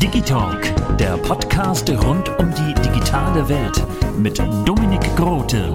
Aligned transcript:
Digitalk, 0.00 0.96
der 0.98 1.16
Podcast 1.18 1.88
rund 1.90 2.28
um 2.38 2.52
die 2.54 2.74
digitale 2.82 3.48
Welt 3.48 3.82
mit 4.18 4.38
Dominik 4.38 5.02
Grote. 5.16 5.74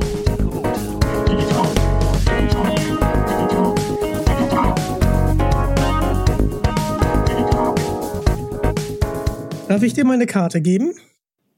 Darf 9.68 9.84
ich 9.84 9.94
dir 9.94 10.06
meine 10.06 10.26
Karte 10.26 10.62
geben? 10.62 10.94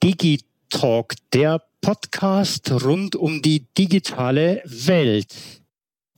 Digitalk, 0.03 1.15
der 1.33 1.61
Podcast 1.81 2.71
rund 2.83 3.15
um 3.15 3.41
die 3.41 3.65
digitale 3.77 4.61
Welt. 4.65 5.35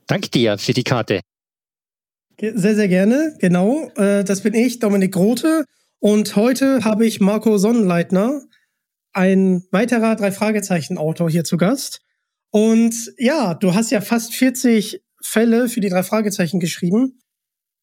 Danke 0.06 0.28
dir 0.28 0.58
für 0.58 0.72
die 0.72 0.82
Karte. 0.82 1.20
Sehr, 2.40 2.74
sehr 2.74 2.88
gerne. 2.88 3.36
Genau. 3.38 3.90
Äh, 3.96 4.24
das 4.24 4.40
bin 4.40 4.54
ich, 4.54 4.78
Dominik 4.78 5.12
Grote. 5.12 5.64
Und 5.98 6.34
heute 6.36 6.84
habe 6.84 7.06
ich 7.06 7.20
Marco 7.20 7.58
Sonnenleitner, 7.58 8.42
ein 9.12 9.64
weiterer 9.70 10.16
Drei-Fragezeichen-Autor 10.16 11.30
hier 11.30 11.44
zu 11.44 11.56
Gast. 11.56 12.00
Und 12.50 13.12
ja, 13.18 13.54
du 13.54 13.74
hast 13.74 13.90
ja 13.90 14.00
fast 14.00 14.34
40 14.34 15.02
Fälle 15.22 15.68
für 15.68 15.80
die 15.80 15.90
drei 15.90 16.02
Fragezeichen 16.02 16.60
geschrieben 16.60 17.20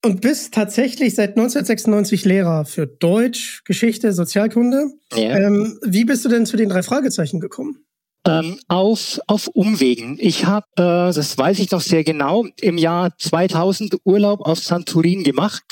und 0.04 0.22
bist 0.22 0.54
tatsächlich 0.54 1.16
seit 1.16 1.32
1996 1.32 2.26
Lehrer 2.26 2.66
für 2.66 2.88
Deutsch, 2.88 3.64
Geschichte, 3.66 4.14
Sozialkunde. 4.14 4.92
Ja. 5.14 5.38
Ähm, 5.38 5.80
wie 5.84 6.06
bist 6.06 6.26
du 6.26 6.30
denn 6.30 6.46
zu 6.46 6.58
den 6.58 6.70
drei 6.70 6.84
Fragezeichen 6.84 7.40
gekommen? 7.40 7.87
Ähm, 8.28 8.60
auf, 8.68 9.22
auf 9.28 9.48
Umwegen. 9.48 10.18
Ich 10.20 10.46
habe, 10.46 10.66
äh, 10.76 11.14
das 11.14 11.38
weiß 11.38 11.60
ich 11.60 11.72
noch 11.72 11.80
sehr 11.80 12.04
genau, 12.04 12.46
im 12.60 12.78
Jahr 12.78 13.18
2000 13.18 13.96
Urlaub 14.04 14.42
auf 14.42 14.60
Santorin 14.60 15.24
gemacht 15.24 15.64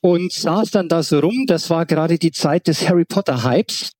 und 0.00 0.32
saß 0.32 0.72
dann 0.72 0.88
da 0.88 1.04
so 1.04 1.20
rum. 1.20 1.44
Das 1.46 1.70
war 1.70 1.86
gerade 1.86 2.18
die 2.18 2.32
Zeit 2.32 2.66
des 2.66 2.88
Harry 2.88 3.04
Potter 3.04 3.44
Hypes 3.44 3.92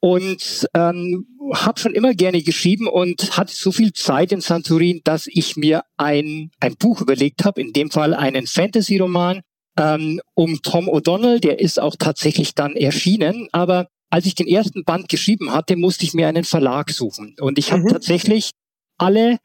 und 0.00 0.68
ähm, 0.74 1.26
habe 1.54 1.80
schon 1.80 1.94
immer 1.94 2.12
gerne 2.12 2.42
geschrieben 2.42 2.86
und 2.86 3.36
hatte 3.38 3.54
so 3.54 3.72
viel 3.72 3.94
Zeit 3.94 4.32
in 4.32 4.42
Santorin, 4.42 5.00
dass 5.04 5.26
ich 5.26 5.56
mir 5.56 5.82
ein, 5.96 6.50
ein 6.60 6.76
Buch 6.76 7.00
überlegt 7.00 7.44
habe, 7.46 7.62
in 7.62 7.72
dem 7.72 7.90
Fall 7.90 8.12
einen 8.12 8.46
Fantasy-Roman 8.46 9.40
ähm, 9.78 10.20
um 10.34 10.60
Tom 10.62 10.88
O'Donnell, 10.88 11.40
der 11.40 11.60
ist 11.60 11.80
auch 11.80 11.96
tatsächlich 11.98 12.54
dann 12.54 12.76
erschienen, 12.76 13.48
aber 13.52 13.88
als 14.10 14.26
ich 14.26 14.34
den 14.34 14.46
ersten 14.48 14.84
Band 14.84 15.08
geschrieben 15.08 15.52
hatte, 15.52 15.76
musste 15.76 16.04
ich 16.04 16.14
mir 16.14 16.28
einen 16.28 16.44
Verlag 16.44 16.90
suchen. 16.90 17.36
Und 17.40 17.58
ich 17.58 17.72
habe 17.72 17.82
Mhm. 17.84 17.88
tatsächlich 17.88 18.50
alle 18.98 19.38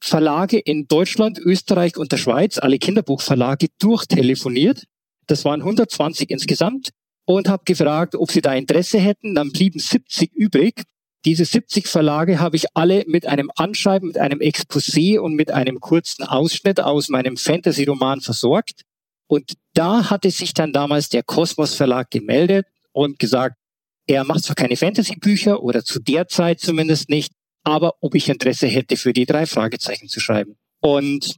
Verlage 0.00 0.58
in 0.58 0.86
Deutschland, 0.88 1.38
Österreich 1.38 1.96
und 1.96 2.12
der 2.12 2.16
Schweiz, 2.16 2.58
alle 2.58 2.78
Kinderbuchverlage 2.78 3.68
durchtelefoniert. 3.78 4.84
Das 5.26 5.44
waren 5.44 5.62
120 5.62 6.30
insgesamt 6.30 6.90
und 7.24 7.48
habe 7.48 7.62
gefragt, 7.64 8.14
ob 8.16 8.30
sie 8.30 8.40
da 8.40 8.54
Interesse 8.54 8.98
hätten. 8.98 9.34
Dann 9.34 9.52
blieben 9.52 9.78
70 9.78 10.32
übrig. 10.34 10.82
Diese 11.24 11.44
70 11.44 11.86
Verlage 11.86 12.40
habe 12.40 12.56
ich 12.56 12.66
alle 12.74 13.04
mit 13.06 13.26
einem 13.26 13.50
Anschreiben, 13.54 14.08
mit 14.08 14.18
einem 14.18 14.40
Exposé 14.40 15.20
und 15.20 15.34
mit 15.34 15.52
einem 15.52 15.78
kurzen 15.78 16.24
Ausschnitt 16.24 16.80
aus 16.80 17.08
meinem 17.08 17.36
Fantasy-Roman 17.36 18.20
versorgt. 18.20 18.82
Und 19.28 19.52
da 19.74 20.10
hatte 20.10 20.30
sich 20.32 20.52
dann 20.52 20.72
damals 20.72 21.10
der 21.10 21.22
Kosmos 21.22 21.74
Verlag 21.74 22.10
gemeldet 22.10 22.66
und 22.90 23.20
gesagt, 23.20 23.56
er 24.06 24.24
macht 24.24 24.44
zwar 24.44 24.56
keine 24.56 24.76
Fantasy-Bücher 24.76 25.62
oder 25.62 25.84
zu 25.84 26.00
der 26.00 26.28
Zeit 26.28 26.60
zumindest 26.60 27.08
nicht, 27.08 27.32
aber 27.64 27.94
ob 28.00 28.14
ich 28.14 28.28
Interesse 28.28 28.66
hätte, 28.66 28.96
für 28.96 29.12
die 29.12 29.26
drei 29.26 29.46
Fragezeichen 29.46 30.08
zu 30.08 30.20
schreiben. 30.20 30.56
Und 30.80 31.36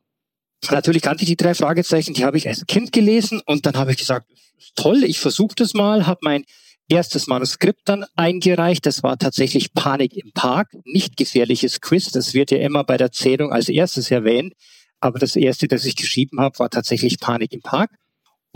natürlich 0.70 1.02
kannte 1.02 1.24
ich 1.24 1.28
die 1.28 1.36
drei 1.36 1.54
Fragezeichen, 1.54 2.14
die 2.14 2.24
habe 2.24 2.38
ich 2.38 2.48
als 2.48 2.64
Kind 2.66 2.92
gelesen 2.92 3.42
und 3.46 3.66
dann 3.66 3.76
habe 3.76 3.90
ich 3.90 3.98
gesagt, 3.98 4.30
toll, 4.76 5.04
ich 5.04 5.20
versuche 5.20 5.54
das 5.56 5.74
mal, 5.74 6.06
habe 6.06 6.20
mein 6.22 6.44
erstes 6.88 7.26
Manuskript 7.26 7.82
dann 7.84 8.04
eingereicht. 8.14 8.86
Das 8.86 9.02
war 9.02 9.18
tatsächlich 9.18 9.72
Panik 9.72 10.16
im 10.16 10.32
Park, 10.32 10.68
nicht 10.84 11.16
gefährliches 11.16 11.80
Quiz. 11.80 12.10
Das 12.10 12.34
wird 12.34 12.50
ja 12.50 12.58
immer 12.58 12.84
bei 12.84 12.96
der 12.96 13.12
Zählung 13.12 13.52
als 13.52 13.68
erstes 13.68 14.10
erwähnt. 14.10 14.54
Aber 15.00 15.18
das 15.18 15.36
erste, 15.36 15.68
das 15.68 15.84
ich 15.84 15.96
geschrieben 15.96 16.40
habe, 16.40 16.58
war 16.58 16.70
tatsächlich 16.70 17.20
Panik 17.20 17.52
im 17.52 17.60
Park. 17.60 17.90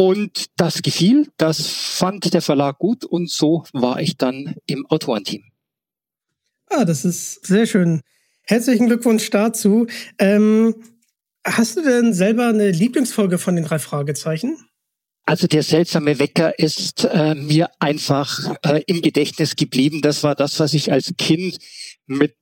Und 0.00 0.46
das 0.56 0.82
gefiel, 0.82 1.28
das 1.38 1.66
fand 1.66 2.32
der 2.32 2.40
Verlag 2.40 2.78
gut 2.78 3.04
und 3.04 3.28
so 3.28 3.64
war 3.72 4.00
ich 4.00 4.16
dann 4.16 4.54
im 4.66 4.86
Autorenteam. 4.86 5.42
Ah, 6.70 6.84
das 6.84 7.04
ist 7.04 7.44
sehr 7.44 7.66
schön. 7.66 8.02
Herzlichen 8.42 8.86
Glückwunsch 8.86 9.28
dazu. 9.30 9.88
Ähm, 10.20 10.76
hast 11.44 11.76
du 11.76 11.82
denn 11.82 12.14
selber 12.14 12.46
eine 12.46 12.70
Lieblingsfolge 12.70 13.38
von 13.38 13.56
den 13.56 13.64
drei 13.64 13.80
Fragezeichen? 13.80 14.56
Also 15.26 15.48
der 15.48 15.64
seltsame 15.64 16.20
Wecker 16.20 16.56
ist 16.60 17.04
äh, 17.04 17.34
mir 17.34 17.68
einfach 17.80 18.54
äh, 18.62 18.82
im 18.86 19.02
Gedächtnis 19.02 19.56
geblieben. 19.56 20.00
Das 20.00 20.22
war 20.22 20.36
das, 20.36 20.60
was 20.60 20.74
ich 20.74 20.92
als 20.92 21.12
Kind 21.18 21.58
mit, 22.06 22.36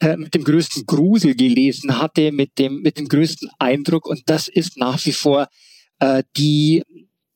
äh, 0.00 0.18
mit 0.18 0.34
dem 0.34 0.44
größten 0.44 0.84
Grusel 0.84 1.34
gelesen 1.34 1.98
hatte, 1.98 2.32
mit 2.32 2.58
dem, 2.58 2.82
mit 2.82 2.98
dem 2.98 3.08
größten 3.08 3.48
Eindruck. 3.58 4.06
Und 4.06 4.24
das 4.26 4.46
ist 4.46 4.76
nach 4.76 5.04
wie 5.06 5.12
vor 5.12 5.48
äh, 6.00 6.22
die, 6.36 6.82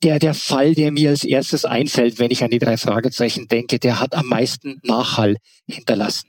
der, 0.02 0.18
der 0.18 0.34
Fall, 0.34 0.74
der 0.74 0.92
mir 0.92 1.10
als 1.10 1.24
erstes 1.24 1.64
einfällt, 1.64 2.18
wenn 2.18 2.30
ich 2.30 2.42
an 2.42 2.50
die 2.50 2.58
drei 2.58 2.76
Fragezeichen 2.76 3.48
denke. 3.48 3.78
Der 3.78 4.00
hat 4.00 4.14
am 4.14 4.26
meisten 4.26 4.80
Nachhall 4.82 5.36
hinterlassen. 5.66 6.28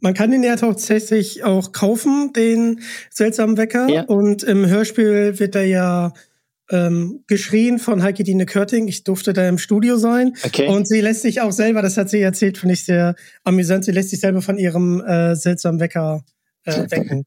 Man 0.00 0.14
kann 0.14 0.30
den 0.30 0.42
ja 0.42 0.56
tatsächlich 0.56 1.44
auch 1.44 1.72
kaufen, 1.72 2.32
den 2.34 2.80
seltsamen 3.10 3.56
Wecker. 3.56 3.88
Ja. 3.88 4.02
Und 4.02 4.42
im 4.42 4.66
Hörspiel 4.66 5.38
wird 5.38 5.54
er 5.54 5.64
ja 5.64 6.12
ähm, 6.70 7.24
geschrien 7.26 7.78
von 7.78 8.02
Heike 8.02 8.24
Dine 8.24 8.46
Körting. 8.46 8.88
Ich 8.88 9.04
durfte 9.04 9.32
da 9.32 9.48
im 9.48 9.58
Studio 9.58 9.96
sein. 9.96 10.36
Okay. 10.44 10.68
Und 10.68 10.88
sie 10.88 11.00
lässt 11.00 11.22
sich 11.22 11.40
auch 11.40 11.52
selber, 11.52 11.82
das 11.82 11.96
hat 11.96 12.10
sie 12.10 12.20
erzählt, 12.20 12.58
finde 12.58 12.74
ich 12.74 12.84
sehr 12.84 13.14
amüsant, 13.44 13.84
sie 13.84 13.92
lässt 13.92 14.10
sich 14.10 14.20
selber 14.20 14.42
von 14.42 14.58
ihrem 14.58 15.00
äh, 15.00 15.36
seltsamen 15.36 15.80
Wecker 15.80 16.24
äh. 16.64 16.86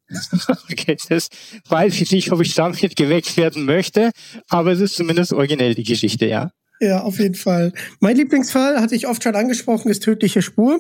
Okay, 0.72 0.98
das 1.10 1.30
weiß 1.68 2.00
ich 2.02 2.12
nicht, 2.12 2.32
ob 2.32 2.42
ich 2.42 2.54
damit 2.54 2.96
geweckt 2.96 3.38
werden 3.38 3.66
möchte, 3.66 4.12
aber 4.50 4.72
es 4.72 4.80
ist 4.80 4.96
zumindest 4.96 5.34
originell 5.34 5.76
die 5.76 5.84
Geschichte, 5.84 6.26
ja. 6.26 6.52
Ja, 6.80 7.02
auf 7.02 7.20
jeden 7.20 7.36
Fall. 7.36 7.74
Mein 8.00 8.18
Lieblingsfall, 8.18 8.80
hatte 8.80 8.96
ich 8.96 9.08
oft 9.08 9.24
schon 9.24 9.36
angesprochen, 9.36 9.90
ist 9.90 10.04
Tödliche 10.04 10.42
Spur. 10.42 10.80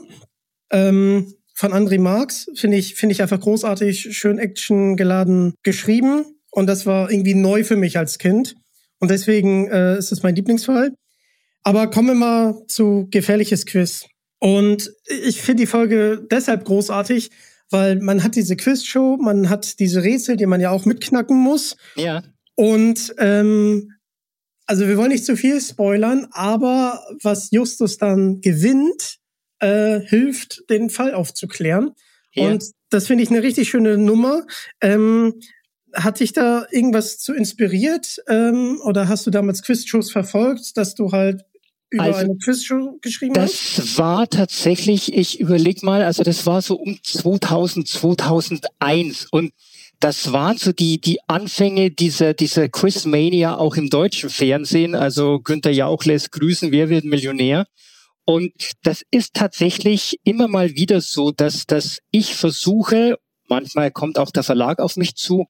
Ähm, 0.72 1.34
von 1.58 1.74
André 1.74 2.00
Marx. 2.00 2.48
Finde 2.54 2.78
ich, 2.78 2.94
finde 2.94 3.14
ich 3.14 3.22
einfach 3.24 3.40
großartig, 3.40 4.16
schön 4.16 4.38
actiongeladen 4.38 5.56
geschrieben. 5.64 6.24
Und 6.52 6.68
das 6.68 6.86
war 6.86 7.12
irgendwie 7.12 7.34
neu 7.34 7.64
für 7.64 7.76
mich 7.76 7.98
als 7.98 8.20
Kind. 8.20 8.56
Und 9.00 9.10
deswegen 9.10 9.68
äh, 9.68 9.98
ist 9.98 10.12
es 10.12 10.22
mein 10.22 10.36
Lieblingsfall. 10.36 10.94
Aber 11.64 11.90
kommen 11.90 12.10
wir 12.10 12.16
mal 12.16 12.62
zu 12.68 13.08
Gefährliches 13.10 13.66
Quiz. 13.66 14.06
Und 14.40 14.94
ich 15.26 15.42
finde 15.42 15.64
die 15.64 15.68
Folge 15.68 16.28
deshalb 16.30 16.64
großartig, 16.64 17.32
weil 17.70 18.00
man 18.00 18.24
hat 18.24 18.36
diese 18.36 18.56
Quizshow, 18.56 19.18
man 19.18 19.50
hat 19.50 19.80
diese 19.80 20.04
Rätsel, 20.04 20.38
die 20.38 20.46
man 20.46 20.62
ja 20.62 20.72
auch 20.72 20.86
mitknacken 20.86 21.38
muss. 21.38 21.76
Ja. 21.96 22.24
Und 22.56 23.14
ähm, 23.18 23.94
also 24.66 24.88
wir 24.88 24.98
wollen 24.98 25.12
nicht 25.12 25.26
zu 25.26 25.38
viel 25.38 25.62
spoilern, 25.62 26.28
aber 26.32 27.02
was 27.24 27.52
Justus 27.52 27.98
dann 27.98 28.42
gewinnt, 28.42 29.18
äh, 29.60 30.02
hilft, 30.02 30.64
den 30.70 30.90
Fall 30.90 31.14
aufzuklären. 31.14 31.92
Ja. 32.34 32.50
Und 32.50 32.66
das 32.90 33.08
finde 33.08 33.24
ich 33.24 33.30
eine 33.30 33.44
richtig 33.44 33.70
schöne 33.70 33.98
Nummer. 33.98 34.46
Ähm, 34.82 35.40
hat 35.94 36.20
dich 36.20 36.34
da 36.34 36.68
irgendwas 36.70 37.18
zu 37.18 37.34
inspiriert? 37.34 38.18
Ähm, 38.28 38.80
oder 38.84 39.08
hast 39.08 39.26
du 39.26 39.32
damals 39.32 39.64
Quizshows 39.64 40.12
verfolgt, 40.12 40.78
dass 40.78 40.96
du 40.96 41.12
halt 41.12 41.44
über 41.90 42.04
also, 42.04 42.20
eine 42.20 42.38
Quizshow 42.38 42.98
geschrieben 43.02 43.34
das 43.34 43.54
hast? 43.54 43.78
Das 43.78 43.98
war 43.98 44.30
tatsächlich, 44.30 45.14
ich 45.14 45.40
überleg 45.40 45.84
mal, 45.84 46.04
also 46.04 46.24
das 46.24 46.46
war 46.46 46.62
so 46.62 46.76
um 46.76 47.00
2000, 47.02 47.88
2001 47.88 49.28
und 49.32 49.54
das 50.00 50.32
waren 50.32 50.58
so 50.58 50.72
die, 50.74 51.02
die 51.02 51.20
Anfänge 51.28 51.90
dieser, 51.90 52.34
dieser 52.34 52.70
Quizmania 52.70 53.58
auch 53.58 53.76
im 53.78 53.90
deutschen 53.90 54.30
Fernsehen. 54.30 54.94
Also 54.94 55.40
Günther 55.40 55.72
Jauch 55.72 56.04
lässt 56.06 56.32
grüßen, 56.32 56.72
wer 56.72 56.90
wird 56.90 57.04
Millionär? 57.04 57.66
Und 58.24 58.52
das 58.84 59.04
ist 59.10 59.34
tatsächlich 59.34 60.20
immer 60.24 60.48
mal 60.48 60.76
wieder 60.76 61.02
so, 61.02 61.32
dass, 61.32 61.66
dass 61.66 62.00
ich 62.12 62.36
versuche, 62.36 63.18
manchmal 63.48 63.90
kommt 63.90 64.20
auch 64.20 64.32
der 64.32 64.44
Verlag 64.44 64.80
auf 64.80 64.98
mich 64.98 65.16
zu, 65.16 65.48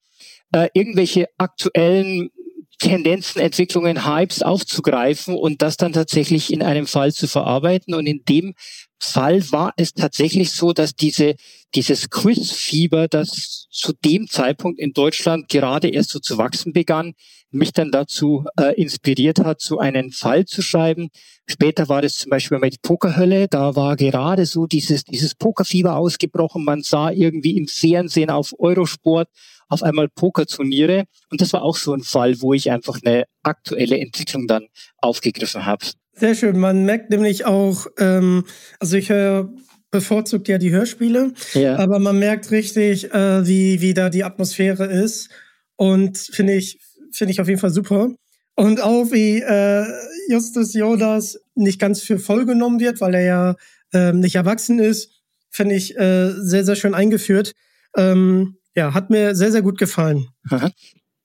äh, 0.52 0.68
irgendwelche 0.72 1.26
aktuellen 1.36 2.30
Tendenzen, 2.78 3.40
Entwicklungen, 3.40 4.06
Hypes 4.06 4.42
aufzugreifen 4.42 5.34
und 5.34 5.62
das 5.62 5.76
dann 5.76 5.92
tatsächlich 5.92 6.52
in 6.52 6.62
einem 6.62 6.86
Fall 6.86 7.12
zu 7.12 7.26
verarbeiten. 7.26 7.94
Und 7.94 8.06
in 8.06 8.22
dem 8.28 8.54
Fall 9.00 9.42
war 9.50 9.72
es 9.76 9.94
tatsächlich 9.94 10.52
so, 10.52 10.72
dass 10.72 10.94
diese, 10.94 11.34
dieses 11.74 12.10
Quizfieber, 12.10 13.08
das 13.08 13.66
zu 13.70 13.92
dem 14.04 14.28
Zeitpunkt 14.28 14.78
in 14.78 14.92
Deutschland 14.92 15.48
gerade 15.48 15.88
erst 15.88 16.10
so 16.10 16.18
zu 16.20 16.38
wachsen 16.38 16.72
begann, 16.72 17.14
mich 17.50 17.72
dann 17.72 17.90
dazu 17.90 18.44
äh, 18.60 18.74
inspiriert 18.80 19.40
hat, 19.40 19.60
so 19.60 19.78
einen 19.78 20.12
Fall 20.12 20.44
zu 20.44 20.62
schreiben. 20.62 21.08
Später 21.46 21.88
war 21.88 22.02
das 22.02 22.14
zum 22.14 22.30
Beispiel 22.30 22.58
mit 22.58 22.82
Pokerhölle, 22.82 23.48
da 23.48 23.74
war 23.74 23.96
gerade 23.96 24.44
so 24.46 24.66
dieses, 24.66 25.04
dieses 25.04 25.34
Pokerfieber 25.34 25.96
ausgebrochen. 25.96 26.64
Man 26.64 26.82
sah 26.82 27.10
irgendwie 27.10 27.56
im 27.56 27.66
Fernsehen 27.66 28.30
auf 28.30 28.54
Eurosport 28.58 29.28
auf 29.68 29.82
einmal 29.82 30.08
Pokerturniere. 30.08 31.04
Und 31.30 31.40
das 31.40 31.52
war 31.52 31.62
auch 31.62 31.76
so 31.76 31.92
ein 31.92 32.02
Fall, 32.02 32.40
wo 32.40 32.54
ich 32.54 32.70
einfach 32.70 32.98
eine 33.04 33.24
aktuelle 33.42 33.98
Entwicklung 33.98 34.46
dann 34.46 34.66
aufgegriffen 34.98 35.66
habe. 35.66 35.84
Sehr 36.14 36.34
schön. 36.34 36.58
Man 36.58 36.84
merkt 36.84 37.10
nämlich 37.10 37.44
auch, 37.44 37.86
ähm, 37.98 38.44
also 38.80 38.96
ich 38.96 39.10
höre 39.10 39.50
bevorzugt 39.90 40.48
ja 40.48 40.58
die 40.58 40.70
Hörspiele, 40.70 41.32
ja. 41.54 41.76
aber 41.76 41.98
man 41.98 42.18
merkt 42.18 42.50
richtig, 42.50 43.12
äh, 43.12 43.46
wie, 43.46 43.80
wie 43.80 43.94
da 43.94 44.10
die 44.10 44.24
Atmosphäre 44.24 44.84
ist. 44.84 45.30
Und 45.76 46.18
finde 46.18 46.54
ich, 46.54 46.78
finde 47.12 47.32
ich 47.32 47.40
auf 47.40 47.48
jeden 47.48 47.60
Fall 47.60 47.70
super. 47.70 48.10
Und 48.54 48.82
auch 48.82 49.12
wie 49.12 49.38
äh, 49.38 49.86
Justus 50.28 50.74
Jonas 50.74 51.40
nicht 51.54 51.80
ganz 51.80 52.02
für 52.02 52.18
voll 52.18 52.44
genommen 52.44 52.80
wird, 52.80 53.00
weil 53.00 53.14
er 53.14 53.22
ja 53.22 53.56
äh, 53.92 54.12
nicht 54.12 54.34
erwachsen 54.34 54.78
ist, 54.80 55.22
finde 55.50 55.76
ich 55.76 55.96
äh, 55.96 56.32
sehr, 56.32 56.64
sehr 56.64 56.76
schön 56.76 56.94
eingeführt. 56.94 57.52
Ähm, 57.96 58.57
ja, 58.78 58.94
hat 58.94 59.10
mir 59.10 59.34
sehr, 59.34 59.52
sehr 59.52 59.62
gut 59.62 59.76
gefallen. 59.76 60.28
Aha. 60.50 60.70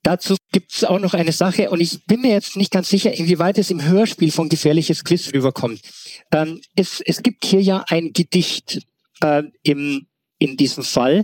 Dazu 0.02 0.36
gibt 0.52 0.74
es 0.74 0.84
auch 0.84 1.00
noch 1.00 1.14
eine 1.14 1.32
Sache 1.32 1.70
und 1.70 1.80
ich 1.80 2.04
bin 2.06 2.22
mir 2.22 2.32
jetzt 2.32 2.58
nicht 2.58 2.72
ganz 2.72 2.90
sicher, 2.90 3.14
inwieweit 3.14 3.58
es 3.58 3.72
im 3.72 3.86
Hörspiel 3.86 4.32
von 4.32 4.50
Gefährliches 4.50 5.06
Quiz 5.06 5.34
rüberkommt. 5.34 5.80
Ähm, 6.32 6.60
es, 6.76 7.00
es 7.06 7.24
gibt 7.24 7.46
hier 7.46 7.62
ja 7.62 7.86
ein 7.88 8.12
Gedicht 8.12 8.82
äh, 9.22 9.44
im, 9.62 10.08
in 10.40 10.58
diesem 10.58 10.84
Fall, 10.84 11.24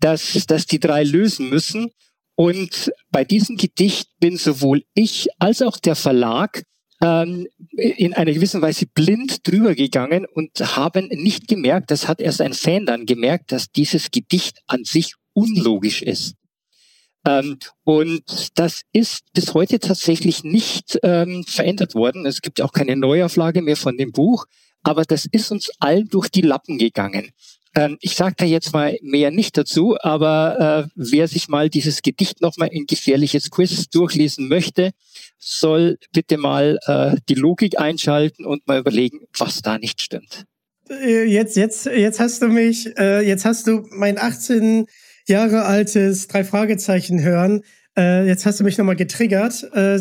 das, 0.00 0.46
das 0.48 0.66
die 0.66 0.80
drei 0.80 1.04
lösen 1.04 1.48
müssen. 1.48 1.90
Und 2.34 2.92
bei 3.10 3.24
diesem 3.24 3.56
Gedicht 3.56 4.08
bin 4.18 4.36
sowohl 4.36 4.84
ich 4.94 5.28
als 5.38 5.62
auch 5.62 5.76
der 5.76 5.94
Verlag 5.94 6.62
ähm, 7.00 7.46
in 7.76 8.14
einer 8.14 8.32
gewissen 8.32 8.62
Weise 8.62 8.86
blind 8.86 9.46
drüber 9.46 9.74
gegangen 9.74 10.26
und 10.26 10.58
haben 10.76 11.06
nicht 11.08 11.46
gemerkt, 11.46 11.90
das 11.92 12.08
hat 12.08 12.20
erst 12.20 12.40
ein 12.40 12.54
Fan 12.54 12.86
dann 12.86 13.06
gemerkt, 13.06 13.52
dass 13.52 13.70
dieses 13.70 14.10
Gedicht 14.10 14.58
an 14.66 14.84
sich 14.84 15.14
unlogisch 15.38 16.02
ist. 16.02 16.34
Ähm, 17.26 17.58
und 17.84 18.22
das 18.54 18.82
ist 18.92 19.22
bis 19.32 19.54
heute 19.54 19.78
tatsächlich 19.78 20.44
nicht 20.44 20.98
ähm, 21.02 21.44
verändert 21.46 21.94
worden. 21.94 22.26
Es 22.26 22.40
gibt 22.40 22.60
auch 22.60 22.72
keine 22.72 22.96
Neuauflage 22.96 23.62
mehr 23.62 23.76
von 23.76 23.96
dem 23.96 24.12
Buch, 24.12 24.46
aber 24.82 25.04
das 25.04 25.26
ist 25.30 25.50
uns 25.50 25.70
allen 25.78 26.08
durch 26.08 26.28
die 26.28 26.42
Lappen 26.42 26.78
gegangen. 26.78 27.30
Ähm, 27.74 27.98
ich 28.00 28.14
sage 28.14 28.34
da 28.38 28.44
jetzt 28.44 28.72
mal 28.72 28.96
mehr 29.02 29.30
nicht 29.30 29.56
dazu, 29.56 29.96
aber 30.00 30.86
äh, 30.86 30.90
wer 30.94 31.28
sich 31.28 31.48
mal 31.48 31.68
dieses 31.68 32.02
Gedicht 32.02 32.40
nochmal 32.40 32.68
in 32.72 32.86
gefährliches 32.86 33.50
Quiz 33.50 33.88
durchlesen 33.90 34.48
möchte, 34.48 34.92
soll 35.38 35.98
bitte 36.12 36.38
mal 36.38 36.78
äh, 36.86 37.16
die 37.28 37.34
Logik 37.34 37.78
einschalten 37.78 38.46
und 38.46 38.66
mal 38.66 38.78
überlegen, 38.78 39.20
was 39.36 39.60
da 39.60 39.78
nicht 39.78 40.00
stimmt. 40.02 40.46
Äh, 40.88 41.24
jetzt, 41.24 41.56
jetzt, 41.56 41.86
jetzt 41.86 42.20
hast 42.20 42.40
du 42.42 42.48
mich, 42.48 42.96
äh, 42.96 43.20
jetzt 43.20 43.44
hast 43.44 43.66
du 43.66 43.86
mein 43.90 44.18
18 44.18 44.86
Jahre 45.28 45.64
altes 45.64 46.28
drei 46.28 46.44
Fragezeichen 46.44 47.22
hören. 47.22 47.62
Äh, 47.96 48.26
jetzt 48.26 48.46
hast 48.46 48.60
du 48.60 48.64
mich 48.64 48.78
nochmal 48.78 48.96
getriggert. 48.96 49.64
Äh, 49.72 50.00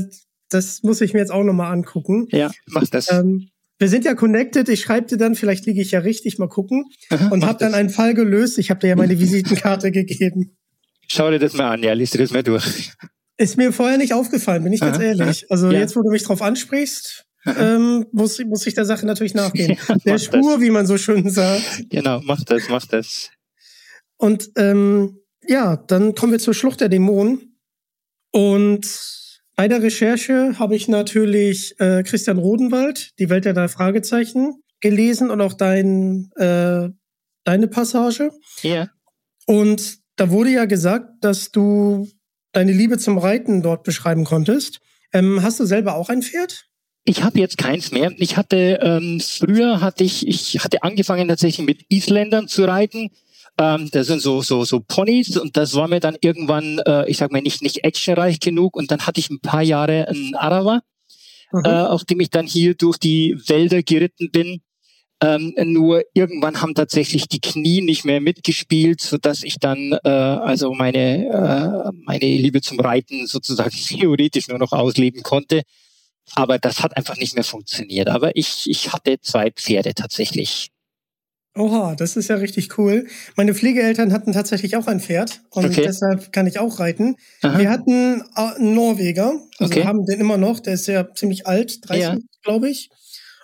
das 0.50 0.84
muss 0.84 1.02
ich 1.02 1.14
mir 1.14 1.20
jetzt 1.20 1.32
auch 1.32 1.44
nochmal 1.44 1.74
angucken. 1.74 2.28
Ja, 2.32 2.52
mach 2.68 2.88
das. 2.88 3.12
Ähm, 3.12 3.50
wir 3.80 3.90
sind 3.90 4.06
ja 4.06 4.16
connected. 4.16 4.70
Ich 4.70 4.82
schreibe 4.82 5.08
dir 5.08 5.18
dann, 5.18 5.36
vielleicht 5.36 5.66
liege 5.66 5.82
ich 5.82 5.92
ja 5.92 6.00
richtig, 6.00 6.40
mal 6.40 6.48
gucken. 6.48 6.86
Aha, 7.10 7.28
und 7.28 7.46
habe 7.46 7.60
dann 7.60 7.74
einen 7.74 7.90
Fall 7.90 8.14
gelöst. 8.14 8.58
Ich 8.58 8.70
habe 8.70 8.80
dir 8.80 8.88
ja 8.88 8.96
meine 8.96 9.20
Visitenkarte 9.20 9.92
gegeben. 9.92 10.58
Schau 11.08 11.30
dir 11.30 11.40
das 11.40 11.54
mal 11.54 11.72
an, 11.72 11.84
ja, 11.84 11.94
liest 11.94 12.14
dir 12.14 12.20
das 12.20 12.32
mal 12.32 12.44
durch. 12.44 12.92
Ist 13.38 13.56
mir 13.56 13.72
vorher 13.72 13.98
nicht 13.98 14.14
aufgefallen, 14.14 14.64
bin 14.64 14.74
ich 14.74 14.82
ganz 14.82 15.00
ehrlich. 15.00 15.46
Also 15.50 15.72
ja. 15.72 15.80
jetzt, 15.80 15.96
wo 15.96 16.02
du 16.02 16.10
mich 16.10 16.24
drauf 16.24 16.42
ansprichst, 16.42 17.26
ähm, 17.46 18.06
muss, 18.12 18.40
muss 18.46 18.66
ich 18.66 18.74
der 18.74 18.86
Sache 18.86 19.06
natürlich 19.06 19.36
nachgehen. 19.36 19.78
Ja, 19.88 19.96
der 19.96 20.18
Spur, 20.18 20.54
das. 20.54 20.62
wie 20.62 20.72
man 20.72 20.88
so 20.88 20.98
schön 20.98 21.30
sagt. 21.30 21.90
Genau, 21.90 22.20
mach 22.24 22.44
das, 22.44 22.68
mach 22.70 22.86
das. 22.88 23.30
Und 24.18 24.52
ähm, 24.56 25.20
ja, 25.46 25.78
dann 25.78 26.16
kommen 26.16 26.32
wir 26.32 26.40
zur 26.40 26.54
Schlucht 26.54 26.82
der 26.82 26.90
Dämonen. 26.90 27.60
Und 28.32 28.86
bei 29.56 29.68
der 29.68 29.82
Recherche 29.82 30.60
habe 30.60 30.76
ich 30.76 30.88
natürlich 30.88 31.80
äh, 31.80 32.04
Christian 32.04 32.38
Rodenwald, 32.38 33.18
die 33.20 33.30
Welt 33.30 33.46
der 33.46 33.54
drei 33.54 33.68
Fragezeichen, 33.68 34.62
gelesen 34.82 35.32
und 35.32 35.42
auch 35.42 35.54
dein, 35.54 36.30
äh, 36.36 36.90
deine 37.44 37.68
Passage. 37.68 38.32
Ja. 38.62 38.90
Und 39.46 40.00
da 40.16 40.30
wurde 40.30 40.52
ja 40.52 40.66
gesagt, 40.66 41.24
dass 41.24 41.52
du 41.52 42.08
deine 42.52 42.72
Liebe 42.72 42.98
zum 42.98 43.18
Reiten 43.18 43.62
dort 43.62 43.84
beschreiben 43.84 44.26
konntest. 44.26 44.80
Ähm, 45.14 45.42
hast 45.42 45.60
du 45.60 45.66
selber 45.66 45.96
auch 45.96 46.10
ein 46.10 46.22
Pferd? 46.22 46.66
Ich 47.04 47.24
habe 47.24 47.40
jetzt 47.40 47.58
keins 47.58 47.92
mehr. 47.92 48.12
Ich 48.18 48.36
hatte 48.36 48.80
ähm, 48.82 49.22
früher 49.22 49.80
hatte 49.80 50.04
ich 50.04 50.28
ich 50.28 50.62
hatte 50.64 50.84
angefangen 50.84 51.30
tatsächlich 51.30 51.66
mit 51.66 51.86
Isländern 51.88 52.50
zu 52.50 52.66
reiten. 52.66 53.12
Ähm, 53.60 53.90
das 53.92 54.08
sind 54.08 54.22
so, 54.22 54.42
so, 54.42 54.66
so 54.66 54.80
Ponys 54.80 55.36
und 55.36 55.58
das 55.58 55.74
war 55.74 55.88
mir 55.88 56.00
dann 56.00 56.18
irgendwann, 56.22 56.80
äh, 56.86 57.10
ich 57.10 57.18
sag 57.18 57.32
mal, 57.32 57.42
nicht, 57.42 57.64
nicht 57.64 57.84
actionreich 57.84 58.40
genug 58.40 58.76
und 58.76 58.92
dann 58.92 59.08
hatte 59.08 59.20
ich 59.20 59.30
ein 59.30 59.40
paar 59.40 59.64
Jahre 59.64 60.08
einen 60.08 60.36
Arawa, 60.36 60.82
mhm. 61.52 61.66
äh, 61.66 61.70
auf 61.70 62.04
dem 62.06 62.20
ich 62.20 62.30
dann 62.30 62.46
hier 62.46 62.76
durch 62.76 62.98
die 62.98 63.36
Wälder 63.48 63.82
geritten 63.82 64.30
bin. 64.32 64.62
Ähm, 65.20 65.56
nur 65.58 66.04
irgendwann 66.14 66.62
haben 66.62 66.76
tatsächlich 66.76 67.28
die 67.28 67.42
Knie 67.42 67.82
nicht 67.82 68.06
mehr 68.06 68.22
mitgespielt, 68.22 69.02
so 69.02 69.18
dass 69.18 69.42
ich 69.42 69.58
dann 69.58 69.98
äh, 70.04 70.10
also 70.10 70.74
meine 70.74 71.26
äh, 71.26 71.92
meine 72.06 72.26
Liebe 72.26 72.62
zum 72.62 72.80
Reiten 72.80 73.26
sozusagen 73.26 73.72
theoretisch 73.88 74.48
nur 74.48 74.60
noch 74.60 74.74
ausleben 74.74 75.24
konnte. 75.24 75.64
Aber 76.36 76.60
das 76.60 76.84
hat 76.84 76.96
einfach 76.96 77.18
nicht 77.18 77.34
mehr 77.34 77.44
funktioniert. 77.44 78.10
Aber 78.10 78.36
ich 78.36 78.70
ich 78.70 78.94
hatte 78.94 79.20
zwei 79.20 79.50
Pferde 79.50 79.96
tatsächlich. 79.96 80.70
Oha, 81.58 81.96
das 81.96 82.16
ist 82.16 82.30
ja 82.30 82.36
richtig 82.36 82.78
cool. 82.78 83.08
Meine 83.36 83.54
Pflegeeltern 83.54 84.14
hatten 84.14 84.34
tatsächlich 84.34 84.76
auch 84.76 84.88
ein 84.88 85.00
Pferd 85.00 85.42
und 85.50 85.66
okay. 85.66 85.84
deshalb 85.86 86.32
kann 86.32 86.48
ich 86.48 86.60
auch 86.60 86.80
reiten. 86.80 87.16
Aha. 87.42 87.60
Wir 87.60 87.70
hatten 87.70 88.24
einen 88.34 88.74
Norweger, 88.74 89.40
also 89.58 89.74
okay. 89.74 89.86
haben 89.86 90.06
den 90.06 90.20
immer 90.20 90.38
noch, 90.38 90.60
der 90.60 90.74
ist 90.74 90.88
ja 90.88 91.14
ziemlich 91.14 91.48
alt, 91.48 91.88
30, 91.88 92.04
ja. 92.04 92.18
glaube 92.44 92.70
ich. 92.70 92.90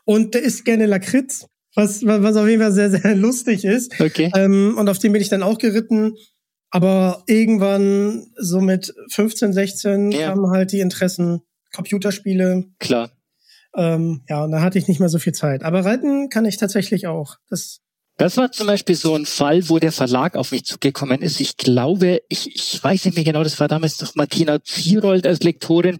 Und 0.06 0.34
der 0.34 0.44
isst 0.44 0.66
gerne 0.66 0.86
Lakritz, 0.86 1.48
was, 1.76 2.06
was 2.06 2.36
auf 2.36 2.48
jeden 2.48 2.62
Fall 2.62 2.72
sehr, 2.72 2.92
sehr 2.92 3.16
lustig 3.16 3.66
ist. 3.66 4.00
Okay. 4.00 4.32
Ähm, 4.36 4.76
und 4.78 4.90
auf 4.90 5.00
dem 5.00 5.14
bin 5.14 5.22
ich 5.22 5.30
dann 5.30 5.44
auch 5.44 5.58
geritten. 5.58 6.16
Aber 6.70 7.24
irgendwann, 7.28 8.26
so 8.36 8.60
mit 8.60 8.96
15, 9.10 9.54
16, 9.54 10.12
ja. 10.12 10.30
kamen 10.30 10.50
halt 10.50 10.72
die 10.72 10.80
Interessen, 10.80 11.42
Computerspiele. 11.72 12.66
Klar. 12.80 13.12
Ähm, 13.76 14.22
ja, 14.28 14.44
und 14.44 14.52
da 14.52 14.62
hatte 14.62 14.80
ich 14.80 14.88
nicht 14.88 15.00
mehr 15.00 15.10
so 15.10 15.20
viel 15.20 15.34
Zeit. 15.34 15.64
Aber 15.64 15.86
reiten 15.86 16.30
kann 16.30 16.46
ich 16.46 16.58
tatsächlich 16.58 17.08
auch. 17.08 17.38
Das 17.50 17.83
das 18.18 18.38
war 18.38 18.52
zum 18.52 18.68
Beispiel 18.68 18.96
so 18.96 19.16
ein 19.16 19.26
Fall, 19.26 19.68
wo 19.70 19.80
der 19.80 19.92
Verlag 19.92 20.36
auf 20.36 20.52
mich 20.52 20.66
zugekommen 20.66 21.22
ist. 21.22 21.40
Ich 21.40 21.58
glaube, 21.58 22.22
ich, 22.30 22.56
ich 22.56 22.84
weiß 22.84 23.06
nicht 23.06 23.16
mehr 23.16 23.24
genau, 23.24 23.44
das 23.44 23.60
war 23.60 23.68
damals 23.68 24.00
noch 24.02 24.14
Martina 24.14 24.64
Zierold 24.64 25.26
als 25.26 25.42
Lektorin, 25.42 26.00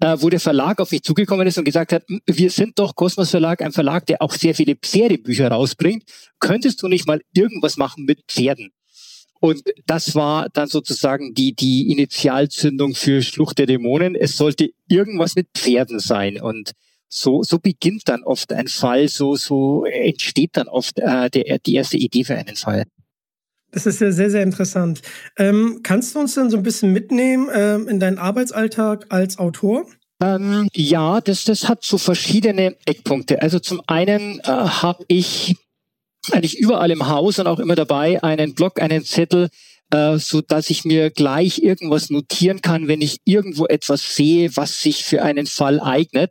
äh, 0.00 0.16
wo 0.20 0.28
der 0.28 0.40
Verlag 0.40 0.78
auf 0.80 0.90
mich 0.90 1.02
zugekommen 1.02 1.46
ist 1.46 1.56
und 1.56 1.64
gesagt 1.64 1.92
hat, 1.92 2.04
wir 2.26 2.50
sind 2.50 2.78
doch 2.78 2.94
Kosmos 2.94 3.30
Verlag, 3.30 3.62
ein 3.62 3.72
Verlag, 3.72 4.04
der 4.06 4.20
auch 4.20 4.32
sehr 4.32 4.54
viele 4.54 4.76
Pferdebücher 4.76 5.48
rausbringt. 5.48 6.04
Könntest 6.38 6.82
du 6.82 6.88
nicht 6.88 7.06
mal 7.06 7.22
irgendwas 7.32 7.78
machen 7.78 8.04
mit 8.04 8.24
Pferden? 8.28 8.70
Und 9.40 9.62
das 9.86 10.14
war 10.14 10.48
dann 10.50 10.68
sozusagen 10.68 11.34
die, 11.34 11.54
die 11.54 11.90
Initialzündung 11.90 12.94
für 12.94 13.22
Schlucht 13.22 13.58
der 13.58 13.66
Dämonen. 13.66 14.14
Es 14.14 14.36
sollte 14.36 14.70
irgendwas 14.88 15.34
mit 15.34 15.48
Pferden 15.54 15.98
sein. 15.98 16.40
Und 16.40 16.72
so, 17.14 17.42
so 17.44 17.58
beginnt 17.58 18.08
dann 18.08 18.24
oft 18.24 18.52
ein 18.52 18.66
Fall, 18.66 19.06
so, 19.08 19.36
so 19.36 19.84
entsteht 19.84 20.56
dann 20.56 20.66
oft 20.66 20.98
äh, 20.98 21.30
der, 21.30 21.58
die 21.60 21.74
erste 21.74 21.96
Idee 21.96 22.24
für 22.24 22.34
einen 22.34 22.56
Fall. 22.56 22.84
Das 23.70 23.86
ist 23.86 24.00
ja 24.00 24.10
sehr, 24.10 24.30
sehr 24.30 24.42
interessant. 24.42 25.00
Ähm, 25.38 25.80
kannst 25.82 26.14
du 26.14 26.20
uns 26.20 26.34
denn 26.34 26.50
so 26.50 26.56
ein 26.56 26.62
bisschen 26.62 26.92
mitnehmen 26.92 27.48
ähm, 27.52 27.88
in 27.88 28.00
deinen 28.00 28.18
Arbeitsalltag 28.18 29.06
als 29.10 29.38
Autor? 29.38 29.86
Ähm, 30.22 30.68
ja, 30.74 31.20
das, 31.20 31.44
das 31.44 31.68
hat 31.68 31.84
so 31.84 31.98
verschiedene 31.98 32.76
Eckpunkte. 32.84 33.42
Also 33.42 33.58
zum 33.60 33.80
einen 33.86 34.40
äh, 34.40 34.44
habe 34.46 35.04
ich 35.08 35.56
eigentlich 36.32 36.58
überall 36.58 36.90
im 36.90 37.08
Haus 37.08 37.38
und 37.38 37.46
auch 37.46 37.60
immer 37.60 37.74
dabei 37.76 38.22
einen 38.22 38.54
Blog, 38.54 38.80
einen 38.80 39.04
Zettel, 39.04 39.50
äh, 39.90 40.18
so 40.18 40.40
dass 40.40 40.70
ich 40.70 40.84
mir 40.84 41.10
gleich 41.10 41.62
irgendwas 41.62 42.10
notieren 42.10 42.60
kann, 42.60 42.88
wenn 42.88 43.00
ich 43.00 43.18
irgendwo 43.24 43.66
etwas 43.66 44.16
sehe, 44.16 44.56
was 44.56 44.80
sich 44.80 45.04
für 45.04 45.22
einen 45.22 45.46
Fall 45.46 45.80
eignet. 45.80 46.30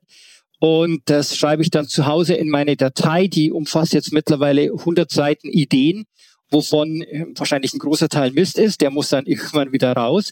Und 0.64 1.02
das 1.06 1.36
schreibe 1.36 1.62
ich 1.62 1.72
dann 1.72 1.90
zu 1.90 2.06
Hause 2.06 2.36
in 2.36 2.50
meine 2.50 2.78
Datei, 2.78 3.28
die 3.28 3.52
umfasst 3.52 3.94
jetzt 3.94 4.14
mittlerweile 4.14 4.72
100 4.72 5.12
Seiten 5.12 5.50
Ideen 5.50 6.06
wovon 6.54 7.02
äh, 7.02 7.26
wahrscheinlich 7.36 7.74
ein 7.74 7.80
großer 7.80 8.08
Teil 8.08 8.32
Mist 8.32 8.58
ist, 8.58 8.80
der 8.80 8.92
muss 8.92 9.10
dann 9.10 9.26
irgendwann 9.26 9.74
wieder 9.74 9.92
raus. 9.92 10.32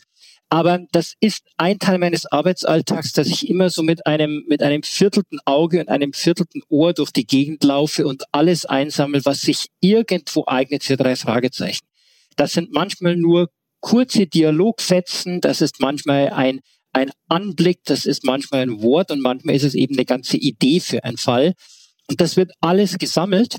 Aber 0.49 0.79
das 0.91 1.15
ist 1.21 1.43
ein 1.55 1.79
Teil 1.79 1.97
meines 1.97 2.25
Arbeitsalltags, 2.25 3.13
dass 3.13 3.27
ich 3.27 3.49
immer 3.49 3.69
so 3.69 3.83
mit 3.83 4.05
einem, 4.05 4.43
mit 4.49 4.61
einem 4.61 4.83
viertelten 4.83 5.39
Auge 5.45 5.79
und 5.79 5.87
einem 5.87 6.11
viertelten 6.11 6.61
Ohr 6.67 6.93
durch 6.93 7.11
die 7.11 7.25
Gegend 7.25 7.63
laufe 7.63 8.05
und 8.05 8.23
alles 8.33 8.65
einsammle, 8.65 9.21
was 9.23 9.39
sich 9.39 9.67
irgendwo 9.79 10.43
eignet 10.47 10.83
für 10.83 10.97
drei 10.97 11.15
Fragezeichen. 11.15 11.85
Das 12.35 12.51
sind 12.51 12.73
manchmal 12.73 13.15
nur 13.15 13.49
kurze 13.79 14.27
Dialogfetzen, 14.27 15.39
das 15.39 15.61
ist 15.61 15.79
manchmal 15.79 16.29
ein, 16.31 16.59
ein 16.93 17.11
Anblick, 17.27 17.79
das 17.85 18.05
ist 18.05 18.23
manchmal 18.23 18.61
ein 18.61 18.81
Wort 18.81 19.11
und 19.11 19.21
manchmal 19.21 19.55
ist 19.55 19.63
es 19.63 19.75
eben 19.75 19.95
eine 19.95 20.05
ganze 20.05 20.37
Idee 20.37 20.79
für 20.79 21.03
einen 21.03 21.17
Fall. 21.17 21.53
Und 22.09 22.19
das 22.19 22.35
wird 22.35 22.51
alles 22.59 22.97
gesammelt 22.97 23.57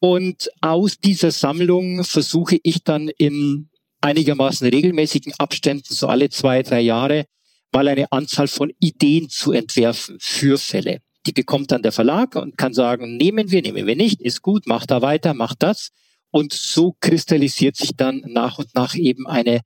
und 0.00 0.50
aus 0.60 0.98
dieser 0.98 1.30
Sammlung 1.30 2.04
versuche 2.04 2.58
ich 2.62 2.84
dann 2.84 3.08
in 3.08 3.70
einigermaßen 4.02 4.68
regelmäßigen 4.68 5.32
Abständen, 5.38 5.94
so 5.94 6.08
alle 6.08 6.28
zwei, 6.28 6.62
drei 6.62 6.80
Jahre, 6.80 7.24
mal 7.72 7.88
eine 7.88 8.12
Anzahl 8.12 8.48
von 8.48 8.70
Ideen 8.80 9.30
zu 9.30 9.52
entwerfen 9.52 10.18
für 10.20 10.58
Fälle. 10.58 10.98
Die 11.26 11.32
bekommt 11.32 11.72
dann 11.72 11.82
der 11.82 11.92
Verlag 11.92 12.36
und 12.36 12.58
kann 12.58 12.74
sagen, 12.74 13.16
nehmen 13.16 13.50
wir, 13.50 13.62
nehmen 13.62 13.86
wir 13.86 13.96
nicht, 13.96 14.20
ist 14.20 14.42
gut, 14.42 14.66
macht 14.66 14.90
da 14.90 15.00
weiter, 15.00 15.32
macht 15.32 15.62
das. 15.62 15.88
Und 16.30 16.52
so 16.52 16.94
kristallisiert 17.00 17.76
sich 17.76 17.96
dann 17.96 18.22
nach 18.26 18.58
und 18.58 18.74
nach 18.74 18.94
eben 18.94 19.26
eine, 19.26 19.60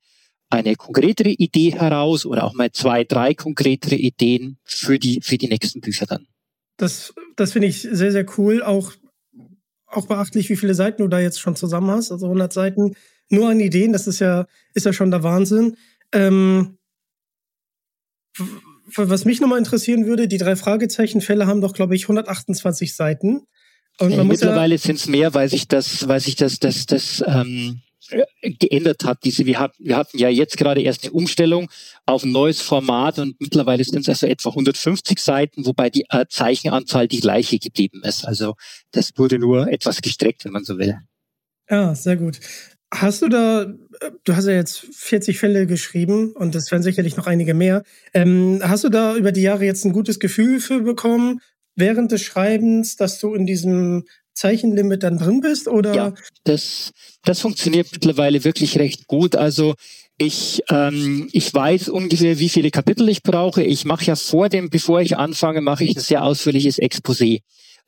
eine 0.49 0.75
konkretere 0.75 1.29
Idee 1.29 1.71
heraus 1.71 2.25
oder 2.25 2.43
auch 2.43 2.53
mal 2.53 2.71
zwei, 2.71 3.03
drei 3.03 3.33
konkretere 3.33 3.95
Ideen 3.95 4.57
für 4.63 4.97
die, 4.97 5.21
für 5.21 5.37
die 5.37 5.47
nächsten 5.47 5.81
Bücher 5.81 6.05
dann. 6.05 6.27
Das, 6.77 7.13
das 7.35 7.51
finde 7.51 7.67
ich 7.67 7.81
sehr, 7.81 8.11
sehr 8.11 8.25
cool. 8.37 8.63
Auch 8.63 8.93
auch 9.91 10.07
beachtlich, 10.07 10.49
wie 10.49 10.55
viele 10.55 10.75
Seiten 10.75 11.01
du 11.01 11.07
da 11.07 11.19
jetzt 11.19 11.39
schon 11.39 11.55
zusammen 11.55 11.89
hast. 11.89 12.11
Also 12.11 12.27
100 12.27 12.53
Seiten 12.53 12.95
nur 13.29 13.49
an 13.49 13.59
Ideen, 13.59 13.93
das 13.93 14.07
ist 14.07 14.19
ja, 14.19 14.47
ist 14.73 14.85
ja 14.85 14.93
schon 14.93 15.11
der 15.11 15.23
Wahnsinn. 15.23 15.77
Ähm, 16.11 16.77
was 18.95 19.25
mich 19.25 19.41
nochmal 19.41 19.59
interessieren 19.59 20.05
würde, 20.05 20.27
die 20.27 20.37
drei 20.37 20.55
Fragezeichenfälle 20.55 21.45
haben 21.45 21.61
doch, 21.61 21.73
glaube 21.73 21.95
ich, 21.95 22.03
128 22.03 22.95
Seiten. 22.95 23.41
Und 23.99 24.15
man 24.15 24.27
Mittlerweile 24.27 24.75
ja 24.75 24.79
sind 24.79 24.95
es 24.95 25.07
mehr, 25.07 25.33
weil 25.33 25.49
sich 25.49 25.67
das, 25.67 26.07
weil 26.07 26.19
sich 26.19 26.35
das, 26.35 26.59
das, 26.59 26.85
das 26.85 27.23
ähm, 27.27 27.81
geändert 28.41 29.03
hat. 29.03 29.23
Diese, 29.23 29.45
wir, 29.45 29.59
hatten, 29.59 29.83
wir 29.83 29.97
hatten 29.97 30.17
ja 30.17 30.29
jetzt 30.29 30.57
gerade 30.57 30.81
erst 30.81 31.03
eine 31.03 31.13
Umstellung 31.13 31.69
auf 32.05 32.23
ein 32.23 32.31
neues 32.31 32.61
Format 32.61 33.19
und 33.19 33.39
mittlerweile 33.39 33.83
sind 33.83 33.99
es 33.99 34.09
also 34.09 34.27
etwa 34.27 34.49
150 34.49 35.19
Seiten, 35.19 35.65
wobei 35.65 35.89
die 35.89 36.05
äh, 36.09 36.25
Zeichenanzahl 36.29 37.07
die 37.07 37.19
gleiche 37.19 37.59
geblieben 37.59 38.01
ist. 38.03 38.25
Also 38.25 38.55
das 38.91 39.11
wurde 39.17 39.39
nur 39.39 39.71
etwas 39.71 40.01
gestreckt, 40.01 40.45
wenn 40.45 40.53
man 40.53 40.63
so 40.63 40.77
will. 40.77 40.97
Ja, 41.69 41.93
sehr 41.95 42.17
gut. 42.17 42.39
Hast 42.91 43.21
du 43.21 43.29
da, 43.29 43.71
du 44.23 44.35
hast 44.35 44.47
ja 44.47 44.53
jetzt 44.53 44.79
40 44.93 45.37
Fälle 45.37 45.67
geschrieben 45.67 46.31
und 46.31 46.55
es 46.55 46.71
werden 46.71 46.81
sicherlich 46.81 47.17
noch 47.17 47.27
einige 47.27 47.53
mehr. 47.53 47.83
Ähm, 48.15 48.61
hast 48.63 48.83
du 48.83 48.89
da 48.89 49.15
über 49.15 49.31
die 49.31 49.43
Jahre 49.43 49.65
jetzt 49.65 49.85
ein 49.85 49.93
gutes 49.93 50.19
Gefühl 50.19 50.59
für 50.59 50.81
bekommen, 50.81 51.41
während 51.75 52.11
des 52.11 52.23
Schreibens, 52.23 52.95
dass 52.95 53.19
du 53.19 53.35
in 53.35 53.45
diesem 53.45 54.05
Zeichenlimit 54.39 55.03
dann 55.03 55.17
drin 55.17 55.41
bist? 55.41 55.67
Oder? 55.67 55.93
Ja, 55.93 56.13
das, 56.45 56.91
das 57.23 57.41
funktioniert 57.41 57.89
mittlerweile 57.91 58.43
wirklich 58.43 58.79
recht 58.79 59.07
gut. 59.07 59.35
Also 59.35 59.75
ich, 60.17 60.61
ähm, 60.69 61.29
ich 61.31 61.53
weiß 61.53 61.89
ungefähr, 61.89 62.39
wie 62.39 62.49
viele 62.49 62.71
Kapitel 62.71 63.07
ich 63.09 63.21
brauche. 63.21 63.63
Ich 63.63 63.85
mache 63.85 64.05
ja 64.05 64.15
vor 64.15 64.49
dem, 64.49 64.69
bevor 64.69 65.01
ich 65.01 65.17
anfange, 65.17 65.61
mache 65.61 65.83
ich 65.83 65.95
ein 65.95 66.01
sehr 66.01 66.23
ausführliches 66.23 66.79
Exposé, 66.79 67.41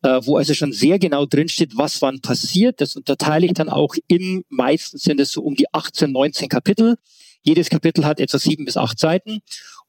äh, 0.03 0.20
wo 0.24 0.38
also 0.38 0.53
schon 0.53 0.74
sehr 0.74 1.00
genau 1.00 1.25
drinsteht, 1.25 1.77
was 1.77 2.01
wann 2.01 2.22
passiert. 2.22 2.81
Das 2.81 2.96
unterteile 2.96 3.46
ich 3.46 3.53
dann 3.53 3.70
auch 3.70 3.96
in, 4.08 4.43
meistens 4.50 5.03
sind 5.03 5.20
es 5.20 5.31
so 5.31 5.41
um 5.41 5.55
die 5.55 5.74
18, 5.74 6.12
19 6.12 6.50
Kapitel. 6.50 6.98
Jedes 7.43 7.70
Kapitel 7.70 8.05
hat 8.05 8.20
etwa 8.20 8.38
sieben 8.38 8.65
bis 8.65 8.77
acht 8.77 9.00
Seiten 9.00 9.41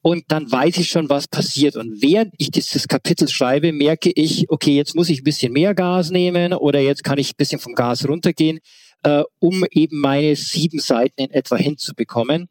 und 0.03 0.25
dann 0.27 0.51
weiß 0.51 0.77
ich 0.77 0.89
schon, 0.89 1.09
was 1.09 1.29
passiert. 1.29 1.77
Und 1.77 2.01
während 2.01 2.33
ich 2.37 2.51
dieses 2.51 2.89
Kapitel 2.89 3.29
schreibe, 3.29 3.71
merke 3.71 4.11
ich, 4.13 4.49
okay, 4.49 4.75
jetzt 4.75 4.95
muss 4.95 5.07
ich 5.07 5.21
ein 5.21 5.23
bisschen 5.23 5.53
mehr 5.53 5.73
Gas 5.73 6.11
nehmen 6.11 6.53
oder 6.53 6.81
jetzt 6.81 7.05
kann 7.05 7.17
ich 7.17 7.31
ein 7.31 7.37
bisschen 7.37 7.59
vom 7.59 7.73
Gas 7.73 8.05
runtergehen, 8.05 8.59
äh, 9.03 9.23
um 9.39 9.63
eben 9.71 10.01
meine 10.01 10.35
sieben 10.35 10.79
Seiten 10.79 11.21
in 11.21 11.31
etwa 11.31 11.55
hinzubekommen. 11.55 12.49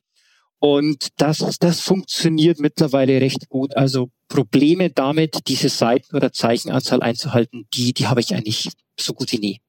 Und 0.60 1.08
das, 1.18 1.58
das 1.60 1.80
funktioniert 1.80 2.58
mittlerweile 2.58 3.20
recht 3.20 3.50
gut. 3.50 3.76
Also 3.76 4.08
Probleme 4.28 4.88
damit, 4.88 5.40
diese 5.46 5.68
Seiten 5.68 6.16
oder 6.16 6.32
Zeichenanzahl 6.32 7.02
einzuhalten, 7.02 7.66
die, 7.74 7.92
die 7.92 8.06
habe 8.06 8.20
ich 8.20 8.34
eigentlich 8.34 8.70
so 8.98 9.12
gut 9.12 9.30
wie 9.32 9.38
nie. 9.38 9.60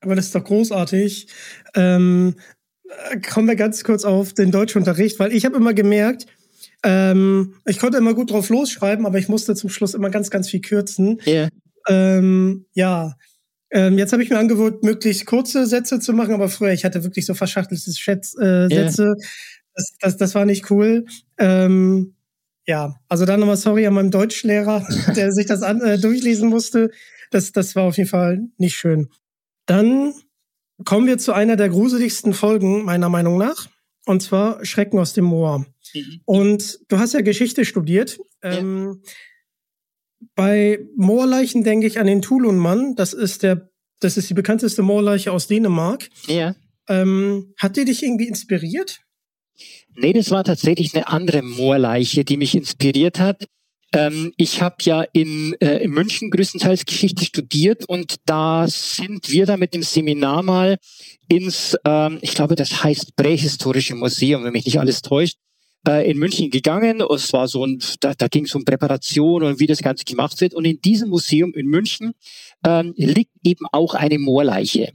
Aber 0.00 0.14
das 0.14 0.26
ist 0.26 0.34
doch 0.36 0.44
großartig. 0.44 1.26
Ähm, 1.74 2.36
kommen 3.28 3.48
wir 3.48 3.56
ganz 3.56 3.82
kurz 3.82 4.04
auf 4.04 4.32
den 4.32 4.52
Deutschunterricht, 4.52 5.18
weil 5.18 5.32
ich 5.32 5.44
habe 5.44 5.56
immer 5.56 5.74
gemerkt, 5.74 6.26
ähm, 6.86 7.54
ich 7.64 7.80
konnte 7.80 7.98
immer 7.98 8.14
gut 8.14 8.30
drauf 8.30 8.48
losschreiben, 8.48 9.06
aber 9.06 9.18
ich 9.18 9.28
musste 9.28 9.56
zum 9.56 9.70
Schluss 9.70 9.94
immer 9.94 10.08
ganz, 10.08 10.30
ganz 10.30 10.48
viel 10.48 10.60
kürzen. 10.60 11.20
Yeah. 11.26 11.48
Ähm, 11.88 12.66
ja. 12.74 13.16
Ähm, 13.70 13.98
jetzt 13.98 14.12
habe 14.12 14.22
ich 14.22 14.30
mir 14.30 14.38
angewöhnt, 14.38 14.84
möglichst 14.84 15.26
kurze 15.26 15.66
Sätze 15.66 15.98
zu 15.98 16.12
machen, 16.12 16.32
aber 16.32 16.48
früher, 16.48 16.70
ich 16.70 16.84
hatte 16.84 17.02
wirklich 17.02 17.26
so 17.26 17.34
verschachtelte 17.34 17.92
Schätz, 17.92 18.36
äh, 18.38 18.68
Sätze. 18.68 19.02
Yeah. 19.02 19.16
Das, 19.74 19.92
das, 20.00 20.16
das 20.16 20.34
war 20.36 20.44
nicht 20.44 20.70
cool. 20.70 21.06
Ähm, 21.38 22.14
ja, 22.68 22.94
also 23.08 23.24
dann 23.24 23.40
nochmal 23.40 23.56
sorry 23.56 23.84
an 23.88 23.94
meinem 23.94 24.12
Deutschlehrer, 24.12 24.86
der 25.16 25.32
sich 25.32 25.46
das 25.46 25.62
an, 25.62 25.80
äh, 25.80 25.98
durchlesen 25.98 26.48
musste. 26.48 26.92
Das, 27.32 27.50
das 27.50 27.74
war 27.74 27.82
auf 27.82 27.96
jeden 27.96 28.08
Fall 28.08 28.46
nicht 28.58 28.76
schön. 28.76 29.08
Dann 29.66 30.14
kommen 30.84 31.08
wir 31.08 31.18
zu 31.18 31.32
einer 31.32 31.56
der 31.56 31.68
gruseligsten 31.68 32.32
Folgen, 32.32 32.84
meiner 32.84 33.08
Meinung 33.08 33.38
nach. 33.38 33.66
Und 34.06 34.22
zwar 34.22 34.64
Schrecken 34.64 34.98
aus 34.98 35.12
dem 35.12 35.26
Moor. 35.26 35.66
Mhm. 35.92 36.20
Und 36.24 36.78
du 36.88 36.98
hast 36.98 37.12
ja 37.12 37.20
Geschichte 37.20 37.64
studiert. 37.64 38.18
Ja. 38.42 38.52
Ähm, 38.52 39.02
bei 40.34 40.78
Moorleichen 40.96 41.64
denke 41.64 41.86
ich 41.86 41.98
an 41.98 42.06
den 42.06 42.22
Tulun-Mann. 42.22 42.94
Das 42.94 43.12
ist 43.12 43.42
der, 43.42 43.68
das 44.00 44.16
ist 44.16 44.30
die 44.30 44.34
bekannteste 44.34 44.82
Moorleiche 44.82 45.32
aus 45.32 45.48
Dänemark. 45.48 46.08
Ja. 46.28 46.54
Ähm, 46.88 47.52
hat 47.58 47.76
die 47.76 47.84
dich 47.84 48.02
irgendwie 48.02 48.28
inspiriert? 48.28 49.00
Nee, 49.96 50.12
das 50.12 50.30
war 50.30 50.44
tatsächlich 50.44 50.94
eine 50.94 51.08
andere 51.08 51.42
Moorleiche, 51.42 52.24
die 52.24 52.36
mich 52.36 52.54
inspiriert 52.54 53.18
hat. 53.18 53.46
Ähm, 53.96 54.34
ich 54.36 54.60
habe 54.60 54.76
ja 54.80 55.06
in, 55.14 55.56
äh, 55.60 55.78
in 55.78 55.90
München 55.90 56.30
größtenteils 56.30 56.84
Geschichte 56.84 57.24
studiert 57.24 57.88
und 57.88 58.16
da 58.26 58.66
sind 58.68 59.30
wir 59.30 59.46
da 59.46 59.56
mit 59.56 59.72
dem 59.72 59.82
Seminar 59.82 60.42
mal 60.42 60.76
ins, 61.28 61.74
ähm, 61.86 62.18
ich 62.20 62.34
glaube, 62.34 62.56
das 62.56 62.84
heißt 62.84 63.16
Prähistorische 63.16 63.94
Museum, 63.94 64.44
wenn 64.44 64.52
mich 64.52 64.66
nicht 64.66 64.78
alles 64.78 65.00
täuscht, 65.00 65.38
äh, 65.88 66.10
in 66.10 66.18
München 66.18 66.50
gegangen. 66.50 67.00
Es 67.00 67.32
war 67.32 67.48
so 67.48 67.64
ein, 67.64 67.78
da, 68.00 68.12
da 68.12 68.28
ging 68.28 68.44
es 68.44 68.54
um 68.54 68.66
Präparation 68.66 69.42
und 69.42 69.60
wie 69.60 69.66
das 69.66 69.80
Ganze 69.80 70.04
gemacht 70.04 70.38
wird. 70.42 70.52
Und 70.52 70.66
in 70.66 70.78
diesem 70.82 71.08
Museum 71.08 71.54
in 71.54 71.66
München 71.66 72.12
ähm, 72.66 72.92
liegt 72.98 73.32
eben 73.44 73.64
auch 73.72 73.94
eine 73.94 74.18
Moorleiche. 74.18 74.92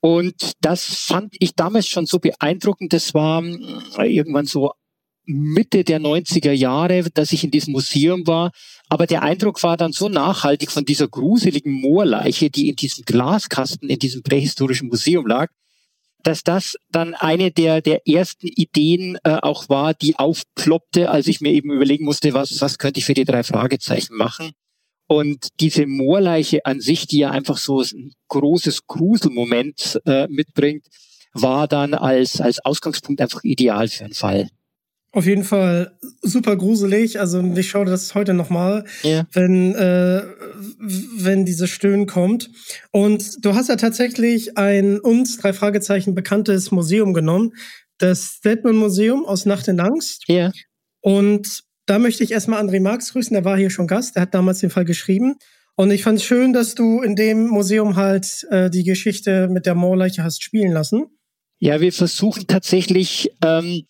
Und 0.00 0.54
das 0.60 0.84
fand 0.84 1.36
ich 1.38 1.54
damals 1.54 1.86
schon 1.86 2.06
so 2.06 2.18
beeindruckend. 2.18 2.92
Das 2.92 3.14
war 3.14 3.44
äh, 3.44 4.12
irgendwann 4.12 4.46
so 4.46 4.72
Mitte 5.24 5.84
der 5.84 6.00
90er 6.00 6.52
Jahre, 6.52 7.04
dass 7.14 7.32
ich 7.32 7.44
in 7.44 7.50
diesem 7.50 7.72
Museum 7.72 8.26
war. 8.26 8.50
Aber 8.88 9.06
der 9.06 9.22
Eindruck 9.22 9.62
war 9.62 9.76
dann 9.76 9.92
so 9.92 10.08
nachhaltig 10.08 10.70
von 10.70 10.84
dieser 10.84 11.08
gruseligen 11.08 11.72
Moorleiche, 11.72 12.50
die 12.50 12.68
in 12.68 12.76
diesem 12.76 13.04
Glaskasten, 13.04 13.88
in 13.88 13.98
diesem 13.98 14.22
prähistorischen 14.22 14.88
Museum 14.88 15.26
lag, 15.26 15.48
dass 16.22 16.42
das 16.42 16.76
dann 16.90 17.14
eine 17.14 17.50
der, 17.50 17.80
der 17.80 18.06
ersten 18.06 18.46
Ideen 18.48 19.18
äh, 19.24 19.38
auch 19.42 19.68
war, 19.68 19.94
die 19.94 20.18
aufploppte, 20.18 21.10
als 21.10 21.28
ich 21.28 21.40
mir 21.40 21.52
eben 21.52 21.72
überlegen 21.72 22.04
musste, 22.04 22.34
was, 22.34 22.60
was 22.60 22.78
könnte 22.78 22.98
ich 22.98 23.06
für 23.06 23.14
die 23.14 23.24
drei 23.24 23.42
Fragezeichen 23.42 24.16
machen. 24.16 24.52
Und 25.06 25.48
diese 25.58 25.86
Moorleiche 25.86 26.64
an 26.66 26.80
sich, 26.80 27.06
die 27.06 27.18
ja 27.18 27.30
einfach 27.30 27.56
so 27.56 27.80
ein 27.80 28.12
großes 28.28 28.86
Gruselmoment 28.86 30.00
äh, 30.06 30.28
mitbringt, 30.28 30.86
war 31.32 31.68
dann 31.68 31.94
als, 31.94 32.40
als 32.40 32.64
Ausgangspunkt 32.64 33.20
einfach 33.20 33.42
ideal 33.42 33.88
für 33.88 34.04
einen 34.04 34.14
Fall. 34.14 34.48
Auf 35.12 35.26
jeden 35.26 35.42
Fall 35.42 35.98
super 36.22 36.56
gruselig. 36.56 37.18
Also 37.18 37.42
ich 37.42 37.68
schaue 37.68 37.86
das 37.86 38.14
heute 38.14 38.32
nochmal, 38.32 38.84
yeah. 39.04 39.26
wenn, 39.32 39.74
äh, 39.74 40.22
wenn 40.78 41.44
dieses 41.44 41.70
Stöhnen 41.70 42.06
kommt. 42.06 42.50
Und 42.92 43.44
du 43.44 43.54
hast 43.54 43.68
ja 43.68 43.76
tatsächlich 43.76 44.56
ein 44.56 45.00
uns, 45.00 45.36
drei 45.38 45.52
Fragezeichen, 45.52 46.14
bekanntes 46.14 46.70
Museum 46.70 47.12
genommen. 47.12 47.54
Das 47.98 48.36
Stedman 48.38 48.76
Museum 48.76 49.26
aus 49.26 49.46
Nacht 49.46 49.66
in 49.66 49.80
Angst. 49.80 50.24
Ja. 50.28 50.34
Yeah. 50.34 50.52
Und 51.00 51.64
da 51.86 51.98
möchte 51.98 52.22
ich 52.22 52.30
erstmal 52.30 52.62
André 52.62 52.80
Marx 52.80 53.12
grüßen, 53.12 53.34
der 53.34 53.44
war 53.44 53.56
hier 53.56 53.70
schon 53.70 53.88
Gast, 53.88 54.14
der 54.14 54.22
hat 54.22 54.34
damals 54.34 54.60
den 54.60 54.70
Fall 54.70 54.84
geschrieben. 54.84 55.34
Und 55.74 55.90
ich 55.90 56.04
fand 56.04 56.18
es 56.18 56.24
schön, 56.24 56.52
dass 56.52 56.74
du 56.74 57.00
in 57.00 57.16
dem 57.16 57.48
Museum 57.48 57.96
halt 57.96 58.46
äh, 58.50 58.70
die 58.70 58.84
Geschichte 58.84 59.48
mit 59.48 59.66
der 59.66 59.74
Moorleiche 59.74 60.22
hast 60.22 60.44
spielen 60.44 60.72
lassen. 60.72 61.06
Ja, 61.58 61.80
wir 61.80 61.92
versuchen 61.92 62.46
tatsächlich, 62.46 63.32
ähm, 63.44 63.86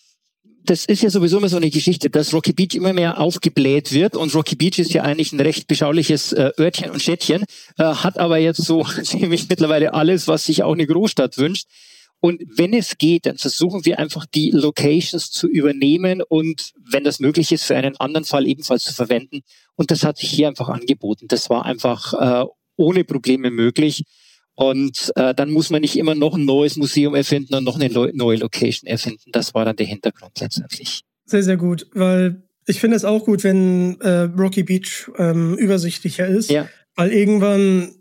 das 0.64 0.84
ist 0.84 1.02
ja 1.02 1.10
sowieso 1.10 1.38
immer 1.38 1.48
so 1.48 1.56
eine 1.56 1.70
Geschichte, 1.70 2.10
dass 2.10 2.32
Rocky 2.32 2.52
Beach 2.52 2.74
immer 2.74 2.92
mehr 2.92 3.20
aufgebläht 3.20 3.92
wird 3.92 4.16
und 4.16 4.34
Rocky 4.34 4.56
Beach 4.56 4.78
ist 4.78 4.92
ja 4.92 5.02
eigentlich 5.02 5.32
ein 5.32 5.40
recht 5.40 5.66
beschauliches 5.66 6.32
äh, 6.32 6.50
Örtchen 6.58 6.90
und 6.90 7.02
Städtchen, 7.02 7.44
äh, 7.78 7.84
hat 7.84 8.18
aber 8.18 8.38
jetzt 8.38 8.62
so 8.62 8.84
ziemlich 9.02 9.48
mittlerweile 9.48 9.94
alles, 9.94 10.28
was 10.28 10.44
sich 10.44 10.62
auch 10.62 10.72
eine 10.72 10.86
Großstadt 10.86 11.38
wünscht. 11.38 11.66
Und 12.22 12.42
wenn 12.54 12.74
es 12.74 12.98
geht, 12.98 13.24
dann 13.24 13.38
versuchen 13.38 13.86
wir 13.86 13.98
einfach 13.98 14.26
die 14.26 14.50
Locations 14.50 15.30
zu 15.30 15.48
übernehmen 15.48 16.20
und 16.20 16.72
wenn 16.78 17.02
das 17.02 17.18
möglich 17.18 17.50
ist, 17.50 17.64
für 17.64 17.76
einen 17.76 17.96
anderen 17.96 18.26
Fall 18.26 18.46
ebenfalls 18.46 18.84
zu 18.84 18.92
verwenden. 18.92 19.40
Und 19.74 19.90
das 19.90 20.04
hat 20.04 20.18
sich 20.18 20.30
hier 20.30 20.48
einfach 20.48 20.68
angeboten. 20.68 21.28
Das 21.28 21.48
war 21.48 21.64
einfach 21.64 22.12
äh, 22.12 22.44
ohne 22.76 23.04
Probleme 23.04 23.50
möglich. 23.50 24.04
Und 24.54 25.12
äh, 25.16 25.34
dann 25.34 25.50
muss 25.50 25.70
man 25.70 25.80
nicht 25.80 25.96
immer 25.96 26.14
noch 26.14 26.34
ein 26.34 26.44
neues 26.44 26.76
Museum 26.76 27.14
erfinden 27.14 27.54
und 27.54 27.64
noch 27.64 27.80
eine 27.80 27.88
neue 28.12 28.36
Location 28.36 28.86
erfinden. 28.86 29.30
Das 29.32 29.54
war 29.54 29.64
dann 29.64 29.76
der 29.76 29.86
Hintergrund 29.86 30.38
letztendlich. 30.40 31.02
Sehr, 31.24 31.42
sehr 31.42 31.56
gut, 31.56 31.86
weil 31.94 32.42
ich 32.66 32.80
finde 32.80 32.96
es 32.96 33.04
auch 33.04 33.24
gut, 33.24 33.42
wenn 33.44 34.00
äh, 34.00 34.22
Rocky 34.38 34.62
Beach 34.62 35.10
ähm, 35.16 35.56
übersichtlicher 35.56 36.26
ist. 36.26 36.50
Ja. 36.50 36.68
Weil 36.94 37.12
irgendwann 37.12 37.94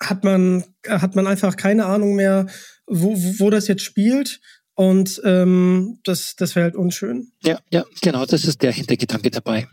hat 0.00 0.24
man, 0.24 0.64
hat 0.86 1.16
man 1.16 1.26
einfach 1.26 1.56
keine 1.56 1.86
Ahnung 1.86 2.14
mehr, 2.14 2.46
wo, 2.86 3.14
wo 3.38 3.50
das 3.50 3.68
jetzt 3.68 3.82
spielt. 3.82 4.40
Und 4.74 5.20
ähm, 5.24 6.00
das, 6.04 6.34
das 6.36 6.56
wäre 6.56 6.64
halt 6.64 6.76
unschön. 6.76 7.30
Ja, 7.42 7.60
ja, 7.70 7.84
genau, 8.02 8.26
das 8.26 8.44
ist 8.44 8.62
der 8.62 8.72
Hintergedanke 8.72 9.30
dabei. 9.30 9.68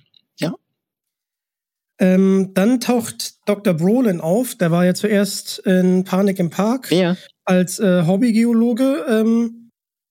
Ähm, 2.01 2.50
dann 2.55 2.79
taucht 2.79 3.36
Dr. 3.48 3.75
Brolin 3.75 4.22
auf. 4.22 4.55
Der 4.55 4.72
war 4.72 4.84
ja 4.84 4.96
zuerst 4.96 5.60
in 5.60 6.03
Panik 6.03 6.39
im 6.39 6.50
Park 6.50 6.91
ja. 6.91 7.15
als 7.46 7.77
äh, 7.77 8.08
Hobbygeologe 8.08 9.05
ähm, 9.08 9.70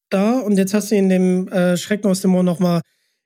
da. 0.09 0.39
Und 0.39 0.57
jetzt 0.57 0.73
hast 0.73 0.93
du 0.93 0.95
ihn 0.95 1.05
in 1.05 1.09
dem 1.09 1.49
äh, 1.49 1.77
Schrecken 1.77 2.09
aus 2.09 2.21
dem 2.21 2.31
Moor 2.31 2.45
nochmal 2.45 2.81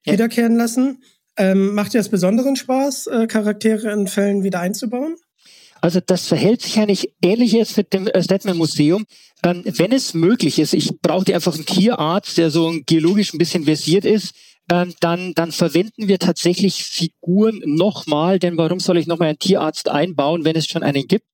ja. 0.07 0.15
wiederkehren 0.15 0.57
lassen. 0.57 1.03
Ähm, 1.37 1.75
macht 1.75 1.93
dir 1.93 1.99
das 1.99 2.09
besonderen 2.09 2.57
Spaß, 2.57 3.09
äh, 3.09 3.27
Charaktere 3.27 3.93
in 3.93 4.07
Fällen 4.07 4.45
wieder 4.45 4.61
einzubauen? 4.61 5.17
Also 5.83 6.01
das 6.01 6.27
verhält 6.29 6.63
sich 6.63 6.79
eigentlich 6.79 7.13
ähnlich 7.21 7.53
jetzt 7.53 7.77
mit 7.77 7.93
dem 7.93 8.09
Stedman 8.19 8.57
Museum. 8.57 9.05
Ähm, 9.45 9.63
wenn 9.67 9.93
es 9.93 10.15
möglich 10.15 10.59
ist, 10.59 10.73
ich 10.73 10.99
brauche 11.03 11.35
einfach 11.35 11.55
einen 11.55 11.67
Tierarzt, 11.67 12.39
der 12.39 12.51
so 12.51 12.73
geologisch 12.87 13.35
ein 13.35 13.39
bisschen 13.39 13.65
versiert 13.65 14.07
ist, 14.07 14.35
ähm, 14.71 14.95
dann, 15.01 15.35
dann 15.35 15.53
verwenden 15.53 16.09
wir 16.09 16.19
tatsächlich 16.19 16.85
Figuren 16.85 17.61
nochmal, 17.65 18.39
denn 18.39 18.57
warum 18.57 18.81
soll 18.81 18.99
ich 18.99 19.07
nochmal 19.07 19.29
einen 19.29 19.39
Tierarzt 19.39 19.89
einbauen, 19.89 20.45
wenn 20.45 20.57
es 20.57 20.67
schon 20.67 20.83
einen 20.83 21.07
gibt? 21.07 21.27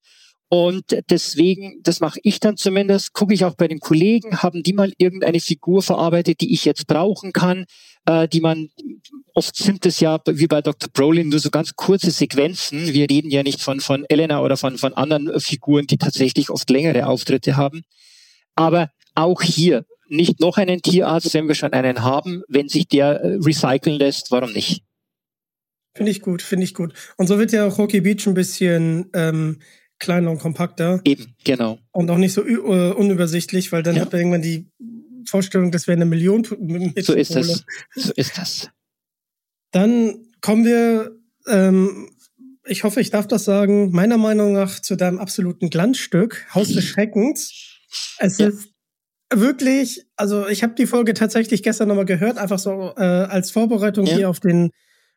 Und 0.52 0.96
deswegen, 1.10 1.80
das 1.84 2.00
mache 2.00 2.18
ich 2.24 2.40
dann 2.40 2.56
zumindest, 2.56 3.12
gucke 3.12 3.32
ich 3.32 3.44
auch 3.44 3.54
bei 3.54 3.68
den 3.68 3.78
Kollegen, 3.78 4.42
haben 4.42 4.64
die 4.64 4.72
mal 4.72 4.92
irgendeine 4.98 5.38
Figur 5.38 5.80
verarbeitet, 5.80 6.40
die 6.40 6.52
ich 6.52 6.64
jetzt 6.64 6.88
brauchen 6.88 7.32
kann, 7.32 7.66
äh, 8.04 8.26
die 8.26 8.40
man, 8.40 8.68
oft 9.32 9.54
sind 9.54 9.86
es 9.86 10.00
ja 10.00 10.18
wie 10.26 10.48
bei 10.48 10.60
Dr. 10.60 10.90
Brolin 10.92 11.28
nur 11.28 11.38
so 11.38 11.50
ganz 11.50 11.76
kurze 11.76 12.10
Sequenzen. 12.10 12.92
Wir 12.92 13.08
reden 13.08 13.30
ja 13.30 13.44
nicht 13.44 13.62
von, 13.62 13.78
von 13.78 14.04
Elena 14.08 14.42
oder 14.42 14.56
von, 14.56 14.76
von 14.76 14.92
anderen 14.94 15.38
Figuren, 15.38 15.86
die 15.86 15.98
tatsächlich 15.98 16.50
oft 16.50 16.68
längere 16.68 17.06
Auftritte 17.06 17.56
haben. 17.56 17.82
Aber 18.56 18.90
auch 19.14 19.42
hier, 19.42 19.84
nicht 20.10 20.40
noch 20.40 20.56
einen 20.56 20.82
Tierarzt, 20.82 21.32
wenn 21.34 21.48
wir 21.48 21.54
schon 21.54 21.72
einen 21.72 22.02
haben, 22.02 22.42
wenn 22.48 22.68
sich 22.68 22.88
der 22.88 23.20
äh, 23.20 23.38
recyceln 23.40 23.98
lässt, 23.98 24.30
warum 24.30 24.52
nicht? 24.52 24.82
Finde 25.94 26.12
ich 26.12 26.20
gut, 26.20 26.42
finde 26.42 26.64
ich 26.64 26.74
gut. 26.74 26.94
Und 27.16 27.26
so 27.26 27.38
wird 27.38 27.52
ja 27.52 27.66
auch 27.66 27.78
Rocky 27.78 28.00
Beach 28.00 28.26
ein 28.26 28.34
bisschen 28.34 29.10
ähm, 29.12 29.60
kleiner 29.98 30.30
und 30.30 30.38
kompakter. 30.38 31.00
Eben, 31.04 31.34
genau. 31.44 31.78
Und 31.92 32.10
auch 32.10 32.16
nicht 32.16 32.32
so 32.32 32.42
uh, 32.42 32.94
unübersichtlich, 32.94 33.72
weil 33.72 33.82
dann 33.82 33.96
ja. 33.96 34.02
hat 34.02 34.12
man 34.12 34.20
irgendwann 34.20 34.42
die 34.42 34.70
Vorstellung, 35.28 35.70
das 35.70 35.86
wäre 35.86 35.96
eine 35.96 36.06
Million. 36.06 36.44
So 36.44 37.12
ist 37.14 37.34
das. 37.34 37.64
So 37.94 38.12
ist 38.14 38.38
das. 38.38 38.70
Dann 39.72 40.26
kommen 40.40 40.64
wir, 40.64 41.16
ähm, 41.46 42.10
ich 42.64 42.84
hoffe, 42.84 43.00
ich 43.00 43.10
darf 43.10 43.28
das 43.28 43.44
sagen, 43.44 43.90
meiner 43.90 44.16
Meinung 44.16 44.52
nach 44.52 44.80
zu 44.80 44.96
deinem 44.96 45.18
absoluten 45.18 45.70
Glanzstück, 45.70 46.46
Haus 46.54 46.72
des 46.72 46.84
Schreckens. 46.84 47.78
Es 48.18 48.38
ja. 48.38 48.48
ist 48.48 48.69
wirklich, 49.32 50.04
also 50.16 50.48
ich 50.48 50.62
habe 50.62 50.74
die 50.74 50.86
Folge 50.86 51.14
tatsächlich 51.14 51.62
gestern 51.62 51.88
nochmal 51.88 52.04
gehört, 52.04 52.38
einfach 52.38 52.58
so 52.58 52.92
äh, 52.96 53.02
als 53.02 53.50
Vorbereitung 53.50 54.06
ja. 54.06 54.16
hier 54.16 54.30
auf 54.30 54.40
den, 54.40 54.70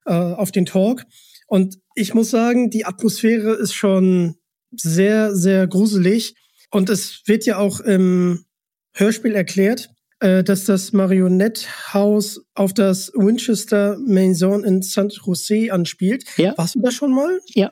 äh, 0.06 0.14
auf 0.14 0.52
den 0.52 0.66
Talk. 0.66 1.04
Und 1.48 1.80
ich 1.96 2.14
muss 2.14 2.30
sagen, 2.32 2.70
die 2.70 2.86
Atmosphäre 2.86 3.54
ist 3.54 3.74
schon 3.74 4.36
sehr, 4.72 5.36
sehr 5.36 5.68
gruselig. 5.68 6.36
Und 6.72 6.90
es 6.90 7.22
wird 7.26 7.46
ja 7.46 7.58
auch 7.58 7.80
im 7.80 8.46
Hörspiel 8.94 9.36
erklärt, 9.36 9.90
äh, 10.20 10.44
dass 10.44 10.66
das 10.66 10.94
Marionetthaus 10.94 12.42
auf 12.56 12.74
das 12.74 13.12
Winchester 13.14 13.98
Maison 14.00 14.64
in 14.64 14.82
San 14.82 15.10
Jose 15.10 15.72
anspielt. 15.72 16.26
Ja. 16.38 16.58
Warst 16.58 16.76
du 16.76 16.82
da 16.82 16.92
schon 16.92 17.14
mal? 17.14 17.40
Ja. 17.50 17.72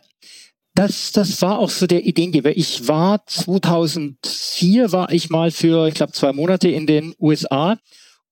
Das, 0.81 1.11
das 1.11 1.39
war 1.43 1.59
auch 1.59 1.69
so 1.69 1.85
der 1.85 2.07
Ideengeber. 2.07 2.57
Ich 2.57 2.87
war 2.87 3.23
2004 3.27 4.91
war 4.91 5.11
ich 5.11 5.29
mal 5.29 5.51
für, 5.51 5.87
ich 5.87 5.93
glaube, 5.93 6.11
zwei 6.11 6.33
Monate 6.33 6.69
in 6.69 6.87
den 6.87 7.13
USA 7.19 7.77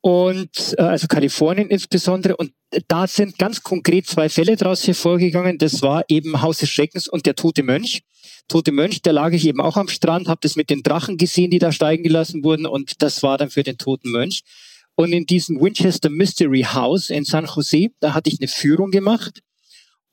und 0.01 0.49
äh, 0.79 0.81
also 0.81 1.05
Kalifornien 1.05 1.69
insbesondere. 1.69 2.37
Und 2.37 2.51
da 2.87 3.05
sind 3.05 3.37
ganz 3.37 3.61
konkret 3.61 4.07
zwei 4.07 4.29
Fälle 4.29 4.55
daraus 4.55 4.87
hervorgegangen. 4.87 5.59
Das 5.59 5.83
war 5.83 6.05
eben 6.07 6.41
Haus 6.41 6.57
des 6.57 6.71
Schreckens 6.71 7.07
und 7.07 7.27
der 7.27 7.35
Tote 7.35 7.61
Mönch. 7.61 8.01
Tote 8.47 8.71
Mönch, 8.71 9.03
da 9.03 9.11
lag 9.11 9.31
ich 9.33 9.45
eben 9.45 9.61
auch 9.61 9.77
am 9.77 9.87
Strand, 9.87 10.27
habe 10.27 10.39
das 10.41 10.55
mit 10.55 10.71
den 10.71 10.81
Drachen 10.81 11.17
gesehen, 11.17 11.51
die 11.51 11.59
da 11.59 11.71
steigen 11.71 12.01
gelassen 12.01 12.43
wurden 12.43 12.65
und 12.65 13.03
das 13.03 13.21
war 13.21 13.37
dann 13.37 13.51
für 13.51 13.61
den 13.61 13.77
Toten 13.77 14.09
Mönch. 14.09 14.41
Und 14.95 15.13
in 15.13 15.27
diesem 15.27 15.61
Winchester 15.61 16.09
Mystery 16.09 16.63
House 16.63 17.11
in 17.11 17.25
San 17.25 17.45
Jose, 17.45 17.89
da 17.99 18.15
hatte 18.15 18.31
ich 18.31 18.39
eine 18.39 18.47
Führung 18.47 18.89
gemacht 18.89 19.43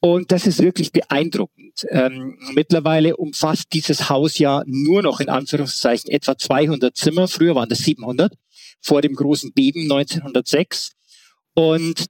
und 0.01 0.31
das 0.31 0.47
ist 0.47 0.63
wirklich 0.63 0.93
beeindruckend. 0.93 1.87
Ähm, 1.91 2.39
mittlerweile 2.53 3.17
umfasst 3.17 3.73
dieses 3.73 4.09
Haus 4.09 4.39
ja 4.39 4.63
nur 4.67 5.03
noch 5.03 5.21
in 5.21 5.29
Anführungszeichen 5.29 6.11
etwa 6.11 6.37
200 6.37 6.95
Zimmer. 6.97 7.29
Früher 7.29 7.55
waren 7.55 7.69
das 7.69 7.79
700 7.79 8.35
vor 8.81 9.03
dem 9.03 9.15
großen 9.15 9.53
Beben 9.53 9.83
1906. 9.83 10.93
Und 11.55 12.07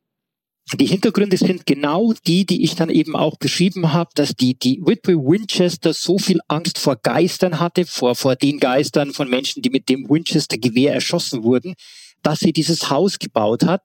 die 0.75 0.87
Hintergründe 0.87 1.37
sind 1.37 1.64
genau 1.64 2.12
die, 2.27 2.44
die 2.44 2.64
ich 2.64 2.75
dann 2.75 2.90
eben 2.90 3.14
auch 3.14 3.37
beschrieben 3.37 3.92
habe, 3.92 4.11
dass 4.14 4.35
die, 4.35 4.59
die 4.59 4.81
Whitby 4.85 5.14
Winchester 5.14 5.92
so 5.92 6.18
viel 6.18 6.40
Angst 6.49 6.79
vor 6.79 6.96
Geistern 6.96 7.61
hatte, 7.61 7.87
vor, 7.87 8.16
vor 8.16 8.35
den 8.35 8.59
Geistern 8.59 9.12
von 9.12 9.31
Menschen, 9.31 9.62
die 9.62 9.70
mit 9.70 9.88
dem 9.88 10.11
Winchester-Gewehr 10.11 10.92
erschossen 10.92 11.44
wurden, 11.44 11.75
dass 12.22 12.40
sie 12.40 12.53
dieses 12.53 12.90
Haus 12.90 13.20
gebaut 13.20 13.64
hat, 13.64 13.83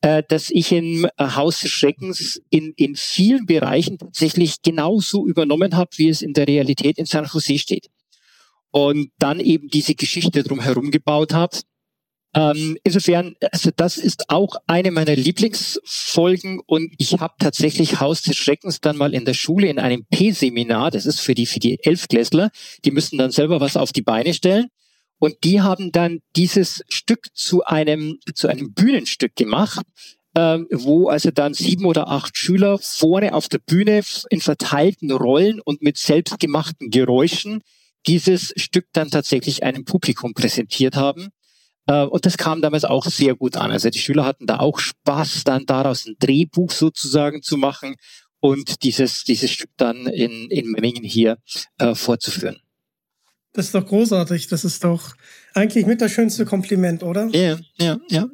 äh, 0.00 0.22
dass 0.28 0.50
ich 0.50 0.72
im 0.72 1.04
äh, 1.04 1.10
Haus 1.18 1.60
des 1.60 1.70
Schreckens 1.70 2.40
in, 2.50 2.72
in 2.76 2.94
vielen 2.94 3.46
Bereichen 3.46 3.98
tatsächlich 3.98 4.62
genauso 4.62 5.26
übernommen 5.26 5.76
habe, 5.76 5.90
wie 5.96 6.08
es 6.08 6.22
in 6.22 6.34
der 6.34 6.46
Realität 6.46 6.98
in 6.98 7.06
San 7.06 7.26
Jose 7.26 7.58
steht. 7.58 7.88
Und 8.70 9.10
dann 9.18 9.40
eben 9.40 9.68
diese 9.68 9.94
Geschichte 9.94 10.42
drumherum 10.42 10.90
gebaut 10.90 11.32
habe, 11.32 11.56
ähm, 12.34 12.76
insofern, 12.84 13.34
also 13.50 13.70
das 13.74 13.96
ist 13.96 14.28
auch 14.28 14.54
eine 14.66 14.90
meiner 14.90 15.16
Lieblingsfolgen 15.16 16.60
und 16.66 16.92
ich 16.98 17.18
habe 17.18 17.34
tatsächlich 17.38 18.00
Haus 18.00 18.22
des 18.22 18.36
Schreckens 18.36 18.80
dann 18.80 18.98
mal 18.98 19.14
in 19.14 19.24
der 19.24 19.32
Schule 19.32 19.68
in 19.68 19.78
einem 19.78 20.04
P-Seminar, 20.10 20.90
das 20.90 21.06
ist 21.06 21.20
für 21.20 21.34
die, 21.34 21.46
für 21.46 21.58
die 21.58 21.82
Elfklässler, 21.82 22.50
die 22.84 22.90
müssen 22.90 23.16
dann 23.16 23.30
selber 23.30 23.60
was 23.60 23.78
auf 23.78 23.92
die 23.92 24.02
Beine 24.02 24.34
stellen 24.34 24.68
und 25.18 25.36
die 25.44 25.60
haben 25.60 25.92
dann 25.92 26.20
dieses 26.36 26.82
Stück 26.88 27.28
zu 27.34 27.64
einem, 27.64 28.18
zu 28.34 28.48
einem 28.48 28.72
Bühnenstück 28.72 29.34
gemacht, 29.36 29.84
ähm, 30.36 30.66
wo 30.70 31.08
also 31.08 31.30
dann 31.30 31.54
sieben 31.54 31.84
oder 31.84 32.08
acht 32.08 32.36
Schüler 32.36 32.78
vorne 32.78 33.34
auf 33.34 33.48
der 33.48 33.58
Bühne 33.58 34.02
in 34.30 34.40
verteilten 34.40 35.10
Rollen 35.10 35.60
und 35.60 35.82
mit 35.82 35.96
selbstgemachten 35.96 36.90
Geräuschen 36.90 37.62
dieses 38.06 38.52
Stück 38.56 38.86
dann 38.92 39.10
tatsächlich 39.10 39.62
einem 39.64 39.84
Publikum 39.84 40.34
präsentiert 40.34 40.96
haben. 40.96 41.28
Äh, 41.86 42.04
und 42.04 42.24
das 42.24 42.36
kam 42.36 42.62
damals 42.62 42.84
auch 42.84 43.06
sehr 43.06 43.34
gut 43.34 43.56
an. 43.56 43.72
Also 43.72 43.90
die 43.90 43.98
Schüler 43.98 44.24
hatten 44.24 44.46
da 44.46 44.58
auch 44.60 44.78
Spaß, 44.78 45.44
dann 45.44 45.66
daraus 45.66 46.06
ein 46.06 46.16
Drehbuch 46.20 46.70
sozusagen 46.70 47.42
zu 47.42 47.56
machen 47.56 47.96
und 48.40 48.84
dieses, 48.84 49.24
dieses 49.24 49.50
Stück 49.50 49.70
dann 49.76 50.06
in, 50.06 50.48
in 50.50 50.70
Memmingen 50.70 51.04
hier 51.04 51.38
äh, 51.78 51.94
vorzuführen. 51.94 52.60
Das 53.52 53.66
ist 53.66 53.74
doch 53.74 53.86
großartig. 53.86 54.48
Das 54.48 54.64
ist 54.64 54.84
doch 54.84 55.14
eigentlich 55.54 55.86
mit 55.86 56.00
das 56.00 56.12
schönste 56.12 56.44
Kompliment, 56.44 57.02
oder? 57.02 57.28
Ja, 57.32 57.58
ja, 57.78 57.98
ja. 58.08 58.28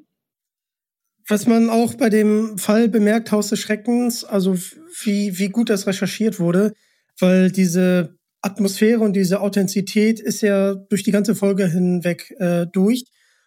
was 1.28 1.46
man 1.46 1.70
auch 1.70 1.94
bei 1.94 2.10
dem 2.10 2.58
Fall 2.58 2.88
bemerkt, 2.88 3.32
Haus 3.32 3.48
des 3.48 3.60
Schreckens, 3.60 4.24
also 4.24 4.56
wie, 5.02 5.38
wie 5.38 5.48
gut 5.48 5.70
das 5.70 5.86
recherchiert 5.86 6.38
wurde, 6.38 6.74
weil 7.18 7.50
diese 7.50 8.16
Atmosphäre 8.42 9.00
und 9.00 9.14
diese 9.14 9.40
Authentizität 9.40 10.20
ist 10.20 10.42
ja 10.42 10.74
durch 10.74 11.02
die 11.02 11.12
ganze 11.12 11.34
Folge 11.34 11.66
hinweg 11.66 12.34
äh, 12.38 12.66
durch. 12.66 13.04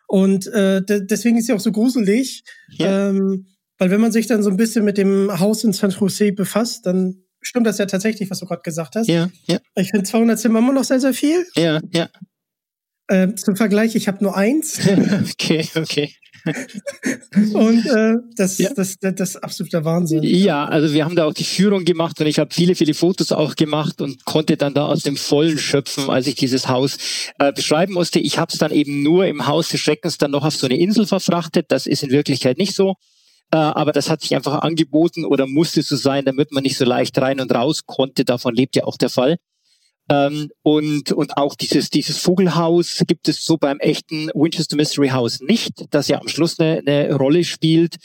Und 0.07 0.47
äh, 0.47 0.81
deswegen 0.85 1.37
ist 1.37 1.47
sie 1.47 1.53
auch 1.53 1.59
so 1.59 1.71
gruselig. 1.71 2.43
Ja. 2.69 3.09
Ähm, 3.09 3.45
weil 3.77 3.91
wenn 3.91 4.01
man 4.01 4.11
sich 4.11 4.25
dann 4.25 4.41
so 4.41 4.49
ein 4.49 4.57
bisschen 4.57 4.85
mit 4.85 4.97
dem 4.97 5.39
Haus 5.39 5.63
in 5.63 5.73
San 5.73 5.91
Jose 5.91 6.31
befasst, 6.31 6.85
dann 6.85 7.26
stimmt 7.41 7.67
das 7.67 7.77
ja 7.77 7.85
tatsächlich, 7.85 8.29
was 8.29 8.39
du 8.39 8.45
gerade 8.45 8.61
gesagt 8.61 8.95
hast. 8.95 9.07
Ja, 9.07 9.29
ja. 9.45 9.59
Ich 9.75 9.89
finde 9.89 10.03
200 10.03 10.39
Zimmer 10.39 10.59
immer 10.59 10.73
noch 10.73 10.83
sehr, 10.83 10.99
sehr 10.99 11.13
viel. 11.13 11.45
Ja, 11.55 11.79
ja. 11.93 12.09
Äh, 13.09 13.35
zum 13.35 13.55
Vergleich, 13.55 13.95
ich 13.95 14.07
habe 14.07 14.21
nur 14.23 14.35
eins. 14.35 14.79
okay, 15.31 15.67
okay. 15.75 16.13
und 17.53 17.85
äh, 17.85 18.15
das, 18.35 18.57
ja. 18.57 18.69
das, 18.73 18.97
das, 18.99 19.15
das 19.15 19.29
ist 19.29 19.35
absoluter 19.37 19.85
Wahnsinn. 19.85 20.23
Ja, 20.23 20.65
also 20.65 20.93
wir 20.93 21.05
haben 21.05 21.15
da 21.15 21.25
auch 21.25 21.33
die 21.33 21.43
Führung 21.43 21.85
gemacht 21.85 22.19
und 22.19 22.27
ich 22.27 22.39
habe 22.39 22.53
viele, 22.53 22.75
viele 22.75 22.93
Fotos 22.93 23.31
auch 23.31 23.55
gemacht 23.55 24.01
und 24.01 24.25
konnte 24.25 24.57
dann 24.57 24.73
da 24.73 24.87
aus 24.87 25.03
dem 25.03 25.15
Vollen 25.15 25.57
schöpfen, 25.57 26.09
als 26.09 26.27
ich 26.27 26.35
dieses 26.35 26.67
Haus 26.67 26.97
äh, 27.39 27.51
beschreiben 27.53 27.93
musste. 27.93 28.19
Ich 28.19 28.37
habe 28.37 28.51
es 28.51 28.59
dann 28.59 28.71
eben 28.71 29.03
nur 29.03 29.25
im 29.25 29.47
Haus 29.47 29.69
des 29.69 29.79
Schreckens 29.79 30.17
dann 30.17 30.31
noch 30.31 30.43
auf 30.43 30.55
so 30.55 30.67
eine 30.67 30.77
Insel 30.77 31.05
verfrachtet. 31.05 31.67
Das 31.69 31.87
ist 31.87 32.03
in 32.03 32.11
Wirklichkeit 32.11 32.57
nicht 32.57 32.75
so. 32.75 32.95
Äh, 33.51 33.57
aber 33.57 33.91
das 33.91 34.09
hat 34.09 34.21
sich 34.21 34.35
einfach 34.35 34.61
angeboten 34.61 35.25
oder 35.25 35.47
musste 35.47 35.81
so 35.81 35.95
sein, 35.95 36.25
damit 36.25 36.51
man 36.51 36.63
nicht 36.63 36.77
so 36.77 36.85
leicht 36.85 37.17
rein 37.19 37.39
und 37.39 37.53
raus 37.53 37.85
konnte. 37.85 38.25
Davon 38.25 38.55
lebt 38.55 38.75
ja 38.75 38.83
auch 38.83 38.97
der 38.97 39.09
Fall. 39.09 39.37
Ähm, 40.09 40.49
und, 40.63 41.11
und 41.11 41.37
auch 41.37 41.55
dieses, 41.55 41.89
dieses 41.89 42.17
Vogelhaus 42.17 43.03
gibt 43.07 43.27
es 43.27 43.43
so 43.43 43.57
beim 43.57 43.79
echten 43.79 44.29
Winchester 44.33 44.77
Mystery 44.77 45.09
House 45.09 45.41
nicht, 45.41 45.85
das 45.89 46.07
ja 46.07 46.19
am 46.19 46.29
Schluss 46.29 46.59
eine, 46.59 46.79
eine 46.79 47.13
Rolle 47.13 47.43
spielt. 47.43 47.97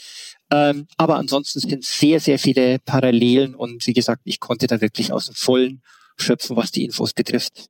Ähm, 0.51 0.87
aber 0.97 1.15
ansonsten 1.15 1.61
sind 1.61 1.85
sehr, 1.85 2.19
sehr 2.19 2.39
viele 2.39 2.79
Parallelen 2.79 3.55
und 3.55 3.87
wie 3.87 3.93
gesagt, 3.93 4.21
ich 4.25 4.39
konnte 4.39 4.67
da 4.67 4.81
wirklich 4.81 5.13
aus 5.13 5.27
dem 5.27 5.35
Vollen 5.35 5.81
schöpfen, 6.17 6.57
was 6.57 6.71
die 6.71 6.83
Infos 6.83 7.13
betrifft. 7.13 7.67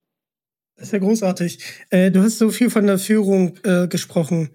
Das 0.76 0.88
ist 0.88 0.94
ja 0.94 1.00
großartig. 1.00 1.60
Äh, 1.92 2.10
du 2.10 2.22
hast 2.22 2.40
so 2.40 2.50
viel 2.50 2.72
von 2.72 2.88
der 2.88 2.98
Führung 2.98 3.58
äh, 3.64 3.88
gesprochen. 3.88 4.50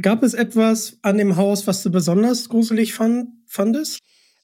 Gab 0.00 0.22
es 0.22 0.34
etwas 0.34 0.98
an 1.02 1.18
dem 1.18 1.36
Haus, 1.36 1.66
was 1.66 1.82
du 1.82 1.90
besonders 1.90 2.48
gruselig 2.48 2.94
fand, 2.94 3.28
fandest? 3.46 3.98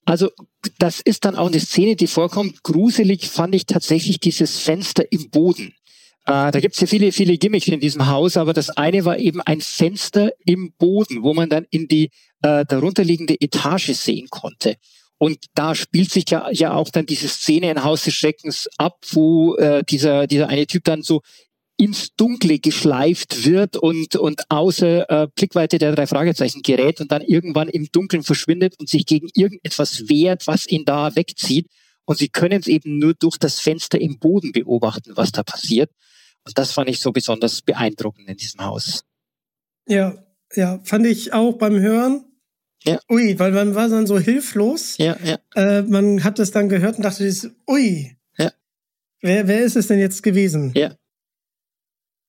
Also 0.04 0.30
das 0.78 1.00
ist 1.00 1.24
dann 1.24 1.36
auch 1.36 1.48
eine 1.48 1.60
Szene, 1.60 1.96
die 1.96 2.06
vorkommt. 2.06 2.62
Gruselig 2.62 3.28
fand 3.28 3.54
ich 3.54 3.66
tatsächlich 3.66 4.20
dieses 4.20 4.58
Fenster 4.58 5.04
im 5.10 5.30
Boden. 5.30 5.74
Äh, 6.26 6.50
da 6.50 6.60
gibt 6.60 6.74
es 6.74 6.80
ja 6.80 6.86
viele, 6.86 7.12
viele 7.12 7.38
Gimmicks 7.38 7.68
in 7.68 7.80
diesem 7.80 8.06
Haus, 8.06 8.36
aber 8.36 8.52
das 8.52 8.70
eine 8.70 9.04
war 9.04 9.18
eben 9.18 9.40
ein 9.40 9.60
Fenster 9.60 10.30
im 10.44 10.72
Boden, 10.78 11.22
wo 11.22 11.34
man 11.34 11.48
dann 11.48 11.66
in 11.70 11.88
die 11.88 12.10
äh, 12.42 12.64
darunterliegende 12.64 13.40
Etage 13.40 13.92
sehen 13.92 14.28
konnte. 14.30 14.76
Und 15.18 15.38
da 15.54 15.74
spielt 15.74 16.10
sich 16.10 16.28
ja, 16.30 16.50
ja 16.50 16.74
auch 16.74 16.90
dann 16.90 17.06
diese 17.06 17.28
Szene 17.28 17.70
in 17.70 17.84
Haus 17.84 18.04
des 18.04 18.14
Schreckens 18.14 18.68
ab, 18.76 18.98
wo 19.12 19.56
äh, 19.56 19.82
dieser, 19.88 20.26
dieser 20.26 20.48
eine 20.48 20.66
Typ 20.66 20.84
dann 20.84 21.02
so 21.02 21.22
ins 21.76 22.14
Dunkle 22.16 22.58
geschleift 22.58 23.44
wird 23.44 23.76
und, 23.76 24.16
und 24.16 24.50
außer 24.50 25.10
äh, 25.10 25.28
Blickweite 25.34 25.78
der 25.78 25.94
drei 25.94 26.06
Fragezeichen 26.06 26.62
gerät 26.62 27.00
und 27.00 27.12
dann 27.12 27.22
irgendwann 27.22 27.68
im 27.68 27.88
Dunkeln 27.92 28.22
verschwindet 28.22 28.78
und 28.80 28.88
sich 28.88 29.04
gegen 29.04 29.28
irgendetwas 29.34 30.08
wehrt, 30.08 30.46
was 30.46 30.66
ihn 30.66 30.84
da 30.84 31.14
wegzieht. 31.14 31.68
Und 32.06 32.18
sie 32.18 32.28
können 32.28 32.60
es 32.60 32.66
eben 32.66 32.98
nur 32.98 33.14
durch 33.14 33.36
das 33.36 33.60
Fenster 33.60 34.00
im 34.00 34.18
Boden 34.18 34.52
beobachten, 34.52 35.12
was 35.16 35.32
da 35.32 35.42
passiert. 35.42 35.90
Und 36.46 36.56
das 36.56 36.72
fand 36.72 36.88
ich 36.88 37.00
so 37.00 37.12
besonders 37.12 37.60
beeindruckend 37.60 38.28
in 38.28 38.36
diesem 38.36 38.64
Haus. 38.64 39.04
Ja, 39.86 40.24
ja, 40.54 40.80
fand 40.84 41.06
ich 41.06 41.32
auch 41.32 41.54
beim 41.54 41.78
Hören. 41.78 42.24
Ja. 42.84 43.00
Ui, 43.10 43.38
weil 43.38 43.52
man 43.52 43.74
war 43.74 43.88
dann 43.88 44.06
so 44.06 44.18
hilflos. 44.18 44.96
Ja, 44.98 45.16
ja. 45.24 45.38
Äh, 45.54 45.82
man 45.82 46.22
hat 46.22 46.38
es 46.38 46.52
dann 46.52 46.68
gehört 46.68 46.96
und 46.96 47.02
dachte, 47.02 47.28
ui. 47.68 48.16
Ja. 48.38 48.52
Wer, 49.20 49.48
wer 49.48 49.64
ist 49.64 49.76
es 49.76 49.88
denn 49.88 49.98
jetzt 49.98 50.22
gewesen? 50.22 50.72
Ja. 50.74 50.96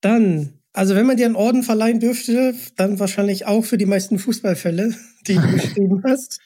Dann, 0.01 0.59
also 0.73 0.95
wenn 0.95 1.05
man 1.05 1.17
dir 1.17 1.25
einen 1.25 1.35
Orden 1.35 1.63
verleihen 1.63 1.99
dürfte, 1.99 2.53
dann 2.75 2.99
wahrscheinlich 2.99 3.45
auch 3.45 3.65
für 3.65 3.77
die 3.77 3.85
meisten 3.85 4.19
Fußballfälle, 4.19 4.95
die 5.27 5.35
du 5.35 5.51
beschrieben 5.51 6.03
hast. 6.03 6.39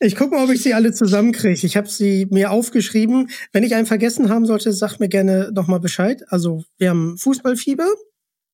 Ich 0.00 0.16
gucke 0.16 0.34
mal, 0.34 0.44
ob 0.44 0.50
ich 0.50 0.62
sie 0.62 0.74
alle 0.74 0.92
zusammenkriege. 0.92 1.66
Ich 1.66 1.76
habe 1.76 1.88
sie 1.88 2.26
mir 2.30 2.50
aufgeschrieben. 2.50 3.30
Wenn 3.52 3.62
ich 3.62 3.74
einen 3.74 3.86
vergessen 3.86 4.28
haben 4.28 4.44
sollte, 4.44 4.72
sag 4.72 4.98
mir 4.98 5.08
gerne 5.08 5.50
nochmal 5.52 5.80
Bescheid. 5.80 6.22
Also 6.28 6.64
wir 6.76 6.90
haben 6.90 7.16
Fußballfieber 7.16 7.88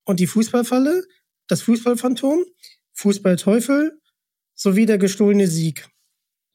und 0.05 0.20
die 0.20 0.26
Fußballfalle, 0.26 1.05
das 1.48 1.62
Fußballphantom, 1.62 2.44
Fußballteufel 2.92 3.98
sowie 4.55 4.87
der 4.87 4.98
gestohlene 4.98 5.46
Sieg. 5.46 5.88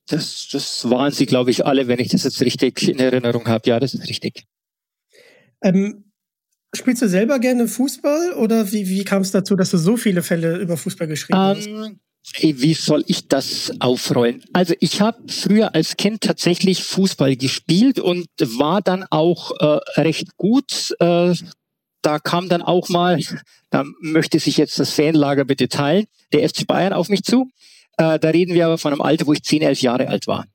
Das, 0.07 0.47
das 0.51 0.87
waren 0.89 1.11
sie, 1.11 1.25
glaube 1.25 1.49
ich, 1.49 1.65
alle, 1.65 1.87
wenn 1.87 1.99
ich 1.99 2.09
das 2.09 2.23
jetzt 2.23 2.39
richtig 2.41 2.87
in 2.87 2.99
Erinnerung 2.99 3.47
habe. 3.47 3.67
Ja, 3.67 3.79
das 3.79 3.95
ist 3.95 4.07
richtig. 4.07 4.45
Ähm, 5.61 6.04
Spielst 6.75 7.01
du 7.01 7.09
selber 7.09 7.39
gerne 7.39 7.67
Fußball 7.67 8.33
oder 8.33 8.71
wie, 8.71 8.87
wie 8.89 9.03
kam 9.03 9.21
es 9.21 9.31
dazu, 9.31 9.55
dass 9.55 9.71
du 9.71 9.77
so 9.77 9.97
viele 9.97 10.21
Fälle 10.23 10.57
über 10.57 10.77
Fußball 10.77 11.07
geschrieben 11.07 11.39
hast? 11.39 11.67
Ähm, 11.67 11.99
wie 12.41 12.73
soll 12.73 13.03
ich 13.07 13.27
das 13.27 13.71
aufrollen? 13.79 14.43
Also 14.53 14.73
ich 14.79 14.99
habe 14.99 15.31
früher 15.31 15.75
als 15.75 15.95
Kind 15.95 16.21
tatsächlich 16.21 16.83
Fußball 16.83 17.35
gespielt 17.35 17.99
und 17.99 18.27
war 18.39 18.81
dann 18.81 19.05
auch 19.09 19.51
äh, 19.59 20.01
recht 20.01 20.35
gut. 20.37 20.95
Äh, 20.99 21.33
da 22.01 22.19
kam 22.19 22.49
dann 22.49 22.61
auch 22.61 22.89
mal, 22.89 23.19
da 23.69 23.83
möchte 24.01 24.39
sich 24.39 24.57
jetzt 24.57 24.79
das 24.79 24.91
Fanlager 24.91 25.45
bitte 25.45 25.69
teilen, 25.69 26.05
der 26.33 26.47
FC 26.47 26.67
Bayern 26.67 26.93
auf 26.93 27.09
mich 27.09 27.23
zu. 27.23 27.49
Äh, 27.97 28.19
da 28.19 28.29
reden 28.29 28.53
wir 28.53 28.65
aber 28.65 28.77
von 28.77 28.91
einem 28.91 29.01
Alter, 29.01 29.27
wo 29.27 29.33
ich 29.33 29.43
10, 29.43 29.61
11 29.61 29.81
Jahre 29.81 30.07
alt 30.07 30.27
war. 30.27 30.45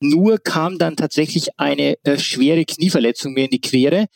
Nur 0.00 0.38
kam 0.38 0.78
dann 0.78 0.96
tatsächlich 0.96 1.58
eine 1.58 1.96
äh, 2.04 2.18
schwere 2.18 2.64
Knieverletzung 2.64 3.32
mir 3.32 3.44
in 3.44 3.50
die 3.50 3.60
Quere 3.60 4.06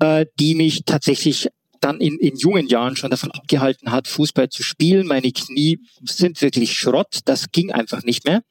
äh, 0.00 0.26
die 0.38 0.54
mich 0.54 0.84
tatsächlich 0.84 1.48
dann 1.80 2.00
in, 2.00 2.18
in 2.18 2.36
jungen 2.36 2.66
Jahren 2.66 2.96
schon 2.96 3.10
davon 3.10 3.30
abgehalten 3.30 3.92
hat, 3.92 4.08
Fußball 4.08 4.48
zu 4.48 4.62
spielen. 4.62 5.06
Meine 5.06 5.32
Knie 5.32 5.80
sind 6.02 6.40
wirklich 6.40 6.72
Schrott, 6.72 7.20
das 7.26 7.50
ging 7.52 7.72
einfach 7.72 8.02
nicht 8.04 8.24
mehr. 8.24 8.42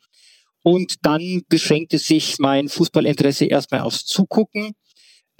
Und 0.62 1.06
dann 1.06 1.42
beschränkte 1.50 1.98
sich 1.98 2.38
mein 2.40 2.70
Fußballinteresse 2.70 3.46
erstmal 3.46 3.82
aufs 3.82 4.06
Zugucken. 4.06 4.74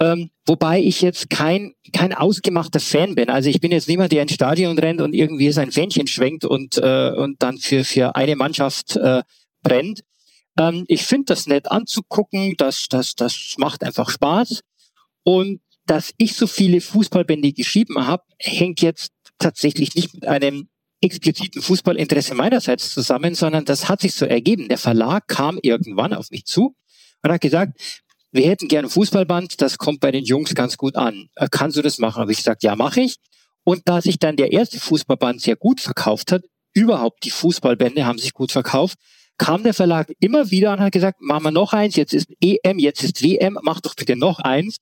Ähm, 0.00 0.30
wobei 0.44 0.82
ich 0.82 1.00
jetzt 1.02 1.30
kein, 1.30 1.74
kein 1.92 2.12
ausgemachter 2.12 2.80
Fan 2.80 3.14
bin. 3.14 3.30
Also 3.30 3.48
ich 3.48 3.60
bin 3.60 3.70
jetzt 3.70 3.88
niemand, 3.88 4.12
der 4.12 4.22
ins 4.22 4.34
Stadion 4.34 4.76
rennt 4.76 5.00
und 5.00 5.14
irgendwie 5.14 5.52
sein 5.52 5.70
Fähnchen 5.70 6.08
schwenkt 6.08 6.44
und, 6.44 6.78
äh, 6.78 7.12
und 7.16 7.42
dann 7.42 7.58
für, 7.58 7.84
für 7.84 8.16
eine 8.16 8.34
Mannschaft 8.34 8.96
äh, 8.96 9.22
brennt. 9.62 10.00
Ähm, 10.58 10.84
ich 10.88 11.04
finde 11.04 11.26
das 11.26 11.46
nett 11.46 11.70
anzugucken, 11.70 12.54
das, 12.58 12.86
das, 12.90 13.14
das 13.14 13.54
macht 13.56 13.84
einfach 13.84 14.10
Spaß. 14.10 14.60
Und 15.22 15.60
dass 15.86 16.12
ich 16.18 16.34
so 16.34 16.46
viele 16.46 16.80
Fußballbände 16.80 17.52
geschrieben 17.52 18.06
habe, 18.06 18.24
hängt 18.38 18.80
jetzt 18.80 19.12
tatsächlich 19.38 19.94
nicht 19.94 20.14
mit 20.14 20.26
einem 20.26 20.68
expliziten 21.00 21.60
Fußballinteresse 21.60 22.34
meinerseits 22.34 22.92
zusammen, 22.94 23.34
sondern 23.34 23.64
das 23.64 23.88
hat 23.88 24.00
sich 24.00 24.14
so 24.14 24.24
ergeben. 24.24 24.68
Der 24.68 24.78
Verlag 24.78 25.28
kam 25.28 25.58
irgendwann 25.60 26.14
auf 26.14 26.30
mich 26.30 26.46
zu 26.46 26.74
und 27.22 27.32
hat 27.32 27.40
gesagt, 27.40 27.78
wir 28.32 28.48
hätten 28.48 28.68
gerne 28.68 28.88
Fußballband, 28.88 29.60
das 29.60 29.78
kommt 29.78 30.00
bei 30.00 30.10
den 30.10 30.24
Jungs 30.24 30.54
ganz 30.54 30.76
gut 30.76 30.96
an. 30.96 31.28
Äh, 31.36 31.46
kannst 31.50 31.76
du 31.76 31.82
das 31.82 31.98
machen? 31.98 32.20
Habe 32.20 32.32
ich 32.32 32.38
gesagt, 32.38 32.62
ja, 32.64 32.74
mache 32.74 33.02
ich. 33.02 33.16
Und 33.62 33.82
da 33.84 34.00
sich 34.00 34.18
dann 34.18 34.36
der 34.36 34.52
erste 34.52 34.80
Fußballband 34.80 35.40
sehr 35.40 35.56
gut 35.56 35.80
verkauft 35.80 36.32
hat, 36.32 36.42
überhaupt 36.72 37.24
die 37.24 37.30
Fußballbände 37.30 38.04
haben 38.04 38.18
sich 38.18 38.32
gut 38.32 38.50
verkauft, 38.50 38.98
kam 39.38 39.62
der 39.62 39.74
Verlag 39.74 40.12
immer 40.20 40.50
wieder 40.50 40.72
und 40.72 40.80
hat 40.80 40.92
gesagt, 40.92 41.20
machen 41.20 41.44
wir 41.44 41.50
noch 41.50 41.72
eins, 41.72 41.96
jetzt 41.96 42.12
ist 42.12 42.28
EM, 42.40 42.78
jetzt 42.78 43.02
ist 43.02 43.22
WM, 43.22 43.58
mach 43.62 43.80
doch 43.80 43.94
bitte 43.94 44.16
noch 44.16 44.40
eins. 44.40 44.78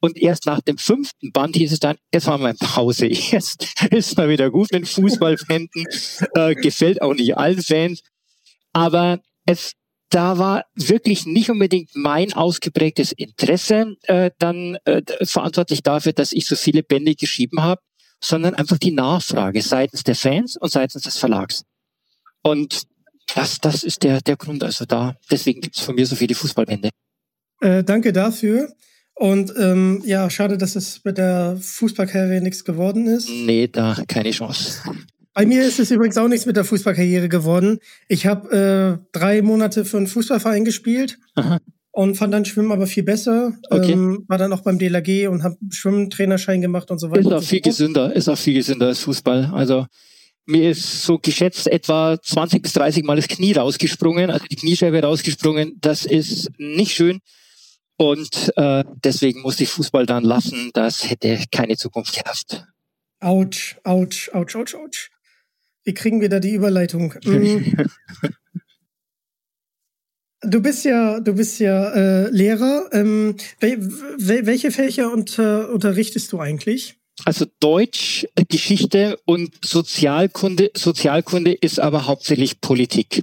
Und 0.00 0.16
erst 0.16 0.46
nach 0.46 0.60
dem 0.60 0.78
fünften 0.78 1.30
Band 1.30 1.56
hieß 1.56 1.72
es 1.72 1.80
dann, 1.80 1.96
jetzt 2.12 2.26
machen 2.26 2.42
wir 2.42 2.54
Pause. 2.54 3.06
Jetzt 3.06 3.74
ist 3.90 4.16
mal 4.16 4.28
wieder 4.28 4.50
gut 4.50 4.72
mit 4.72 4.88
Fußballfänden. 4.88 5.84
Äh, 6.34 6.54
gefällt 6.54 7.02
auch 7.02 7.14
nicht 7.14 7.36
allen 7.36 7.62
Fans. 7.62 8.02
Aber 8.72 9.20
es, 9.46 9.72
da 10.10 10.38
war 10.38 10.64
wirklich 10.74 11.26
nicht 11.26 11.50
unbedingt 11.50 11.90
mein 11.94 12.32
ausgeprägtes 12.32 13.12
Interesse 13.12 13.96
äh, 14.02 14.30
dann 14.38 14.76
äh, 14.84 15.02
verantwortlich 15.24 15.82
dafür, 15.82 16.12
dass 16.12 16.32
ich 16.32 16.46
so 16.46 16.56
viele 16.56 16.82
Bände 16.82 17.14
geschrieben 17.14 17.62
habe, 17.62 17.80
sondern 18.22 18.54
einfach 18.54 18.78
die 18.78 18.92
Nachfrage 18.92 19.62
seitens 19.62 20.04
der 20.04 20.14
Fans 20.14 20.56
und 20.56 20.70
seitens 20.70 21.02
des 21.02 21.16
Verlags. 21.16 21.64
Und 22.42 22.82
das, 23.34 23.58
das 23.58 23.82
ist 23.82 24.02
der, 24.02 24.20
der 24.20 24.36
Grund 24.36 24.62
also 24.62 24.84
da. 24.84 25.16
Deswegen 25.30 25.60
gibt 25.60 25.76
es 25.76 25.82
von 25.82 25.94
mir 25.94 26.06
so 26.06 26.16
viele 26.16 26.34
Fußballbände. 26.34 26.90
Äh, 27.60 27.84
danke 27.84 28.12
dafür. 28.12 28.72
Und 29.20 29.52
ähm, 29.58 30.02
ja, 30.06 30.30
schade, 30.30 30.56
dass 30.56 30.76
es 30.76 31.04
mit 31.04 31.18
der 31.18 31.58
Fußballkarriere 31.60 32.40
nichts 32.40 32.64
geworden 32.64 33.06
ist. 33.06 33.28
Nee, 33.28 33.68
da 33.68 33.98
keine 34.08 34.30
Chance. 34.30 34.80
Bei 35.34 35.44
mir 35.44 35.62
ist 35.62 35.78
es 35.78 35.90
übrigens 35.90 36.16
auch 36.16 36.26
nichts 36.26 36.46
mit 36.46 36.56
der 36.56 36.64
Fußballkarriere 36.64 37.28
geworden. 37.28 37.80
Ich 38.08 38.24
habe 38.24 38.98
äh, 39.04 39.06
drei 39.12 39.42
Monate 39.42 39.84
für 39.84 39.98
einen 39.98 40.06
Fußballverein 40.06 40.64
gespielt 40.64 41.18
Aha. 41.34 41.58
und 41.90 42.14
fand 42.14 42.32
dann 42.32 42.46
Schwimmen 42.46 42.72
aber 42.72 42.86
viel 42.86 43.02
besser. 43.02 43.52
Okay. 43.68 43.92
Ähm, 43.92 44.24
war 44.26 44.38
dann 44.38 44.54
auch 44.54 44.62
beim 44.62 44.78
DLAG 44.78 45.28
und 45.28 45.42
habe 45.42 45.58
Schwimmtrainerschein 45.68 46.62
gemacht 46.62 46.90
und 46.90 46.98
so 46.98 47.10
weiter. 47.10 47.20
Ist 47.20 47.32
auch 47.32 47.42
viel 47.42 47.60
gesünder, 47.60 48.16
ist 48.16 48.26
auch 48.26 48.38
viel 48.38 48.54
gesünder 48.54 48.86
als 48.86 49.00
Fußball. 49.00 49.50
Also 49.52 49.84
Mir 50.46 50.70
ist 50.70 51.02
so 51.02 51.18
geschätzt 51.18 51.66
etwa 51.66 52.16
20 52.22 52.62
bis 52.62 52.72
30 52.72 53.04
Mal 53.04 53.16
das 53.16 53.28
Knie 53.28 53.52
rausgesprungen, 53.52 54.30
also 54.30 54.46
die 54.50 54.56
Kniescheibe 54.56 55.02
rausgesprungen. 55.02 55.76
Das 55.82 56.06
ist 56.06 56.48
nicht 56.56 56.92
schön. 56.92 57.20
Und 58.00 58.50
äh, 58.56 58.82
deswegen 59.04 59.42
musste 59.42 59.64
ich 59.64 59.68
Fußball 59.68 60.06
dann 60.06 60.24
lassen. 60.24 60.70
Das 60.72 61.10
hätte 61.10 61.38
keine 61.52 61.76
Zukunft 61.76 62.14
gehabt. 62.14 62.64
Autsch, 63.20 63.76
ouch, 63.84 64.30
ouch, 64.32 64.54
ouch, 64.54 64.74
ouch. 64.74 65.10
Wie 65.84 65.92
kriegen 65.92 66.22
wir 66.22 66.30
da 66.30 66.40
die 66.40 66.54
Überleitung? 66.54 67.14
Mm. 67.24 67.74
Du 70.42 70.62
bist 70.62 70.86
ja, 70.86 71.20
du 71.20 71.34
bist 71.34 71.60
ja 71.60 71.90
äh, 71.90 72.30
Lehrer. 72.30 72.88
Ähm, 72.92 73.36
wel, 73.58 74.46
welche 74.46 74.70
Fächer 74.70 75.12
unter, 75.12 75.68
unterrichtest 75.68 76.32
du 76.32 76.40
eigentlich? 76.40 76.96
Also 77.26 77.44
Deutsch, 77.60 78.26
Geschichte 78.48 79.18
und 79.26 79.52
Sozialkunde. 79.62 80.70
Sozialkunde 80.74 81.52
ist 81.52 81.78
aber 81.78 82.06
hauptsächlich 82.06 82.62
Politik. 82.62 83.22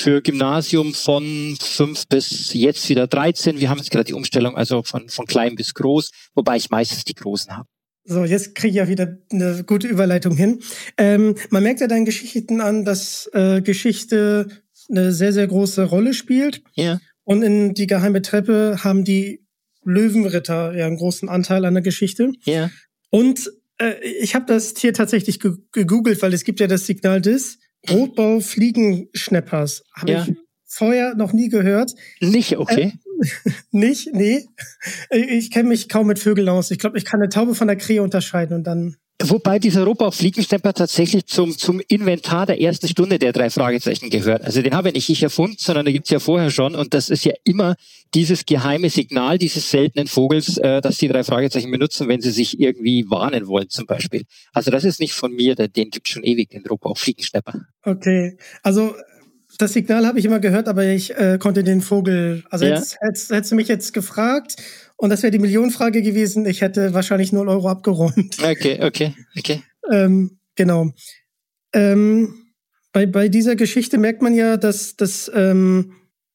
Für 0.00 0.22
Gymnasium 0.22 0.94
von 0.94 1.56
fünf 1.60 2.06
bis 2.06 2.54
jetzt 2.54 2.88
wieder 2.88 3.08
13. 3.08 3.58
Wir 3.58 3.68
haben 3.68 3.78
jetzt 3.78 3.90
gerade 3.90 4.04
die 4.04 4.14
Umstellung, 4.14 4.56
also 4.56 4.84
von, 4.84 5.08
von 5.08 5.26
klein 5.26 5.56
bis 5.56 5.74
groß, 5.74 6.12
wobei 6.36 6.56
ich 6.56 6.70
meistens 6.70 7.02
die 7.02 7.16
Großen 7.16 7.56
habe. 7.56 7.66
So, 8.04 8.24
jetzt 8.24 8.54
kriege 8.54 8.68
ich 8.68 8.76
ja 8.76 8.86
wieder 8.86 9.18
eine 9.32 9.64
gute 9.64 9.88
Überleitung 9.88 10.36
hin. 10.36 10.60
Ähm, 10.98 11.34
man 11.50 11.64
merkt 11.64 11.80
ja 11.80 11.88
deinen 11.88 12.04
Geschichten 12.04 12.60
an, 12.60 12.84
dass 12.84 13.28
äh, 13.32 13.60
Geschichte 13.60 14.46
eine 14.88 15.12
sehr, 15.12 15.32
sehr 15.32 15.48
große 15.48 15.82
Rolle 15.82 16.14
spielt. 16.14 16.62
Ja. 16.76 17.00
Und 17.24 17.42
in 17.42 17.74
die 17.74 17.88
geheime 17.88 18.22
Treppe 18.22 18.84
haben 18.84 19.04
die 19.04 19.44
Löwenritter 19.82 20.76
ja 20.76 20.86
einen 20.86 20.98
großen 20.98 21.28
Anteil 21.28 21.64
an 21.64 21.74
der 21.74 21.82
Geschichte. 21.82 22.30
Ja. 22.44 22.70
Und 23.10 23.50
äh, 23.78 23.94
ich 24.20 24.36
habe 24.36 24.46
das 24.46 24.74
hier 24.78 24.94
tatsächlich 24.94 25.40
gegoogelt, 25.40 26.22
weil 26.22 26.34
es 26.34 26.44
gibt 26.44 26.60
ja 26.60 26.68
das 26.68 26.86
Signal 26.86 27.20
des 27.20 27.58
Rotbau-Fliegenschneppers. 27.88 29.84
Habe 29.94 30.10
ja. 30.10 30.24
ich 30.26 30.34
vorher 30.64 31.14
noch 31.14 31.32
nie 31.32 31.48
gehört. 31.48 31.92
Nicht, 32.20 32.56
okay. 32.58 32.92
Äh, 32.92 33.50
nicht, 33.70 34.12
nee. 34.12 34.46
Ich 35.10 35.50
kenne 35.50 35.70
mich 35.70 35.88
kaum 35.88 36.06
mit 36.06 36.18
Vögeln 36.18 36.48
aus. 36.48 36.70
Ich 36.70 36.78
glaube, 36.78 36.98
ich 36.98 37.04
kann 37.04 37.20
eine 37.20 37.28
Taube 37.30 37.54
von 37.54 37.66
der 37.68 37.76
Krähe 37.76 38.02
unterscheiden 38.02 38.56
und 38.56 38.64
dann 38.64 38.96
Wobei 39.20 39.58
dieser 39.58 39.82
Rohbau-Fliegenstempel 39.82 40.72
tatsächlich 40.72 41.26
zum, 41.26 41.58
zum 41.58 41.80
Inventar 41.88 42.46
der 42.46 42.60
ersten 42.60 42.86
Stunde 42.86 43.18
der 43.18 43.32
drei 43.32 43.50
Fragezeichen 43.50 44.10
gehört. 44.10 44.44
Also 44.44 44.62
den 44.62 44.74
habe 44.74 44.92
nicht 44.92 45.10
ich 45.10 45.22
erfunden, 45.24 45.56
sondern 45.58 45.86
da 45.86 45.92
gibt's 45.92 46.10
ja 46.10 46.20
vorher 46.20 46.52
schon. 46.52 46.76
Und 46.76 46.94
das 46.94 47.10
ist 47.10 47.24
ja 47.24 47.32
immer 47.42 47.74
dieses 48.14 48.46
geheime 48.46 48.90
Signal 48.90 49.36
dieses 49.36 49.70
seltenen 49.70 50.06
Vogels, 50.06 50.56
äh, 50.58 50.80
das 50.80 50.98
die 50.98 51.08
drei 51.08 51.24
Fragezeichen 51.24 51.70
benutzen, 51.72 52.06
wenn 52.06 52.20
sie 52.20 52.30
sich 52.30 52.60
irgendwie 52.60 53.10
warnen 53.10 53.48
wollen 53.48 53.68
zum 53.68 53.86
Beispiel. 53.86 54.22
Also 54.52 54.70
das 54.70 54.84
ist 54.84 55.00
nicht 55.00 55.14
von 55.14 55.32
mir, 55.32 55.56
den 55.56 55.90
gibt's 55.90 56.10
schon 56.10 56.22
ewig, 56.22 56.50
den 56.50 56.64
Rohbau-Fliegenstepper. 56.64 57.62
Okay, 57.82 58.38
also 58.62 58.94
das 59.58 59.72
Signal 59.72 60.06
habe 60.06 60.20
ich 60.20 60.26
immer 60.26 60.38
gehört, 60.38 60.68
aber 60.68 60.84
ich 60.84 61.16
äh, 61.16 61.38
konnte 61.38 61.64
den 61.64 61.80
Vogel, 61.80 62.44
also 62.50 62.66
ja? 62.66 62.76
hättest, 62.76 62.98
hättest, 63.00 63.30
hättest 63.32 63.52
du 63.52 63.56
mich 63.56 63.66
jetzt 63.66 63.92
gefragt 63.92 64.56
und 64.98 65.10
das 65.10 65.22
wäre 65.22 65.30
die 65.30 65.38
Millionenfrage 65.38 66.02
gewesen. 66.02 66.44
Ich 66.44 66.60
hätte 66.60 66.92
wahrscheinlich 66.92 67.32
0 67.32 67.48
Euro 67.48 67.68
abgeräumt. 67.68 68.36
Okay, 68.42 68.78
okay, 68.82 69.14
okay. 69.38 69.62
Ähm, 69.90 70.40
genau. 70.56 70.92
Ähm, 71.72 72.34
bei, 72.92 73.06
bei 73.06 73.28
dieser 73.28 73.54
Geschichte 73.54 73.96
merkt 73.96 74.22
man 74.22 74.34
ja, 74.34 74.56
dass, 74.56 74.96
dass, 74.96 75.30
ähm, 75.32 75.92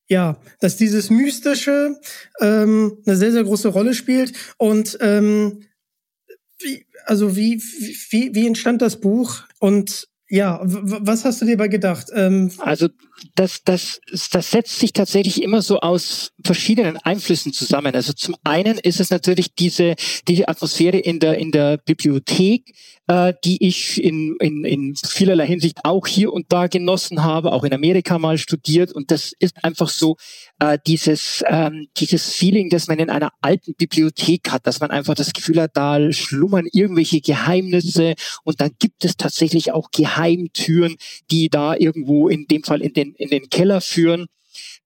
ja, 0.07 0.39
dass 0.61 0.77
dieses 0.77 1.09
Mystische 1.09 1.99
ähm, 2.39 2.97
eine 3.05 3.17
sehr, 3.17 3.33
sehr 3.33 3.43
große 3.43 3.67
Rolle 3.67 3.93
spielt. 3.93 4.33
Und 4.57 4.97
ähm, 5.01 5.65
wie, 6.59 6.85
also 7.05 7.35
wie, 7.35 7.61
wie, 8.11 8.33
wie 8.33 8.47
entstand 8.47 8.81
das 8.81 9.01
Buch? 9.01 9.43
Und 9.59 10.07
ja, 10.29 10.59
was 10.63 11.25
hast 11.25 11.41
du 11.41 11.45
dir 11.45 11.57
dabei 11.57 11.67
gedacht? 11.67 12.07
Ähm 12.15 12.51
also 12.59 12.87
das, 13.35 13.61
das, 13.65 13.99
das 14.31 14.51
setzt 14.51 14.79
sich 14.79 14.93
tatsächlich 14.93 15.43
immer 15.43 15.61
so 15.61 15.79
aus 15.79 16.31
verschiedenen 16.43 16.97
Einflüssen 16.97 17.53
zusammen. 17.53 17.93
Also 17.93 18.13
zum 18.13 18.35
einen 18.43 18.77
ist 18.77 18.99
es 18.99 19.09
natürlich 19.09 19.53
diese, 19.53 19.95
diese 20.27 20.47
Atmosphäre 20.47 20.97
in 20.97 21.19
der, 21.19 21.37
in 21.37 21.51
der 21.51 21.77
Bibliothek, 21.77 22.73
äh, 23.07 23.33
die 23.43 23.67
ich 23.67 24.03
in, 24.03 24.35
in, 24.39 24.63
in 24.63 24.95
vielerlei 24.95 25.45
Hinsicht 25.45 25.79
auch 25.83 26.07
hier 26.07 26.31
und 26.31 26.51
da 26.51 26.67
genossen 26.67 27.23
habe, 27.23 27.51
auch 27.51 27.63
in 27.63 27.73
Amerika 27.73 28.17
mal 28.17 28.37
studiert. 28.37 28.93
Und 28.93 29.11
das 29.11 29.33
ist 29.39 29.63
einfach 29.63 29.89
so 29.89 30.15
äh, 30.63 30.79
dieses, 30.87 31.43
ähm, 31.47 31.87
dieses 31.97 32.33
Feeling, 32.33 32.69
dass 32.69 32.87
man 32.87 32.99
in 32.99 33.09
einer 33.09 33.33
alten 33.41 33.73
Bibliothek 33.75 34.49
hat, 34.49 34.65
dass 34.65 34.79
man 34.79 34.91
einfach 34.91 35.13
das 35.13 35.33
Gefühl 35.33 35.61
hat, 35.61 35.71
da 35.73 36.11
schlummern 36.11 36.67
irgendwelche 36.71 37.19
Geheimnisse 37.19 38.15
und 38.43 38.61
dann 38.61 38.71
gibt 38.79 39.03
es 39.03 39.17
tatsächlich 39.17 39.73
auch 39.73 39.91
Geheimtüren, 39.91 40.95
die 41.31 41.49
da 41.49 41.75
irgendwo 41.75 42.29
in 42.29 42.47
dem 42.47 42.63
Fall 42.63 42.81
in 42.81 42.93
den, 42.93 43.13
in 43.15 43.29
den 43.29 43.49
Keller 43.49 43.81
führen. 43.81 44.27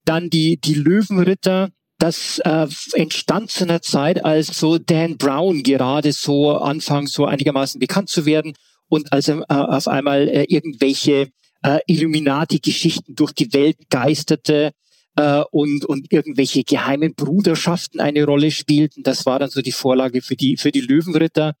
Dann 0.04 0.30
die, 0.30 0.60
die 0.60 0.74
Löwenritter, 0.74 1.70
das 1.98 2.40
äh, 2.44 2.66
entstand 2.94 3.50
zu 3.50 3.64
einer 3.64 3.82
Zeit, 3.82 4.24
als 4.24 4.58
so 4.58 4.78
Dan 4.78 5.16
Brown 5.16 5.62
gerade 5.62 6.12
so 6.12 6.56
anfang 6.56 7.06
so 7.06 7.26
einigermaßen 7.26 7.78
bekannt 7.78 8.08
zu 8.08 8.26
werden 8.26 8.54
und 8.88 9.12
also 9.12 9.42
äh, 9.42 9.44
auf 9.48 9.86
einmal 9.86 10.28
äh, 10.28 10.44
irgendwelche 10.48 11.30
äh, 11.62 11.78
Illuminati-Geschichten 11.86 13.14
durch 13.14 13.32
die 13.32 13.52
Welt 13.52 13.76
geisterte 13.90 14.72
äh, 15.18 15.42
und, 15.50 15.84
und 15.84 16.12
irgendwelche 16.12 16.62
geheimen 16.62 17.14
Bruderschaften 17.14 18.00
eine 18.00 18.24
Rolle 18.24 18.52
spielten. 18.52 19.02
Das 19.02 19.26
war 19.26 19.40
dann 19.40 19.50
so 19.50 19.62
die 19.62 19.72
Vorlage 19.72 20.22
für 20.22 20.36
die, 20.36 20.56
für 20.56 20.70
die 20.70 20.80
Löwenritter. 20.80 21.54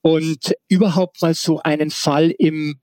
Und 0.00 0.54
überhaupt 0.68 1.20
mal 1.20 1.34
so 1.34 1.60
einen 1.60 1.90
Fall 1.90 2.32
im 2.38 2.76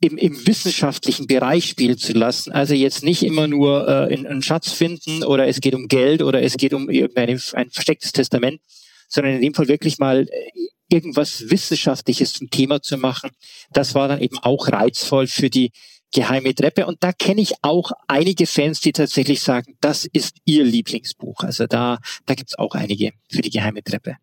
im, 0.00 0.18
im 0.18 0.48
wissenschaftlichen 0.48 1.28
Bereich 1.28 1.66
spielen 1.66 1.96
zu 1.96 2.12
lassen. 2.12 2.50
Also 2.50 2.74
jetzt 2.74 3.04
nicht 3.04 3.22
immer 3.22 3.46
nur 3.46 3.86
äh, 3.86 4.12
einen 4.12 4.42
Schatz 4.42 4.72
finden 4.72 5.22
oder 5.22 5.46
es 5.46 5.60
geht 5.60 5.76
um 5.76 5.86
Geld 5.86 6.22
oder 6.22 6.42
es 6.42 6.56
geht 6.56 6.74
um 6.74 6.90
irgendein 6.90 7.40
ein 7.52 7.70
verstecktes 7.70 8.10
Testament, 8.10 8.60
sondern 9.08 9.34
in 9.34 9.42
dem 9.42 9.54
Fall 9.54 9.68
wirklich 9.68 9.98
mal 9.98 10.26
äh, 10.28 10.50
irgendwas 10.88 11.48
Wissenschaftliches 11.50 12.32
zum 12.32 12.50
Thema 12.50 12.82
zu 12.82 12.98
machen. 12.98 13.30
Das 13.70 13.94
war 13.94 14.08
dann 14.08 14.20
eben 14.20 14.38
auch 14.38 14.66
reizvoll 14.66 15.28
für 15.28 15.50
die 15.50 15.70
geheime 16.12 16.54
Treppe. 16.54 16.86
Und 16.86 17.02
da 17.02 17.12
kenne 17.12 17.40
ich 17.40 17.54
auch 17.62 17.92
einige 18.06 18.46
Fans, 18.46 18.80
die 18.80 18.92
tatsächlich 18.92 19.42
sagen, 19.42 19.76
das 19.80 20.04
ist 20.04 20.36
ihr 20.44 20.64
Lieblingsbuch. 20.64 21.40
Also 21.40 21.66
da, 21.66 21.98
da 22.26 22.34
gibt's 22.34 22.58
auch 22.58 22.74
einige 22.74 23.12
für 23.30 23.42
die 23.42 23.50
geheime 23.50 23.82
Treppe. 23.82 24.16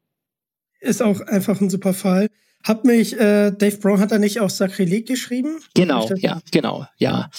Ist 0.79 1.01
auch 1.01 1.19
einfach 1.21 1.59
ein 1.59 1.69
super 1.69 1.93
Fall. 1.93 2.29
Hat 2.63 2.85
mich, 2.85 3.13
äh, 3.13 3.51
Dave 3.51 3.77
Brown 3.77 3.99
hat 3.99 4.11
er 4.11 4.19
nicht 4.19 4.39
auch 4.39 4.49
Sakrileg 4.49 5.07
geschrieben? 5.07 5.59
Genau, 5.73 6.09
ja, 6.15 6.41
genau, 6.51 6.85
ja. 6.97 7.29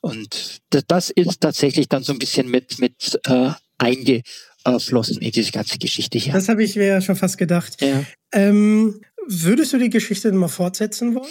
Und 0.00 0.60
das 0.68 1.10
ist 1.10 1.40
tatsächlich 1.40 1.88
dann 1.88 2.02
so 2.02 2.12
ein 2.12 2.18
bisschen 2.18 2.50
mit, 2.50 2.78
mit 2.78 3.20
äh, 3.24 3.50
eingeflossen 3.78 5.20
in 5.22 5.32
diese 5.32 5.50
ganze 5.50 5.78
Geschichte 5.78 6.18
hier. 6.18 6.32
Das 6.32 6.48
habe 6.48 6.62
ich 6.62 6.76
mir 6.76 6.86
ja 6.86 7.00
schon 7.00 7.16
fast 7.16 7.38
gedacht. 7.38 7.80
Ja. 7.80 8.04
Ähm, 8.32 9.00
würdest 9.26 9.72
du 9.72 9.78
die 9.78 9.90
Geschichte 9.90 10.30
mal 10.32 10.48
fortsetzen 10.48 11.14
wollen? 11.14 11.28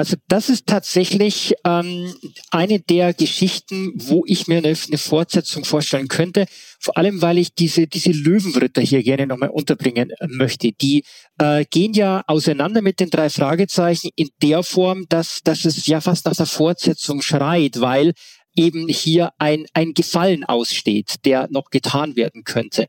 Also 0.00 0.16
das 0.28 0.48
ist 0.48 0.66
tatsächlich 0.66 1.52
ähm, 1.62 2.14
eine 2.50 2.80
der 2.80 3.12
Geschichten, 3.12 3.92
wo 3.96 4.24
ich 4.26 4.48
mir 4.48 4.56
eine, 4.56 4.68
eine, 4.68 4.96
Fortsetzung 4.96 5.66
vorstellen 5.66 6.08
könnte. 6.08 6.46
Vor 6.78 6.96
allem, 6.96 7.20
weil 7.20 7.36
ich 7.36 7.54
diese, 7.54 7.86
diese 7.86 8.12
Löwenritter 8.12 8.80
hier 8.80 9.02
gerne 9.02 9.26
nochmal 9.26 9.50
unterbringen 9.50 10.10
möchte. 10.26 10.72
Die 10.72 11.04
äh, 11.36 11.66
gehen 11.66 11.92
ja 11.92 12.24
auseinander 12.28 12.80
mit 12.80 12.98
den 12.98 13.10
drei 13.10 13.28
Fragezeichen 13.28 14.08
in 14.16 14.30
der 14.42 14.62
Form, 14.62 15.04
dass, 15.10 15.40
dass 15.44 15.66
es 15.66 15.86
ja 15.86 16.00
fast 16.00 16.24
nach 16.24 16.34
der 16.34 16.46
Fortsetzung 16.46 17.20
schreit, 17.20 17.82
weil 17.82 18.14
eben 18.56 18.88
hier 18.88 19.32
ein, 19.36 19.66
ein 19.74 19.92
Gefallen 19.92 20.44
aussteht, 20.44 21.16
der 21.26 21.48
noch 21.50 21.68
getan 21.68 22.16
werden 22.16 22.44
könnte. 22.44 22.86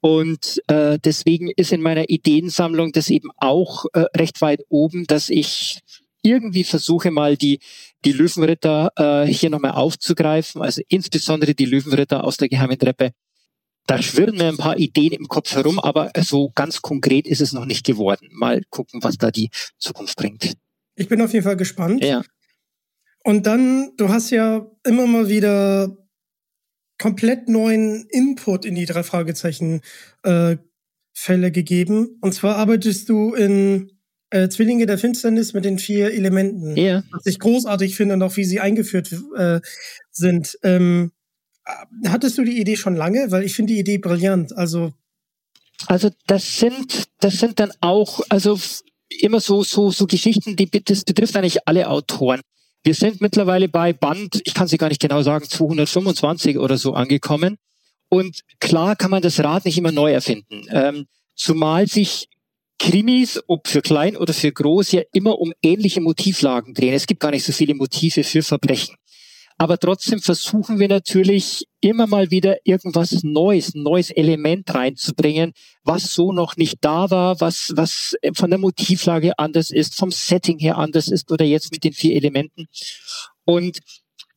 Und 0.00 0.62
äh, 0.68 0.98
deswegen 1.04 1.50
ist 1.56 1.72
in 1.72 1.82
meiner 1.82 2.08
Ideensammlung 2.08 2.92
das 2.92 3.10
eben 3.10 3.30
auch 3.36 3.84
äh, 3.92 4.04
recht 4.16 4.40
weit 4.40 4.60
oben, 4.70 5.04
dass 5.06 5.28
ich 5.28 5.80
irgendwie 6.28 6.64
versuche 6.64 7.10
mal 7.10 7.36
die, 7.36 7.60
die 8.04 8.12
Löwenritter 8.12 8.92
äh, 8.96 9.26
hier 9.26 9.50
nochmal 9.50 9.72
aufzugreifen, 9.72 10.62
also 10.62 10.82
insbesondere 10.88 11.54
die 11.54 11.66
Löwenritter 11.66 12.24
aus 12.24 12.36
der 12.36 12.48
geheimen 12.48 12.78
Treppe. 12.78 13.12
Da 13.86 14.02
schwirren 14.02 14.36
mir 14.36 14.48
ein 14.48 14.58
paar 14.58 14.78
Ideen 14.78 15.12
im 15.12 15.28
Kopf 15.28 15.54
herum, 15.54 15.78
aber 15.78 16.12
so 16.20 16.50
ganz 16.54 16.82
konkret 16.82 17.26
ist 17.26 17.40
es 17.40 17.52
noch 17.52 17.64
nicht 17.64 17.86
geworden. 17.86 18.28
Mal 18.32 18.62
gucken, 18.68 19.02
was 19.02 19.16
da 19.16 19.30
die 19.30 19.50
Zukunft 19.78 20.16
bringt. 20.16 20.54
Ich 20.94 21.08
bin 21.08 21.22
auf 21.22 21.32
jeden 21.32 21.44
Fall 21.44 21.56
gespannt. 21.56 22.04
Ja. 22.04 22.22
Und 23.24 23.46
dann, 23.46 23.92
du 23.96 24.10
hast 24.10 24.30
ja 24.30 24.66
immer 24.84 25.06
mal 25.06 25.28
wieder 25.28 25.96
komplett 26.98 27.48
neuen 27.48 28.06
Input 28.10 28.64
in 28.64 28.74
die 28.74 28.84
drei 28.84 29.02
Fragezeichen 29.02 29.80
äh, 30.22 30.56
Fälle 31.14 31.50
gegeben. 31.50 32.18
Und 32.20 32.32
zwar 32.34 32.56
arbeitest 32.56 33.08
du 33.08 33.34
in 33.34 33.97
äh, 34.30 34.48
Zwillinge 34.48 34.86
der 34.86 34.98
Finsternis 34.98 35.52
mit 35.52 35.64
den 35.64 35.78
vier 35.78 36.12
Elementen. 36.12 36.76
Ja. 36.76 37.02
Was 37.10 37.26
ich 37.26 37.38
großartig 37.38 37.96
finde, 37.96 38.16
noch 38.16 38.36
wie 38.36 38.44
sie 38.44 38.60
eingeführt 38.60 39.14
äh, 39.36 39.60
sind. 40.10 40.58
Ähm, 40.62 41.12
äh, 41.64 42.08
hattest 42.08 42.38
du 42.38 42.44
die 42.44 42.60
Idee 42.60 42.76
schon 42.76 42.96
lange? 42.96 43.30
Weil 43.30 43.44
ich 43.44 43.54
finde 43.54 43.72
die 43.72 43.80
Idee 43.80 43.98
brillant. 43.98 44.56
Also 44.56 44.92
also 45.86 46.10
das 46.26 46.58
sind, 46.58 47.04
das 47.20 47.38
sind 47.38 47.60
dann 47.60 47.72
auch, 47.80 48.20
also 48.28 48.58
immer 49.20 49.40
so, 49.40 49.62
so, 49.62 49.90
so 49.90 50.06
Geschichten, 50.06 50.56
die, 50.56 50.68
das 50.70 51.04
betrifft 51.04 51.36
eigentlich 51.36 51.66
alle 51.66 51.88
Autoren. 51.88 52.40
Wir 52.82 52.94
sind 52.94 53.20
mittlerweile 53.20 53.68
bei 53.68 53.92
Band, 53.92 54.40
ich 54.44 54.54
kann 54.54 54.68
sie 54.68 54.78
gar 54.78 54.88
nicht 54.88 55.00
genau 55.00 55.22
sagen, 55.22 55.44
225 55.48 56.58
oder 56.58 56.78
so 56.78 56.94
angekommen. 56.94 57.56
Und 58.08 58.42
klar 58.60 58.96
kann 58.96 59.10
man 59.10 59.22
das 59.22 59.40
Rad 59.40 59.64
nicht 59.64 59.78
immer 59.78 59.92
neu 59.92 60.12
erfinden. 60.12 60.66
Ähm, 60.70 61.06
zumal 61.34 61.86
sich 61.86 62.28
Krimis, 62.78 63.40
ob 63.46 63.68
für 63.68 63.82
klein 63.82 64.16
oder 64.16 64.32
für 64.32 64.52
groß, 64.52 64.92
ja 64.92 65.02
immer 65.12 65.38
um 65.38 65.52
ähnliche 65.62 66.00
Motivlagen 66.00 66.74
drehen. 66.74 66.94
Es 66.94 67.06
gibt 67.06 67.20
gar 67.20 67.30
nicht 67.30 67.44
so 67.44 67.52
viele 67.52 67.74
Motive 67.74 68.24
für 68.24 68.42
Verbrechen. 68.42 68.96
Aber 69.60 69.76
trotzdem 69.76 70.20
versuchen 70.20 70.78
wir 70.78 70.86
natürlich 70.86 71.64
immer 71.80 72.06
mal 72.06 72.30
wieder 72.30 72.58
irgendwas 72.62 73.24
Neues, 73.24 73.74
ein 73.74 73.82
neues 73.82 74.10
Element 74.10 74.72
reinzubringen, 74.72 75.52
was 75.82 76.12
so 76.12 76.30
noch 76.30 76.56
nicht 76.56 76.78
da 76.80 77.10
war, 77.10 77.40
was, 77.40 77.72
was 77.74 78.14
von 78.34 78.50
der 78.50 78.60
Motivlage 78.60 79.36
anders 79.36 79.70
ist, 79.70 79.96
vom 79.96 80.12
Setting 80.12 80.60
her 80.60 80.78
anders 80.78 81.08
ist 81.08 81.32
oder 81.32 81.44
jetzt 81.44 81.72
mit 81.72 81.82
den 81.82 81.92
vier 81.92 82.14
Elementen. 82.14 82.68
Und 83.44 83.80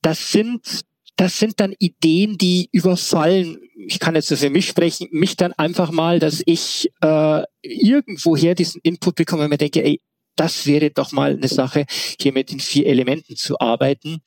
das 0.02 0.32
sind 0.32 0.82
das 1.22 1.38
sind 1.38 1.60
dann 1.60 1.76
Ideen, 1.78 2.40
die 2.40 2.68
überfallen, 2.72 3.60
ich 3.76 4.00
kann 4.00 4.16
jetzt 4.16 4.30
so 4.30 4.36
für 4.36 4.50
mich 4.50 4.68
sprechen, 4.68 5.08
mich 5.12 5.38
dann 5.38 5.54
einfach 5.54 5.92
mal, 5.92 6.18
dass 6.18 6.42
ich 6.48 6.90
äh, 7.02 7.44
irgendwoher 7.62 8.56
diesen 8.56 8.82
Input 8.82 9.18
bekomme 9.18 9.44
und 9.44 9.52
mir 9.52 9.60
denke, 9.60 9.84
ey, 9.84 10.02
das 10.36 10.66
wäre 10.66 10.90
doch 10.90 11.12
mal 11.12 11.34
eine 11.34 11.48
Sache, 11.48 11.86
hier 12.20 12.34
mit 12.34 12.50
den 12.50 12.60
vier 12.60 12.88
Elementen 12.88 13.36
zu 13.36 13.60
arbeiten. 13.60 14.24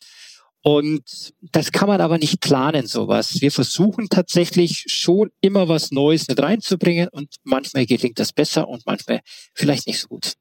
Und 0.63 1.35
das 1.41 1.73
kann 1.73 1.89
man 1.89 2.01
aber 2.01 2.19
nicht 2.19 2.41
planen, 2.41 2.87
sowas. 2.87 3.41
Wir 3.41 3.51
versuchen 3.51 4.09
tatsächlich 4.09 4.85
schon 4.87 5.31
immer 5.41 5.67
was 5.67 5.91
Neues 5.91 6.29
mit 6.29 6.41
reinzubringen 6.41 7.09
und 7.09 7.35
manchmal 7.43 7.87
gelingt 7.87 8.21
das 8.21 8.33
besser 8.33 8.69
und 8.69 8.87
manchmal 8.87 9.21
vielleicht 9.53 9.89
nicht 9.89 9.99
so 9.99 10.07
gut. 10.07 10.35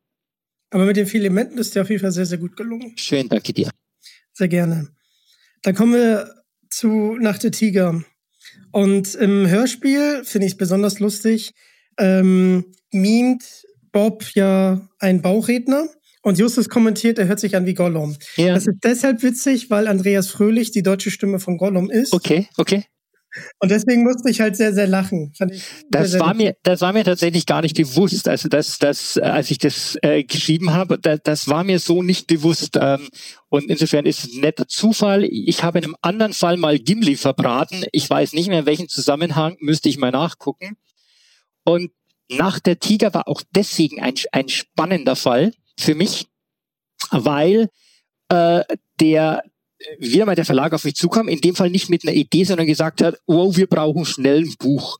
Aber 0.69 0.85
mit 0.85 0.97
den 0.97 1.07
vier 1.07 1.21
Elementen 1.21 1.57
ist 1.57 1.73
dir 1.73 1.81
auf 1.81 1.89
jeden 1.89 2.03
Fall 2.03 2.11
sehr, 2.11 2.27
sehr 2.27 2.37
gut 2.37 2.55
gelungen. 2.55 2.95
Schön, 2.95 3.27
danke 3.27 3.53
dir. 3.53 3.71
Sehr 4.33 4.49
gerne. 4.49 4.89
Dann 5.63 5.73
kommen 5.73 5.93
wir 5.93 6.42
zu 6.75 7.17
Nacht 7.19 7.43
der 7.43 7.51
Tiger. 7.51 8.03
Und 8.71 9.15
im 9.15 9.47
Hörspiel 9.47 10.23
finde 10.23 10.47
ich 10.47 10.53
es 10.53 10.57
besonders 10.57 10.99
lustig, 10.99 11.53
ähm, 11.97 12.65
mimt 12.91 13.43
Bob 13.91 14.25
ja 14.33 14.87
einen 14.99 15.21
Bauchredner 15.21 15.87
und 16.23 16.39
Justus 16.39 16.69
kommentiert, 16.69 17.19
er 17.19 17.27
hört 17.27 17.39
sich 17.39 17.55
an 17.55 17.65
wie 17.65 17.73
Gollum. 17.73 18.15
Ja. 18.37 18.53
Das 18.53 18.65
ist 18.65 18.77
deshalb 18.83 19.21
witzig, 19.23 19.69
weil 19.69 19.87
Andreas 19.87 20.29
Fröhlich 20.29 20.71
die 20.71 20.81
deutsche 20.81 21.11
Stimme 21.11 21.39
von 21.39 21.57
Gollum 21.57 21.91
ist. 21.91 22.13
Okay, 22.13 22.47
okay. 22.57 22.85
Und 23.59 23.71
deswegen 23.71 24.03
musste 24.03 24.29
ich 24.29 24.39
halt 24.41 24.55
sehr, 24.55 24.73
sehr 24.73 24.87
lachen. 24.87 25.33
das 25.89 26.11
sehr, 26.11 26.19
war 26.19 26.33
mir, 26.33 26.55
das 26.63 26.81
war 26.81 26.93
mir 26.93 27.03
tatsächlich 27.03 27.45
gar 27.45 27.61
nicht 27.61 27.75
bewusst. 27.75 28.27
Also 28.27 28.47
das, 28.47 28.77
das, 28.77 29.17
als 29.17 29.49
ich 29.49 29.57
das 29.57 29.97
äh, 30.01 30.23
geschrieben 30.23 30.73
habe, 30.73 30.99
das, 30.99 31.19
das 31.23 31.47
war 31.47 31.63
mir 31.63 31.79
so 31.79 32.03
nicht 32.03 32.27
bewusst. 32.27 32.77
Ähm, 32.79 33.07
und 33.49 33.69
insofern 33.69 34.05
ist 34.05 34.23
es 34.23 34.33
ein 34.33 34.41
netter 34.41 34.67
Zufall. 34.67 35.23
Ich 35.23 35.63
habe 35.63 35.79
in 35.79 35.85
einem 35.85 35.95
anderen 36.01 36.33
Fall 36.33 36.57
mal 36.57 36.77
Gimli 36.77 37.15
verbraten. 37.15 37.85
Ich 37.91 38.09
weiß 38.09 38.33
nicht 38.33 38.49
mehr, 38.49 38.59
in 38.59 38.65
welchem 38.65 38.87
Zusammenhang, 38.89 39.57
müsste 39.59 39.89
ich 39.89 39.97
mal 39.97 40.11
nachgucken. 40.11 40.77
Und 41.63 41.91
nach 42.29 42.59
der 42.59 42.79
Tiger 42.79 43.13
war 43.13 43.27
auch 43.27 43.41
deswegen 43.55 44.01
ein, 44.01 44.13
ein 44.31 44.49
spannender 44.49 45.15
Fall 45.15 45.53
für 45.77 45.95
mich, 45.95 46.27
weil 47.11 47.69
äh, 48.29 48.63
der 48.99 49.43
wieder 49.99 50.25
mal 50.25 50.35
der 50.35 50.45
Verlag 50.45 50.73
auf 50.73 50.83
mich 50.83 50.95
zukam, 50.95 51.27
in 51.27 51.41
dem 51.41 51.55
Fall 51.55 51.69
nicht 51.69 51.89
mit 51.89 52.03
einer 52.03 52.15
Idee, 52.15 52.43
sondern 52.43 52.67
gesagt 52.67 53.01
hat, 53.01 53.17
wow, 53.27 53.55
wir 53.55 53.67
brauchen 53.67 54.05
schnell 54.05 54.43
ein 54.43 54.55
Buch. 54.59 54.97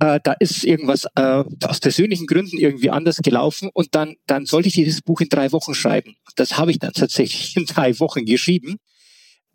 Äh, 0.00 0.20
da 0.22 0.32
ist 0.32 0.64
irgendwas 0.64 1.06
äh, 1.14 1.44
aus 1.64 1.80
persönlichen 1.80 2.26
Gründen 2.26 2.58
irgendwie 2.58 2.90
anders 2.90 3.18
gelaufen 3.18 3.70
und 3.72 3.94
dann, 3.94 4.16
dann 4.26 4.44
sollte 4.46 4.68
ich 4.68 4.74
dieses 4.74 5.02
Buch 5.02 5.20
in 5.20 5.28
drei 5.28 5.52
Wochen 5.52 5.74
schreiben. 5.74 6.16
Das 6.36 6.58
habe 6.58 6.72
ich 6.72 6.78
dann 6.78 6.92
tatsächlich 6.92 7.56
in 7.56 7.66
drei 7.66 7.98
Wochen 8.00 8.24
geschrieben. 8.24 8.76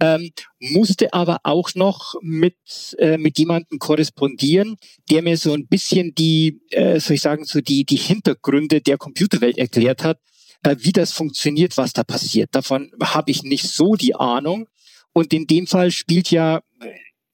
Ähm, 0.01 0.31
musste 0.59 1.11
aber 1.11 1.39
auch 1.43 1.75
noch 1.75 2.15
mit, 2.21 2.55
äh, 2.99 3.17
mit 3.17 3.37
jemandem 3.37 3.79
korrespondieren, 3.79 4.77
der 5.11 5.21
mir 5.21 5.35
so 5.35 5.51
ein 5.53 5.67
bisschen 5.67 6.15
die, 6.15 6.61
äh, 6.69 7.01
soll 7.01 7.15
ich 7.15 7.21
sagen, 7.21 7.43
so 7.43 7.59
die, 7.59 7.83
die 7.83 7.97
Hintergründe 7.97 8.79
der 8.79 8.97
Computerwelt 8.97 9.57
erklärt 9.57 10.05
hat 10.05 10.19
äh, 10.63 10.75
wie 10.79 10.91
das 10.91 11.11
funktioniert, 11.11 11.77
was 11.77 11.93
da 11.93 12.03
passiert. 12.03 12.49
Davon 12.53 12.91
habe 13.01 13.31
ich 13.31 13.43
nicht 13.43 13.67
so 13.69 13.95
die 13.95 14.15
Ahnung. 14.15 14.67
Und 15.13 15.33
in 15.33 15.47
dem 15.47 15.67
Fall 15.67 15.91
spielt 15.91 16.31
ja 16.31 16.61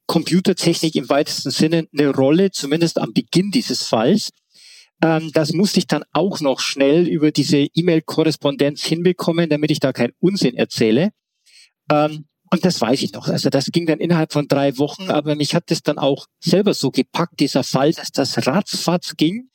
Computertechnik 0.08 0.96
im 0.96 1.10
weitesten 1.10 1.52
Sinne 1.52 1.88
eine 1.92 2.10
Rolle, 2.10 2.52
zumindest 2.52 3.00
am 3.00 3.14
Beginn 3.14 3.52
dieses 3.52 3.84
Falls. 3.84 4.30
Ähm, 5.02 5.32
das 5.34 5.54
musste 5.54 5.80
ich 5.80 5.88
dann 5.88 6.04
auch 6.14 6.40
noch 6.40 6.60
schnell 6.60 7.08
über 7.08 7.32
diese 7.32 7.58
E-Mail-Korrespondenz 7.58 8.84
hinbekommen, 8.84 9.50
damit 9.50 9.72
ich 9.72 9.80
da 9.80 9.94
keinen 9.94 10.14
Unsinn 10.20 10.56
erzähle. 10.56 11.12
Ähm, 11.92 12.26
und 12.52 12.64
das 12.64 12.80
weiß 12.80 13.02
ich 13.02 13.12
noch. 13.14 13.28
Also 13.28 13.50
das 13.50 13.66
ging 13.66 13.86
dann 13.86 14.00
innerhalb 14.00 14.32
von 14.32 14.48
drei 14.48 14.78
Wochen, 14.78 15.10
aber 15.10 15.36
mich 15.36 15.56
hat 15.56 15.72
das 15.72 15.82
dann 15.82 15.98
auch 15.98 16.28
selber 16.40 16.74
so 16.74 16.92
gepackt, 16.92 17.40
dieser 17.40 17.64
Fall, 17.64 17.92
dass 17.92 18.12
das 18.12 18.48
ratzfatz 18.48 19.16
ging. 19.18 19.50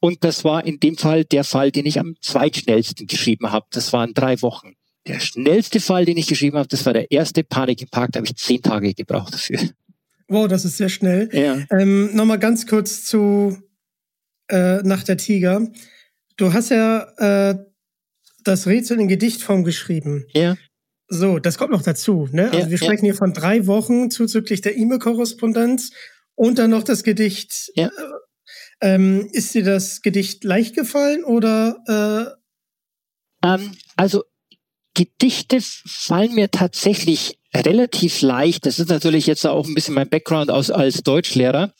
Und 0.00 0.24
das 0.24 0.44
war 0.44 0.64
in 0.64 0.78
dem 0.78 0.96
Fall 0.96 1.24
der 1.24 1.44
Fall, 1.44 1.70
den 1.70 1.86
ich 1.86 1.98
am 1.98 2.16
zweitschnellsten 2.20 3.06
geschrieben 3.06 3.50
habe. 3.50 3.66
Das 3.70 3.92
waren 3.92 4.14
drei 4.14 4.40
Wochen. 4.42 4.74
Der 5.06 5.20
schnellste 5.20 5.80
Fall, 5.80 6.04
den 6.04 6.16
ich 6.16 6.26
geschrieben 6.26 6.58
habe, 6.58 6.68
das 6.68 6.84
war 6.84 6.92
der 6.92 7.10
erste 7.10 7.44
Panik 7.44 7.82
im 7.82 7.88
Park. 7.88 8.12
Da 8.12 8.18
habe 8.18 8.26
ich 8.26 8.36
zehn 8.36 8.60
Tage 8.60 8.92
gebraucht 8.92 9.34
dafür. 9.34 9.60
Wow, 10.28 10.48
das 10.48 10.64
ist 10.64 10.76
sehr 10.76 10.88
schnell. 10.88 11.28
Ja. 11.32 11.58
Ähm, 11.70 12.14
Nochmal 12.14 12.38
ganz 12.38 12.66
kurz 12.66 13.04
zu 13.04 13.56
äh, 14.48 14.82
Nach 14.82 15.04
der 15.04 15.16
Tiger. 15.16 15.66
Du 16.36 16.52
hast 16.52 16.70
ja 16.70 17.02
äh, 17.18 17.58
das 18.42 18.66
Rätsel 18.66 19.00
in 19.00 19.08
Gedichtform 19.08 19.64
geschrieben. 19.64 20.26
Ja. 20.34 20.56
So, 21.08 21.38
das 21.38 21.56
kommt 21.58 21.70
noch 21.70 21.82
dazu. 21.82 22.28
Ne? 22.32 22.46
Also 22.50 22.58
ja, 22.58 22.70
wir 22.70 22.78
sprechen 22.78 23.04
ja. 23.04 23.12
hier 23.12 23.14
von 23.14 23.32
drei 23.32 23.66
Wochen 23.66 24.10
zuzüglich 24.10 24.60
der 24.60 24.76
E-Mail-Korrespondenz 24.76 25.92
und 26.34 26.58
dann 26.58 26.70
noch 26.70 26.82
das 26.82 27.04
Gedicht 27.04 27.70
ja. 27.74 27.90
Äh, 28.80 28.94
ähm, 28.94 29.28
ist 29.32 29.54
dir 29.54 29.64
das 29.64 30.02
Gedicht 30.02 30.44
leicht 30.44 30.74
gefallen 30.74 31.24
oder? 31.24 32.36
Äh? 33.42 33.48
Ähm, 33.48 33.72
also 33.96 34.24
Gedichte 34.94 35.58
fallen 35.60 36.34
mir 36.34 36.50
tatsächlich 36.50 37.38
relativ 37.54 38.22
leicht. 38.22 38.66
Das 38.66 38.78
ist 38.78 38.88
natürlich 38.88 39.26
jetzt 39.26 39.46
auch 39.46 39.66
ein 39.66 39.74
bisschen 39.74 39.94
mein 39.94 40.08
Background 40.08 40.50
aus, 40.50 40.70
als 40.70 41.02
Deutschlehrer. 41.02 41.72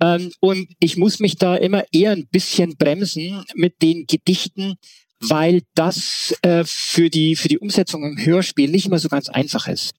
Ähm, 0.00 0.32
und 0.40 0.68
ich 0.80 0.96
muss 0.96 1.18
mich 1.18 1.36
da 1.36 1.56
immer 1.56 1.84
eher 1.92 2.12
ein 2.12 2.28
bisschen 2.28 2.76
bremsen 2.76 3.44
mit 3.54 3.82
den 3.82 4.06
Gedichten, 4.06 4.76
weil 5.20 5.62
das 5.74 6.34
äh, 6.42 6.64
für, 6.64 7.10
die, 7.10 7.36
für 7.36 7.48
die 7.48 7.58
Umsetzung 7.58 8.04
im 8.04 8.24
Hörspiel 8.24 8.70
nicht 8.70 8.86
immer 8.86 8.98
so 8.98 9.08
ganz 9.08 9.28
einfach 9.28 9.68
ist. 9.68 9.92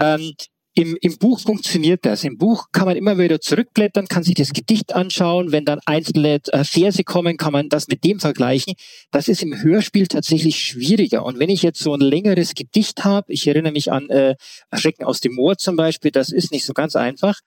Ähm, 0.00 0.34
im, 0.76 0.96
Im 1.00 1.18
Buch 1.18 1.38
funktioniert 1.38 2.04
das. 2.04 2.24
Im 2.24 2.36
Buch 2.36 2.66
kann 2.72 2.86
man 2.86 2.96
immer 2.96 3.16
wieder 3.16 3.40
zurückblättern, 3.40 4.08
kann 4.08 4.24
sich 4.24 4.34
das 4.34 4.52
Gedicht 4.52 4.92
anschauen. 4.92 5.52
Wenn 5.52 5.64
dann 5.64 5.78
einzelne 5.86 6.40
äh, 6.50 6.64
Verse 6.64 7.04
kommen, 7.04 7.36
kann 7.36 7.52
man 7.52 7.68
das 7.68 7.86
mit 7.86 8.02
dem 8.02 8.18
vergleichen. 8.18 8.74
Das 9.12 9.28
ist 9.28 9.42
im 9.42 9.62
Hörspiel 9.62 10.08
tatsächlich 10.08 10.58
schwieriger. 10.58 11.24
Und 11.24 11.38
wenn 11.38 11.48
ich 11.48 11.62
jetzt 11.62 11.80
so 11.80 11.94
ein 11.94 12.00
längeres 12.00 12.54
Gedicht 12.54 13.04
habe, 13.04 13.32
ich 13.32 13.46
erinnere 13.46 13.72
mich 13.72 13.92
an 13.92 14.10
äh, 14.10 14.34
Schrecken 14.72 15.04
aus 15.04 15.20
dem 15.20 15.34
Moor 15.34 15.56
zum 15.58 15.76
Beispiel, 15.76 16.10
das 16.10 16.30
ist 16.30 16.50
nicht 16.50 16.64
so 16.64 16.72
ganz 16.72 16.96
einfach, 16.96 17.38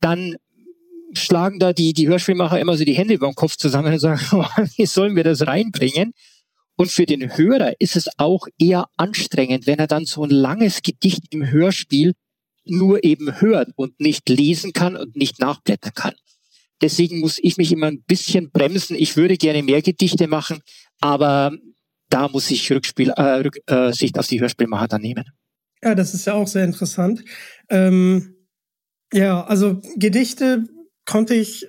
dann 0.00 0.36
schlagen 1.12 1.58
da 1.58 1.74
die, 1.74 1.92
die 1.92 2.08
Hörspielmacher 2.08 2.58
immer 2.58 2.78
so 2.78 2.84
die 2.84 2.94
Hände 2.94 3.12
über 3.12 3.26
den 3.26 3.34
Kopf 3.34 3.56
zusammen 3.56 3.92
und 3.92 3.98
sagen, 3.98 4.22
oh, 4.32 4.62
wie 4.76 4.86
sollen 4.86 5.14
wir 5.14 5.24
das 5.24 5.46
reinbringen? 5.46 6.12
Und 6.76 6.90
für 6.90 7.04
den 7.04 7.36
Hörer 7.36 7.74
ist 7.80 7.96
es 7.96 8.08
auch 8.16 8.46
eher 8.58 8.86
anstrengend, 8.96 9.66
wenn 9.66 9.78
er 9.78 9.88
dann 9.88 10.06
so 10.06 10.24
ein 10.24 10.30
langes 10.30 10.80
Gedicht 10.80 11.24
im 11.34 11.50
Hörspiel 11.50 12.14
nur 12.64 13.04
eben 13.04 13.40
hört 13.40 13.70
und 13.76 13.98
nicht 14.00 14.28
lesen 14.28 14.72
kann 14.72 14.96
und 14.96 15.16
nicht 15.16 15.40
nachblättern 15.40 15.94
kann. 15.94 16.14
Deswegen 16.80 17.20
muss 17.20 17.38
ich 17.40 17.56
mich 17.56 17.72
immer 17.72 17.86
ein 17.86 18.02
bisschen 18.02 18.50
bremsen. 18.50 18.96
Ich 18.96 19.16
würde 19.16 19.36
gerne 19.36 19.62
mehr 19.62 19.82
Gedichte 19.82 20.26
machen, 20.26 20.60
aber 21.00 21.52
da 22.10 22.28
muss 22.28 22.50
ich 22.50 22.70
Rückspiel, 22.70 23.10
äh, 23.10 23.22
Rücksicht 23.22 24.18
auf 24.18 24.26
die 24.26 24.40
Hörspielmacher 24.40 24.88
dann 24.88 25.02
nehmen. 25.02 25.24
Ja, 25.82 25.94
das 25.94 26.14
ist 26.14 26.26
ja 26.26 26.34
auch 26.34 26.46
sehr 26.46 26.64
interessant. 26.64 27.24
Ähm, 27.68 28.36
ja, 29.12 29.44
also 29.44 29.80
Gedichte 29.96 30.66
konnte 31.04 31.34
ich 31.34 31.66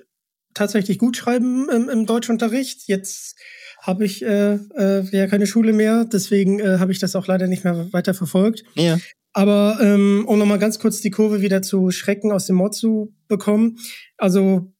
tatsächlich 0.54 0.98
gut 0.98 1.16
schreiben 1.16 1.68
im, 1.68 1.88
im 1.88 2.06
Deutschunterricht. 2.06 2.86
Jetzt 2.86 3.36
habe 3.82 4.04
ich 4.04 4.24
äh, 4.24 4.54
äh, 4.54 5.04
ja 5.10 5.26
keine 5.26 5.46
Schule 5.46 5.72
mehr, 5.72 6.04
deswegen 6.04 6.60
äh, 6.60 6.78
habe 6.78 6.92
ich 6.92 7.00
das 7.00 7.16
auch 7.16 7.26
leider 7.26 7.46
nicht 7.46 7.64
mehr 7.64 7.92
weiter 7.92 8.14
verfolgt. 8.14 8.64
Ja. 8.74 8.98
Aber 9.34 9.78
ähm, 9.82 10.24
um 10.26 10.38
nochmal 10.38 10.58
ganz 10.58 10.78
kurz 10.78 11.00
die 11.00 11.10
Kurve 11.10 11.42
wieder 11.42 11.60
zu 11.60 11.90
Schrecken 11.90 12.32
aus 12.32 12.46
dem 12.46 12.56
Mod 12.56 12.74
zu 12.74 13.12
bekommen. 13.28 13.78
Also 14.16 14.72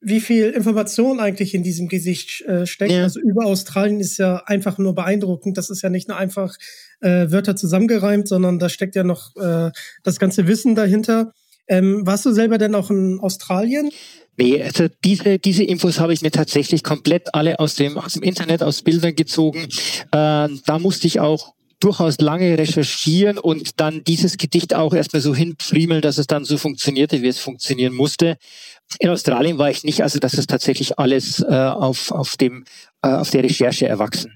wie 0.00 0.20
viel 0.20 0.50
Information 0.50 1.20
eigentlich 1.20 1.54
in 1.54 1.62
diesem 1.62 1.88
Gesicht 1.88 2.40
äh, 2.42 2.66
steckt. 2.66 2.92
Ja. 2.92 3.02
Also 3.02 3.20
über 3.20 3.46
Australien 3.46 4.00
ist 4.00 4.18
ja 4.18 4.42
einfach 4.46 4.78
nur 4.78 4.94
beeindruckend. 4.94 5.58
Das 5.58 5.70
ist 5.70 5.82
ja 5.82 5.90
nicht 5.90 6.08
nur 6.08 6.16
einfach 6.16 6.56
äh, 7.00 7.30
Wörter 7.30 7.54
zusammengereimt, 7.54 8.26
sondern 8.26 8.58
da 8.58 8.68
steckt 8.68 8.96
ja 8.96 9.04
noch 9.04 9.36
äh, 9.36 9.70
das 10.02 10.18
ganze 10.18 10.46
Wissen 10.46 10.74
dahinter. 10.74 11.32
Ähm, 11.68 12.04
warst 12.04 12.26
du 12.26 12.32
selber 12.32 12.58
denn 12.58 12.74
auch 12.74 12.90
in 12.90 13.20
Australien? 13.20 13.90
Nee, 14.36 14.62
also 14.62 14.88
diese, 15.04 15.38
diese 15.38 15.62
Infos 15.62 16.00
habe 16.00 16.14
ich 16.14 16.22
mir 16.22 16.30
tatsächlich 16.30 16.82
komplett 16.82 17.34
alle 17.34 17.60
aus 17.60 17.74
dem, 17.74 17.98
aus 17.98 18.14
dem 18.14 18.22
Internet, 18.22 18.62
aus 18.62 18.82
Bildern 18.82 19.14
gezogen. 19.14 19.68
Äh, 20.10 20.48
da 20.66 20.78
musste 20.80 21.06
ich 21.06 21.20
auch 21.20 21.54
durchaus 21.80 22.18
lange 22.20 22.56
recherchieren 22.56 23.38
und 23.38 23.80
dann 23.80 24.04
dieses 24.04 24.36
Gedicht 24.36 24.74
auch 24.74 24.94
erstmal 24.94 25.22
so 25.22 25.34
hinfriemeln, 25.34 26.02
dass 26.02 26.18
es 26.18 26.26
dann 26.26 26.44
so 26.44 26.58
funktionierte, 26.58 27.22
wie 27.22 27.28
es 27.28 27.38
funktionieren 27.38 27.94
musste. 27.94 28.36
In 28.98 29.08
Australien 29.08 29.58
war 29.58 29.70
ich 29.70 29.82
nicht, 29.82 30.02
also 30.02 30.18
das 30.18 30.34
ist 30.34 30.50
tatsächlich 30.50 30.98
alles 30.98 31.40
äh, 31.40 31.46
auf, 31.46 32.12
auf, 32.12 32.36
dem, 32.36 32.64
äh, 33.02 33.08
auf 33.08 33.30
der 33.30 33.42
Recherche 33.42 33.88
erwachsen. 33.88 34.32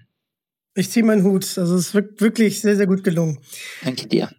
Ich 0.75 0.91
ziehe 0.91 1.05
meinen 1.05 1.23
Hut. 1.23 1.45
Also 1.57 1.77
es 1.77 1.95
ist 1.95 2.21
wirklich 2.21 2.61
sehr, 2.61 2.77
sehr 2.77 2.87
gut 2.87 3.05
gelungen. 3.05 3.39
Danke 3.83 4.07
dir. 4.07 4.31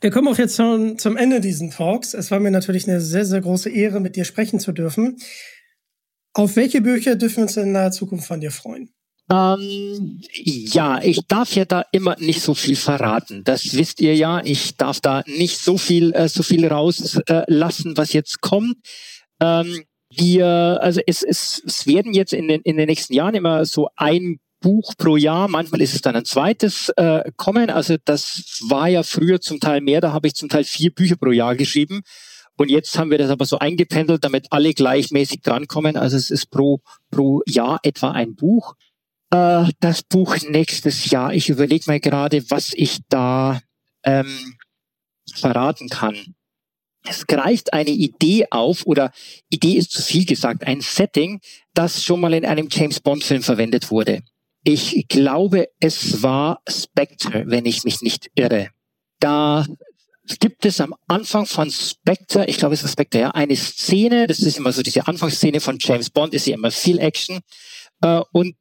Wir 0.00 0.10
kommen 0.10 0.28
auch 0.28 0.38
jetzt 0.38 0.56
schon 0.56 0.98
zum 0.98 1.16
Ende 1.16 1.40
diesen 1.40 1.70
Talks. 1.70 2.14
Es 2.14 2.30
war 2.30 2.40
mir 2.40 2.50
natürlich 2.50 2.88
eine 2.88 3.00
sehr, 3.00 3.24
sehr 3.24 3.40
große 3.40 3.70
Ehre, 3.70 4.00
mit 4.00 4.16
dir 4.16 4.24
sprechen 4.24 4.60
zu 4.60 4.72
dürfen. 4.72 5.18
Auf 6.34 6.56
welche 6.56 6.80
Bücher 6.80 7.16
dürfen 7.16 7.38
wir 7.38 7.42
uns 7.42 7.56
in 7.56 7.72
naher 7.72 7.92
Zukunft 7.92 8.26
von 8.26 8.40
dir 8.40 8.50
freuen? 8.50 8.90
Ähm, 9.30 10.20
ja, 10.32 11.00
ich 11.02 11.20
darf 11.28 11.54
ja 11.54 11.64
da 11.64 11.84
immer 11.92 12.16
nicht 12.18 12.42
so 12.42 12.54
viel 12.54 12.76
verraten. 12.76 13.44
Das 13.44 13.74
wisst 13.76 14.00
ihr 14.00 14.14
ja. 14.14 14.42
Ich 14.44 14.76
darf 14.76 15.00
da 15.00 15.22
nicht 15.26 15.58
so 15.58 15.78
viel, 15.78 16.12
äh, 16.12 16.28
so 16.28 16.42
viel 16.42 16.66
rauslassen, 16.66 17.92
äh, 17.92 17.96
was 17.96 18.12
jetzt 18.12 18.40
kommt. 18.40 18.76
Ähm, 19.40 19.84
wir, 20.14 20.78
also 20.82 21.00
es, 21.06 21.22
es, 21.22 21.62
es 21.64 21.86
werden 21.86 22.12
jetzt 22.12 22.32
in 22.32 22.48
den, 22.48 22.60
in 22.62 22.76
den 22.76 22.86
nächsten 22.86 23.14
Jahren 23.14 23.34
immer 23.34 23.64
so 23.64 23.88
ein 23.96 24.38
Buch 24.60 24.94
pro 24.96 25.16
Jahr. 25.16 25.48
Manchmal 25.48 25.80
ist 25.80 25.94
es 25.94 26.02
dann 26.02 26.16
ein 26.16 26.24
zweites 26.24 26.90
äh, 26.96 27.30
kommen. 27.36 27.70
Also 27.70 27.96
das 28.04 28.60
war 28.68 28.88
ja 28.88 29.02
früher 29.02 29.40
zum 29.40 29.60
Teil 29.60 29.80
mehr. 29.80 30.00
Da 30.00 30.12
habe 30.12 30.28
ich 30.28 30.34
zum 30.34 30.48
Teil 30.48 30.64
vier 30.64 30.90
Bücher 30.90 31.16
pro 31.16 31.30
Jahr 31.30 31.56
geschrieben. 31.56 32.02
Und 32.56 32.70
jetzt 32.70 32.98
haben 32.98 33.10
wir 33.10 33.18
das 33.18 33.30
aber 33.30 33.46
so 33.46 33.58
eingependelt, 33.58 34.24
damit 34.24 34.46
alle 34.50 34.74
gleichmäßig 34.74 35.40
drankommen. 35.40 35.96
Also 35.96 36.16
es 36.16 36.30
ist 36.30 36.50
pro, 36.50 36.80
pro 37.10 37.42
Jahr 37.46 37.80
etwa 37.82 38.12
ein 38.12 38.34
Buch 38.34 38.74
äh, 39.32 39.64
das 39.80 40.02
Buch 40.02 40.36
nächstes 40.48 41.10
Jahr. 41.10 41.34
Ich 41.34 41.48
überlege 41.48 41.84
mal 41.86 42.00
gerade, 42.00 42.48
was 42.50 42.72
ich 42.74 43.00
da 43.08 43.60
ähm, 44.04 44.56
verraten 45.34 45.88
kann. 45.88 46.16
Es 47.04 47.26
greift 47.26 47.72
eine 47.72 47.90
Idee 47.90 48.46
auf, 48.50 48.86
oder 48.86 49.10
Idee 49.50 49.72
ist 49.72 49.90
zu 49.90 50.02
viel 50.02 50.24
gesagt, 50.24 50.64
ein 50.64 50.80
Setting, 50.80 51.40
das 51.74 52.04
schon 52.04 52.20
mal 52.20 52.32
in 52.32 52.44
einem 52.44 52.68
James 52.70 53.00
Bond-Film 53.00 53.42
verwendet 53.42 53.90
wurde. 53.90 54.20
Ich 54.62 55.06
glaube, 55.08 55.68
es 55.80 56.22
war 56.22 56.60
Spectre, 56.68 57.44
wenn 57.46 57.66
ich 57.66 57.82
mich 57.82 58.02
nicht 58.02 58.30
irre. 58.36 58.68
Da 59.18 59.66
gibt 60.38 60.64
es 60.64 60.80
am 60.80 60.94
Anfang 61.08 61.46
von 61.46 61.68
Spectre, 61.72 62.46
ich 62.46 62.58
glaube, 62.58 62.74
es 62.74 62.84
war 62.84 62.90
Spectre, 62.90 63.20
ja, 63.20 63.30
eine 63.32 63.56
Szene, 63.56 64.28
das 64.28 64.38
ist 64.38 64.58
immer 64.58 64.70
so 64.70 64.82
diese 64.82 65.08
Anfangsszene 65.08 65.58
von 65.58 65.78
James 65.80 66.10
Bond, 66.10 66.34
ist 66.34 66.46
ja 66.46 66.54
immer 66.54 66.70
viel 66.70 67.00
Action. 67.00 67.40
Äh, 68.02 68.20
und 68.32 68.54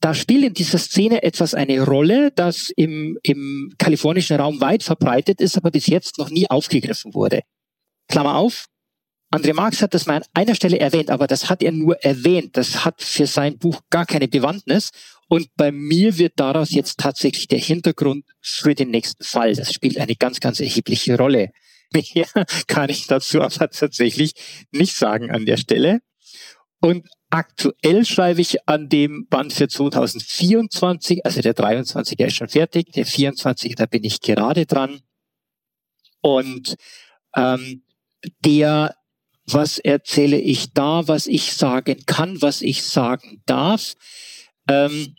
da 0.00 0.14
spielt 0.14 0.44
in 0.44 0.54
dieser 0.54 0.78
Szene 0.78 1.22
etwas 1.22 1.54
eine 1.54 1.82
Rolle, 1.82 2.32
das 2.32 2.70
im, 2.70 3.18
im 3.22 3.72
kalifornischen 3.78 4.36
Raum 4.40 4.60
weit 4.60 4.82
verbreitet 4.82 5.40
ist, 5.40 5.56
aber 5.56 5.70
bis 5.70 5.86
jetzt 5.86 6.18
noch 6.18 6.30
nie 6.30 6.48
aufgegriffen 6.48 7.14
wurde. 7.14 7.42
Klammer 8.08 8.36
auf. 8.36 8.66
André 9.32 9.54
Marx 9.54 9.80
hat 9.80 9.94
das 9.94 10.06
mal 10.06 10.16
an 10.16 10.24
einer 10.34 10.54
Stelle 10.56 10.80
erwähnt, 10.80 11.10
aber 11.10 11.26
das 11.26 11.48
hat 11.48 11.62
er 11.62 11.70
nur 11.70 12.02
erwähnt. 12.02 12.56
Das 12.56 12.84
hat 12.84 13.00
für 13.00 13.26
sein 13.26 13.58
Buch 13.58 13.80
gar 13.90 14.06
keine 14.06 14.26
Bewandtnis. 14.26 14.90
Und 15.28 15.48
bei 15.54 15.70
mir 15.70 16.18
wird 16.18 16.32
daraus 16.36 16.70
jetzt 16.70 16.98
tatsächlich 16.98 17.46
der 17.46 17.60
Hintergrund 17.60 18.24
für 18.40 18.74
den 18.74 18.90
nächsten 18.90 19.22
Fall. 19.22 19.54
Das 19.54 19.72
spielt 19.72 19.98
eine 19.98 20.16
ganz, 20.16 20.40
ganz 20.40 20.58
erhebliche 20.58 21.16
Rolle. 21.16 21.50
Mehr 21.92 22.26
kann 22.66 22.90
ich 22.90 23.06
dazu 23.06 23.40
aber 23.40 23.70
tatsächlich 23.70 24.32
nicht 24.72 24.96
sagen 24.96 25.30
an 25.30 25.46
der 25.46 25.58
Stelle. 25.58 26.00
Und 26.80 27.06
aktuell 27.30 28.04
schreibe 28.04 28.40
ich 28.40 28.68
an 28.68 28.88
dem 28.88 29.26
Band 29.28 29.52
für 29.52 29.68
2024, 29.68 31.24
also 31.24 31.40
der 31.40 31.54
23er 31.54 32.26
ist 32.26 32.36
schon 32.36 32.48
fertig, 32.48 32.92
der 32.92 33.06
24er, 33.06 33.76
da 33.76 33.86
bin 33.86 34.04
ich 34.04 34.20
gerade 34.20 34.66
dran. 34.66 35.00
Und 36.20 36.76
ähm, 37.34 37.82
der, 38.44 38.94
was 39.46 39.78
erzähle 39.78 40.38
ich 40.38 40.72
da, 40.74 41.08
was 41.08 41.26
ich 41.26 41.54
sagen 41.54 42.04
kann, 42.06 42.42
was 42.42 42.62
ich 42.62 42.82
sagen 42.82 43.42
darf, 43.46 43.94
ähm, 44.68 45.14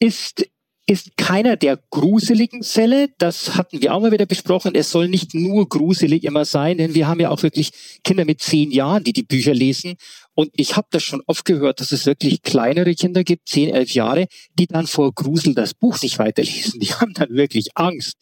ist 0.00 0.44
ist 0.88 1.18
keiner 1.18 1.56
der 1.56 1.78
gruseligen 1.90 2.62
Fälle. 2.62 3.10
Das 3.18 3.56
hatten 3.56 3.82
wir 3.82 3.92
auch 3.92 4.00
mal 4.00 4.10
wieder 4.10 4.24
besprochen. 4.24 4.74
Es 4.74 4.90
soll 4.90 5.08
nicht 5.08 5.34
nur 5.34 5.68
gruselig 5.68 6.24
immer 6.24 6.46
sein, 6.46 6.78
denn 6.78 6.94
wir 6.94 7.06
haben 7.06 7.20
ja 7.20 7.28
auch 7.28 7.42
wirklich 7.42 8.00
Kinder 8.04 8.24
mit 8.24 8.40
zehn 8.40 8.70
Jahren, 8.70 9.04
die 9.04 9.12
die 9.12 9.22
Bücher 9.22 9.52
lesen. 9.52 9.96
Und 10.38 10.52
ich 10.54 10.76
habe 10.76 10.86
das 10.92 11.02
schon 11.02 11.20
oft 11.26 11.44
gehört, 11.44 11.80
dass 11.80 11.90
es 11.90 12.06
wirklich 12.06 12.42
kleinere 12.42 12.94
Kinder 12.94 13.24
gibt, 13.24 13.48
zehn, 13.48 13.74
elf 13.74 13.90
Jahre, 13.90 14.28
die 14.56 14.68
dann 14.68 14.86
vor 14.86 15.12
Grusel 15.12 15.52
das 15.52 15.74
Buch 15.74 16.00
nicht 16.00 16.20
weiterlesen. 16.20 16.78
Die 16.78 16.86
haben 16.94 17.12
dann 17.12 17.30
wirklich 17.30 17.70
Angst. 17.76 18.14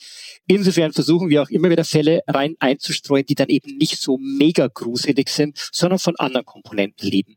Insofern 0.47 0.95
versuchen 0.95 1.29
wir 1.29 1.43
auch 1.43 1.51
immer 1.51 1.69
wieder 1.69 1.85
Fälle 1.85 2.23
rein 2.27 2.55
einzustreuen, 2.59 3.27
die 3.27 3.35
dann 3.35 3.51
eben 3.51 3.77
nicht 3.77 4.01
so 4.01 4.17
mega 4.17 4.67
gruselig 4.67 5.29
sind, 5.29 5.59
sondern 5.73 5.99
von 5.99 6.17
anderen 6.17 6.47
Komponenten 6.47 7.07
leben. 7.07 7.37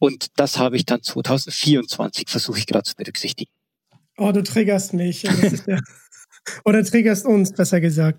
Und 0.00 0.26
das 0.34 0.58
habe 0.58 0.74
ich 0.74 0.86
dann 0.86 1.04
2024 1.04 2.28
versuche 2.28 2.58
ich 2.58 2.66
gerade 2.66 2.82
zu 2.82 2.96
berücksichtigen. 2.96 3.52
Oh, 4.16 4.32
du 4.32 4.42
triggerst 4.42 4.92
mich. 4.92 5.22
Ja, 5.22 5.32
oder 6.64 6.82
triggerst 6.82 7.26
uns, 7.26 7.52
besser 7.52 7.80
gesagt. 7.80 8.18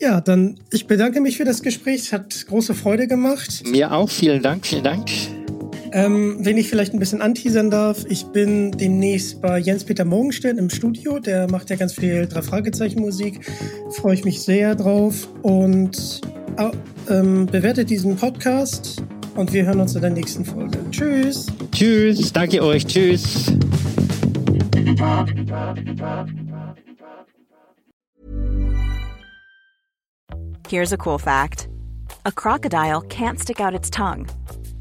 Ja, 0.00 0.20
dann 0.20 0.58
ich 0.72 0.88
bedanke 0.88 1.20
mich 1.20 1.36
für 1.36 1.44
das 1.44 1.62
Gespräch. 1.62 2.00
Es 2.00 2.12
hat 2.12 2.46
große 2.48 2.74
Freude 2.74 3.06
gemacht. 3.06 3.62
Mir 3.64 3.92
auch. 3.92 4.10
Vielen 4.10 4.42
Dank, 4.42 4.66
vielen 4.66 4.82
Dank. 4.82 5.08
Ähm, 5.94 6.38
wenn 6.40 6.58
ich 6.58 6.68
vielleicht 6.68 6.92
ein 6.92 6.98
bisschen 6.98 7.22
anteasern 7.22 7.70
darf, 7.70 8.04
ich 8.08 8.24
bin 8.26 8.72
demnächst 8.72 9.40
bei 9.40 9.60
Jens-Peter 9.60 10.04
Morgenstern 10.04 10.58
im 10.58 10.68
Studio. 10.68 11.20
Der 11.20 11.48
macht 11.48 11.70
ja 11.70 11.76
ganz 11.76 11.92
viel 11.92 12.26
Drei-Fragezeichen-Musik. 12.26 13.48
Freue 13.90 14.14
ich 14.14 14.24
mich 14.24 14.42
sehr 14.42 14.74
drauf. 14.74 15.28
Und 15.42 16.20
äh, 16.56 16.70
ähm, 17.08 17.46
bewertet 17.46 17.90
diesen 17.90 18.16
Podcast. 18.16 19.04
Und 19.36 19.52
wir 19.52 19.66
hören 19.66 19.80
uns 19.80 19.94
in 19.94 20.00
der 20.00 20.10
nächsten 20.10 20.44
Folge. 20.44 20.78
Tschüss. 20.90 21.46
Tschüss. 21.70 22.32
Danke 22.32 22.60
euch. 22.60 22.84
Tschüss. 22.84 23.52
Here's 30.68 30.92
a 30.92 30.96
cool 30.96 31.18
fact 31.18 31.68
a 32.26 32.32
crocodile 32.32 33.02
can't 33.02 33.38
stick 33.38 33.60
out 33.60 33.74
its 33.74 33.90
tongue. 33.90 34.26